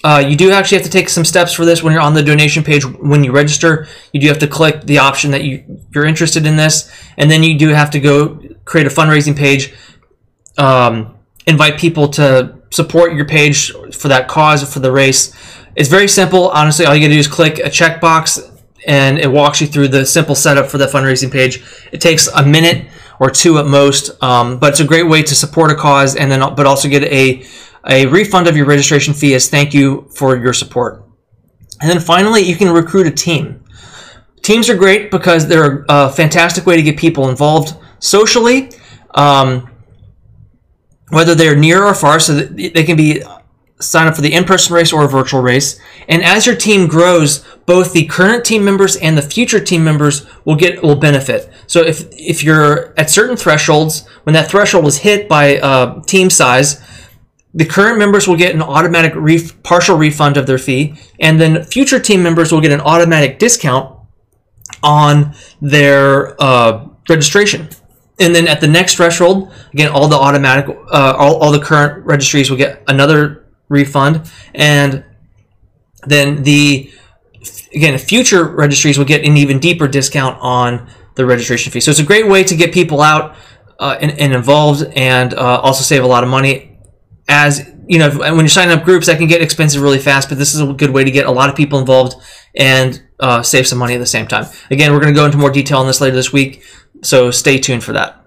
Uh, 0.04 0.18
you 0.18 0.36
do 0.36 0.52
actually 0.52 0.78
have 0.78 0.84
to 0.84 0.90
take 0.90 1.08
some 1.08 1.24
steps 1.24 1.52
for 1.52 1.64
this 1.64 1.82
when 1.82 1.92
you're 1.92 2.02
on 2.02 2.14
the 2.14 2.22
donation 2.22 2.62
page 2.62 2.84
when 2.84 3.24
you 3.24 3.32
register. 3.32 3.88
You 4.12 4.20
do 4.20 4.28
have 4.28 4.38
to 4.38 4.46
click 4.46 4.82
the 4.82 4.98
option 4.98 5.30
that 5.32 5.42
you, 5.42 5.80
you're 5.92 6.04
interested 6.04 6.46
in 6.46 6.56
this, 6.56 6.92
and 7.16 7.30
then 7.30 7.42
you 7.42 7.58
do 7.58 7.68
have 7.70 7.90
to 7.90 8.00
go 8.00 8.40
create 8.64 8.86
a 8.86 8.90
fundraising 8.90 9.36
page, 9.36 9.74
um, 10.58 11.16
invite 11.46 11.78
people 11.78 12.08
to 12.08 12.56
support 12.70 13.14
your 13.14 13.24
page 13.24 13.72
for 13.92 14.08
that 14.08 14.28
cause 14.28 14.72
for 14.72 14.80
the 14.80 14.92
race. 14.92 15.34
It's 15.74 15.88
very 15.88 16.08
simple. 16.08 16.50
Honestly, 16.50 16.86
all 16.86 16.94
you 16.94 17.00
gotta 17.00 17.14
do 17.14 17.18
is 17.18 17.28
click 17.28 17.58
a 17.58 17.70
checkbox 17.70 18.52
and 18.86 19.18
it 19.18 19.30
walks 19.30 19.60
you 19.60 19.66
through 19.66 19.88
the 19.88 20.06
simple 20.06 20.34
setup 20.34 20.66
for 20.66 20.78
the 20.78 20.86
fundraising 20.86 21.32
page. 21.32 21.64
It 21.92 22.00
takes 22.00 22.28
a 22.28 22.44
minute 22.44 22.86
or 23.18 23.30
two 23.30 23.58
at 23.58 23.66
most, 23.66 24.22
um, 24.22 24.58
but 24.58 24.70
it's 24.70 24.80
a 24.80 24.84
great 24.84 25.08
way 25.08 25.22
to 25.22 25.34
support 25.34 25.70
a 25.70 25.74
cause 25.74 26.14
and 26.16 26.30
then 26.30 26.40
but 26.54 26.66
also 26.66 26.88
get 26.88 27.02
a 27.04 27.42
a 27.88 28.06
refund 28.06 28.48
of 28.48 28.56
your 28.56 28.66
registration 28.66 29.14
fee 29.14 29.34
as 29.34 29.48
thank 29.48 29.72
you 29.74 30.08
for 30.14 30.36
your 30.36 30.52
support. 30.52 31.04
And 31.80 31.90
then 31.90 32.00
finally, 32.00 32.40
you 32.42 32.56
can 32.56 32.72
recruit 32.72 33.06
a 33.06 33.10
team. 33.10 33.64
Teams 34.42 34.68
are 34.70 34.76
great 34.76 35.10
because 35.10 35.48
they're 35.48 35.84
a 35.88 36.10
fantastic 36.10 36.66
way 36.66 36.76
to 36.76 36.82
get 36.82 36.96
people 36.96 37.28
involved 37.28 37.76
socially, 37.98 38.70
um, 39.14 39.70
whether 41.10 41.34
they're 41.34 41.56
near 41.56 41.84
or 41.84 41.94
far, 41.94 42.20
so 42.20 42.34
they 42.34 42.84
can 42.84 42.96
be 42.96 43.22
sign 43.78 44.06
up 44.06 44.14
for 44.14 44.22
the 44.22 44.32
in-person 44.32 44.74
race 44.74 44.92
or 44.92 45.04
a 45.04 45.08
virtual 45.08 45.42
race. 45.42 45.78
And 46.08 46.24
as 46.24 46.46
your 46.46 46.56
team 46.56 46.86
grows, 46.86 47.44
both 47.66 47.92
the 47.92 48.06
current 48.06 48.44
team 48.44 48.64
members 48.64 48.96
and 48.96 49.18
the 49.18 49.22
future 49.22 49.60
team 49.60 49.84
members 49.84 50.26
will 50.44 50.56
get 50.56 50.82
will 50.82 50.96
benefit. 50.96 51.50
So 51.66 51.82
if 51.82 52.06
if 52.12 52.42
you're 52.42 52.98
at 52.98 53.10
certain 53.10 53.36
thresholds, 53.36 54.06
when 54.22 54.32
that 54.34 54.48
threshold 54.48 54.86
is 54.86 54.98
hit 54.98 55.28
by 55.28 55.58
uh, 55.58 56.00
team 56.02 56.30
size, 56.30 56.80
the 57.56 57.64
current 57.64 57.98
members 57.98 58.28
will 58.28 58.36
get 58.36 58.54
an 58.54 58.60
automatic 58.60 59.12
ref- 59.16 59.62
partial 59.62 59.96
refund 59.96 60.36
of 60.36 60.46
their 60.46 60.58
fee, 60.58 60.94
and 61.18 61.40
then 61.40 61.64
future 61.64 61.98
team 61.98 62.22
members 62.22 62.52
will 62.52 62.60
get 62.60 62.70
an 62.70 62.82
automatic 62.82 63.38
discount 63.38 63.98
on 64.82 65.34
their 65.62 66.40
uh, 66.40 66.86
registration. 67.08 67.68
And 68.20 68.34
then 68.34 68.46
at 68.46 68.60
the 68.60 68.66
next 68.68 68.96
threshold, 68.96 69.52
again, 69.72 69.90
all 69.90 70.06
the 70.06 70.16
automatic, 70.16 70.68
uh, 70.68 71.14
all, 71.16 71.36
all 71.36 71.50
the 71.50 71.58
current 71.58 72.04
registries 72.04 72.50
will 72.50 72.58
get 72.58 72.82
another 72.88 73.46
refund, 73.70 74.30
and 74.54 75.02
then 76.06 76.42
the 76.42 76.92
again 77.74 77.98
future 77.98 78.44
registries 78.44 78.98
will 78.98 79.06
get 79.06 79.24
an 79.24 79.36
even 79.38 79.58
deeper 79.58 79.88
discount 79.88 80.38
on 80.42 80.90
the 81.14 81.24
registration 81.24 81.72
fee. 81.72 81.80
So 81.80 81.90
it's 81.90 82.00
a 82.00 82.04
great 82.04 82.28
way 82.28 82.44
to 82.44 82.54
get 82.54 82.72
people 82.72 83.00
out 83.00 83.34
uh, 83.78 83.96
and, 83.98 84.10
and, 84.20 84.34
involved, 84.34 84.84
and 84.94 85.32
uh, 85.32 85.60
also 85.60 85.82
save 85.82 86.04
a 86.04 86.06
lot 86.06 86.22
of 86.22 86.28
money 86.28 86.75
as 87.28 87.70
you 87.88 87.98
know, 87.98 88.10
when 88.10 88.36
you're 88.36 88.48
signing 88.48 88.76
up 88.76 88.84
groups, 88.84 89.06
that 89.06 89.18
can 89.18 89.28
get 89.28 89.42
expensive 89.42 89.80
really 89.80 89.98
fast. 89.98 90.28
But 90.28 90.38
this 90.38 90.54
is 90.54 90.60
a 90.60 90.72
good 90.72 90.90
way 90.90 91.04
to 91.04 91.10
get 91.10 91.26
a 91.26 91.30
lot 91.30 91.48
of 91.48 91.56
people 91.56 91.78
involved 91.78 92.16
and 92.54 93.02
uh, 93.20 93.42
save 93.42 93.66
some 93.66 93.78
money 93.78 93.94
at 93.94 93.98
the 93.98 94.06
same 94.06 94.26
time. 94.26 94.46
Again, 94.70 94.92
we're 94.92 95.00
going 95.00 95.14
to 95.14 95.18
go 95.18 95.24
into 95.24 95.38
more 95.38 95.50
detail 95.50 95.78
on 95.78 95.86
this 95.86 96.00
later 96.00 96.16
this 96.16 96.32
week, 96.32 96.64
so 97.02 97.30
stay 97.30 97.58
tuned 97.58 97.84
for 97.84 97.92
that. 97.92 98.22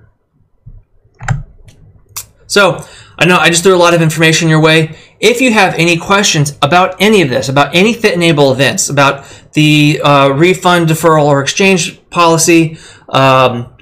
So 2.48 2.86
I 3.18 3.26
know 3.26 3.38
I 3.38 3.50
just 3.50 3.64
threw 3.64 3.76
a 3.76 3.78
lot 3.78 3.94
of 3.94 4.02
information 4.02 4.50
your 4.50 4.62
way. 4.62 4.96
If 5.20 5.42
you 5.42 5.52
have 5.52 5.76
any 5.76 5.98
questions 5.98 6.58
about 6.62 6.96
any 7.02 7.22
of 7.22 7.30
this, 7.30 7.50
about 7.50 7.76
any 7.76 7.94
Fit 7.94 8.18
& 8.20 8.22
Able 8.22 8.52
events, 8.52 8.90
about 8.90 9.26
the 9.54 10.00
uh, 10.02 10.30
refund, 10.30 10.88
deferral, 10.88 11.26
or 11.26 11.42
exchange 11.42 12.00
policy, 12.10 12.78
um, 13.10 13.76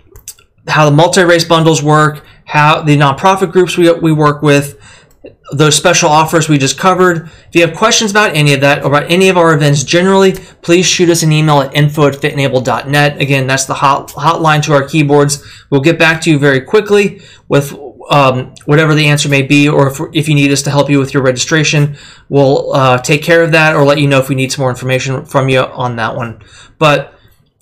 how 0.67 0.89
the 0.89 0.95
multi-race 0.95 1.45
bundles 1.45 1.83
work, 1.83 2.25
how 2.45 2.81
the 2.81 2.97
nonprofit 2.97 3.51
groups 3.51 3.77
we, 3.77 3.91
we 3.91 4.11
work 4.11 4.41
with, 4.41 4.77
those 5.51 5.75
special 5.75 6.09
offers 6.09 6.49
we 6.49 6.57
just 6.57 6.77
covered. 6.77 7.29
If 7.47 7.49
you 7.53 7.65
have 7.65 7.75
questions 7.75 8.11
about 8.11 8.35
any 8.35 8.53
of 8.53 8.61
that 8.61 8.83
or 8.83 8.87
about 8.87 9.09
any 9.09 9.29
of 9.29 9.37
our 9.37 9.53
events 9.53 9.83
generally, 9.83 10.33
please 10.61 10.85
shoot 10.85 11.09
us 11.09 11.23
an 11.23 11.31
email 11.31 11.61
at 11.61 11.73
info 11.73 12.07
at 12.07 12.15
fitandable.net. 12.15 13.21
Again, 13.21 13.47
that's 13.47 13.65
the 13.65 13.75
hot, 13.75 14.09
hotline 14.09 14.61
to 14.63 14.73
our 14.73 14.87
keyboards. 14.87 15.43
We'll 15.69 15.81
get 15.81 15.97
back 15.97 16.21
to 16.21 16.31
you 16.31 16.37
very 16.37 16.61
quickly 16.61 17.21
with 17.47 17.73
um, 18.09 18.53
whatever 18.65 18.93
the 18.93 19.07
answer 19.07 19.29
may 19.29 19.41
be, 19.41 19.67
or 19.67 19.87
if, 19.87 19.99
if, 20.13 20.29
you 20.29 20.35
need 20.35 20.51
us 20.51 20.61
to 20.63 20.69
help 20.69 20.89
you 20.89 20.99
with 20.99 21.13
your 21.13 21.23
registration, 21.23 21.97
we'll 22.29 22.73
uh, 22.73 22.97
take 22.99 23.21
care 23.21 23.43
of 23.43 23.51
that 23.51 23.75
or 23.75 23.83
let 23.83 23.99
you 23.99 24.07
know 24.07 24.19
if 24.19 24.29
we 24.29 24.35
need 24.35 24.51
some 24.51 24.63
more 24.63 24.69
information 24.69 25.25
from 25.25 25.49
you 25.49 25.59
on 25.59 25.97
that 25.97 26.15
one. 26.15 26.41
But 26.77 27.13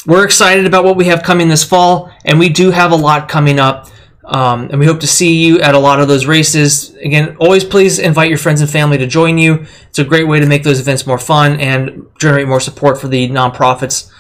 we're 0.05 0.23
excited 0.23 0.67
about 0.67 0.83
what 0.83 0.97
we 0.97 1.05
have 1.05 1.23
coming 1.23 1.47
this 1.47 1.63
fall, 1.63 2.11
and 2.25 2.37
we 2.37 2.49
do 2.49 2.69
have 2.69 2.91
a 2.91 2.95
lot 2.95 3.27
coming 3.27 3.59
up 3.59 3.87
Um, 4.25 4.69
and 4.71 4.79
we 4.79 4.87
hope 4.87 4.99
to 5.01 5.07
see 5.07 5.45
you 5.45 5.59
at 5.61 5.75
a 5.75 5.79
lot 5.79 5.99
of 5.99 6.07
those 6.07 6.25
races. 6.25 6.95
Again, 6.95 7.37
always 7.39 7.63
please 7.63 7.99
invite 7.99 8.29
your 8.29 8.39
friends 8.39 8.59
and 8.59 8.69
family 8.69 8.97
to 8.97 9.05
join 9.05 9.37
you. 9.37 9.65
It's 9.89 9.99
a 9.99 10.03
great 10.03 10.27
way 10.27 10.39
to 10.39 10.47
make 10.47 10.63
those 10.63 10.79
events 10.79 11.05
more 11.05 11.19
fun 11.19 11.59
and 11.59 12.07
generate 12.19 12.47
more 12.47 12.59
support 12.59 12.99
for 12.99 13.07
the 13.07 13.29
nonprofits 13.29 14.11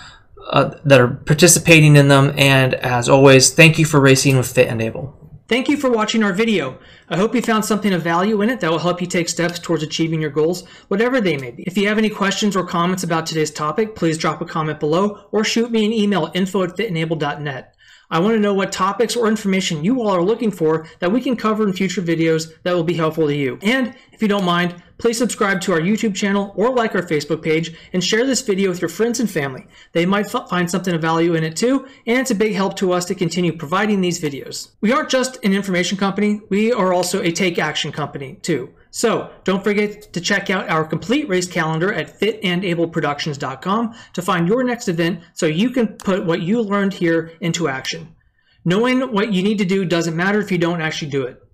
uh, 0.47 0.75
that 0.85 1.01
are 1.01 1.07
participating 1.07 1.95
in 1.95 2.07
them. 2.07 2.33
And 2.37 2.75
as 2.75 3.09
always, 3.09 3.51
thank 3.53 3.79
you 3.79 3.85
for 3.85 3.99
racing 3.99 4.37
with 4.37 4.51
Fit 4.51 4.67
and 4.67 4.81
Able. 4.81 5.25
Thank 5.47 5.69
you 5.69 5.77
for 5.77 5.91
watching 5.91 6.23
our 6.23 6.33
video. 6.33 6.79
I 7.07 7.17
hope 7.17 7.35
you 7.35 7.41
found 7.41 7.63
something 7.65 7.93
of 7.93 8.01
value 8.01 8.41
in 8.41 8.49
it 8.49 8.59
that 8.61 8.71
will 8.71 8.79
help 8.79 8.99
you 8.99 9.05
take 9.05 9.29
steps 9.29 9.59
towards 9.59 9.83
achieving 9.83 10.19
your 10.19 10.31
goals, 10.31 10.67
whatever 10.87 11.21
they 11.21 11.37
may 11.37 11.51
be. 11.51 11.63
If 11.63 11.77
you 11.77 11.87
have 11.87 11.99
any 11.99 12.09
questions 12.09 12.55
or 12.55 12.65
comments 12.65 13.03
about 13.03 13.27
today's 13.27 13.51
topic, 13.51 13.95
please 13.95 14.17
drop 14.17 14.41
a 14.41 14.45
comment 14.45 14.79
below 14.79 15.27
or 15.31 15.43
shoot 15.43 15.69
me 15.69 15.85
an 15.85 15.93
email 15.93 16.25
at 16.25 16.35
info 16.35 16.63
at 16.63 16.71
fitandable.net. 16.71 17.74
I 18.09 18.19
want 18.19 18.35
to 18.35 18.39
know 18.39 18.53
what 18.53 18.71
topics 18.71 19.15
or 19.15 19.27
information 19.27 19.83
you 19.83 20.01
all 20.01 20.09
are 20.09 20.21
looking 20.21 20.51
for 20.51 20.87
that 20.99 21.11
we 21.11 21.21
can 21.21 21.35
cover 21.35 21.63
in 21.63 21.73
future 21.73 22.01
videos 22.01 22.53
that 22.63 22.73
will 22.73 22.83
be 22.83 22.93
helpful 22.93 23.27
to 23.27 23.35
you. 23.35 23.57
And 23.61 23.95
if 24.11 24.21
you 24.21 24.27
don't 24.27 24.45
mind, 24.45 24.81
please 24.97 25.17
subscribe 25.17 25.61
to 25.61 25.73
our 25.73 25.79
YouTube 25.79 26.15
channel 26.15 26.53
or 26.55 26.69
like 26.69 26.95
our 26.95 27.01
Facebook 27.01 27.41
page 27.41 27.75
and 27.93 28.03
share 28.03 28.25
this 28.25 28.41
video 28.41 28.69
with 28.69 28.81
your 28.81 28.89
friends 28.89 29.19
and 29.19 29.29
family. 29.29 29.67
They 29.91 30.05
might 30.05 30.29
find 30.29 30.69
something 30.69 30.93
of 30.93 31.01
value 31.01 31.35
in 31.35 31.43
it 31.43 31.55
too, 31.55 31.87
and 32.05 32.19
it's 32.19 32.31
a 32.31 32.35
big 32.35 32.53
help 32.53 32.75
to 32.77 32.91
us 32.93 33.05
to 33.05 33.15
continue 33.15 33.55
providing 33.55 34.01
these 34.01 34.21
videos. 34.21 34.71
We 34.81 34.91
aren't 34.91 35.09
just 35.09 35.43
an 35.43 35.53
information 35.53 35.97
company, 35.97 36.41
we 36.49 36.71
are 36.71 36.93
also 36.93 37.21
a 37.21 37.31
take 37.31 37.59
action 37.59 37.91
company 37.91 38.35
too. 38.41 38.73
So 38.91 39.29
don't 39.43 39.63
forget 39.63 40.13
to 40.13 40.21
check 40.21 40.49
out 40.49 40.69
our 40.69 40.85
complete 40.85 41.27
race 41.27 41.47
calendar 41.47 41.93
at 41.93 42.17
fitandableproductions.com 42.17 43.95
to 44.13 44.21
find 44.21 44.47
your 44.47 44.63
next 44.63 44.87
event 44.87 45.19
so 45.33 45.47
you 45.47 45.69
can 45.71 45.87
put 45.87 46.25
what 46.25 46.41
you 46.41 46.61
learned 46.61 46.93
here 46.93 47.33
into 47.41 47.67
action. 47.67 48.15
Knowing 48.63 49.01
what 49.11 49.33
you 49.33 49.43
need 49.43 49.57
to 49.57 49.65
do 49.65 49.83
doesn't 49.85 50.15
matter 50.15 50.39
if 50.39 50.51
you 50.51 50.57
don't 50.57 50.81
actually 50.81 51.11
do 51.11 51.23
it. 51.23 51.44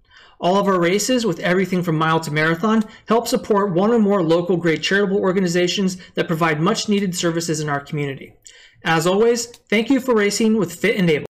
All 0.41 0.57
of 0.57 0.67
our 0.67 0.79
races, 0.79 1.23
with 1.23 1.39
everything 1.39 1.83
from 1.83 1.97
mile 1.97 2.19
to 2.19 2.31
marathon, 2.31 2.83
help 3.07 3.27
support 3.27 3.73
one 3.73 3.91
or 3.91 3.99
more 3.99 4.23
local 4.23 4.57
great 4.57 4.81
charitable 4.81 5.19
organizations 5.19 5.97
that 6.15 6.27
provide 6.27 6.59
much 6.59 6.89
needed 6.89 7.15
services 7.15 7.59
in 7.59 7.69
our 7.69 7.79
community. 7.79 8.33
As 8.83 9.05
always, 9.05 9.45
thank 9.45 9.91
you 9.91 9.99
for 9.99 10.15
racing 10.15 10.57
with 10.57 10.73
Fit 10.73 10.97
and 10.97 11.09
Able. 11.11 11.30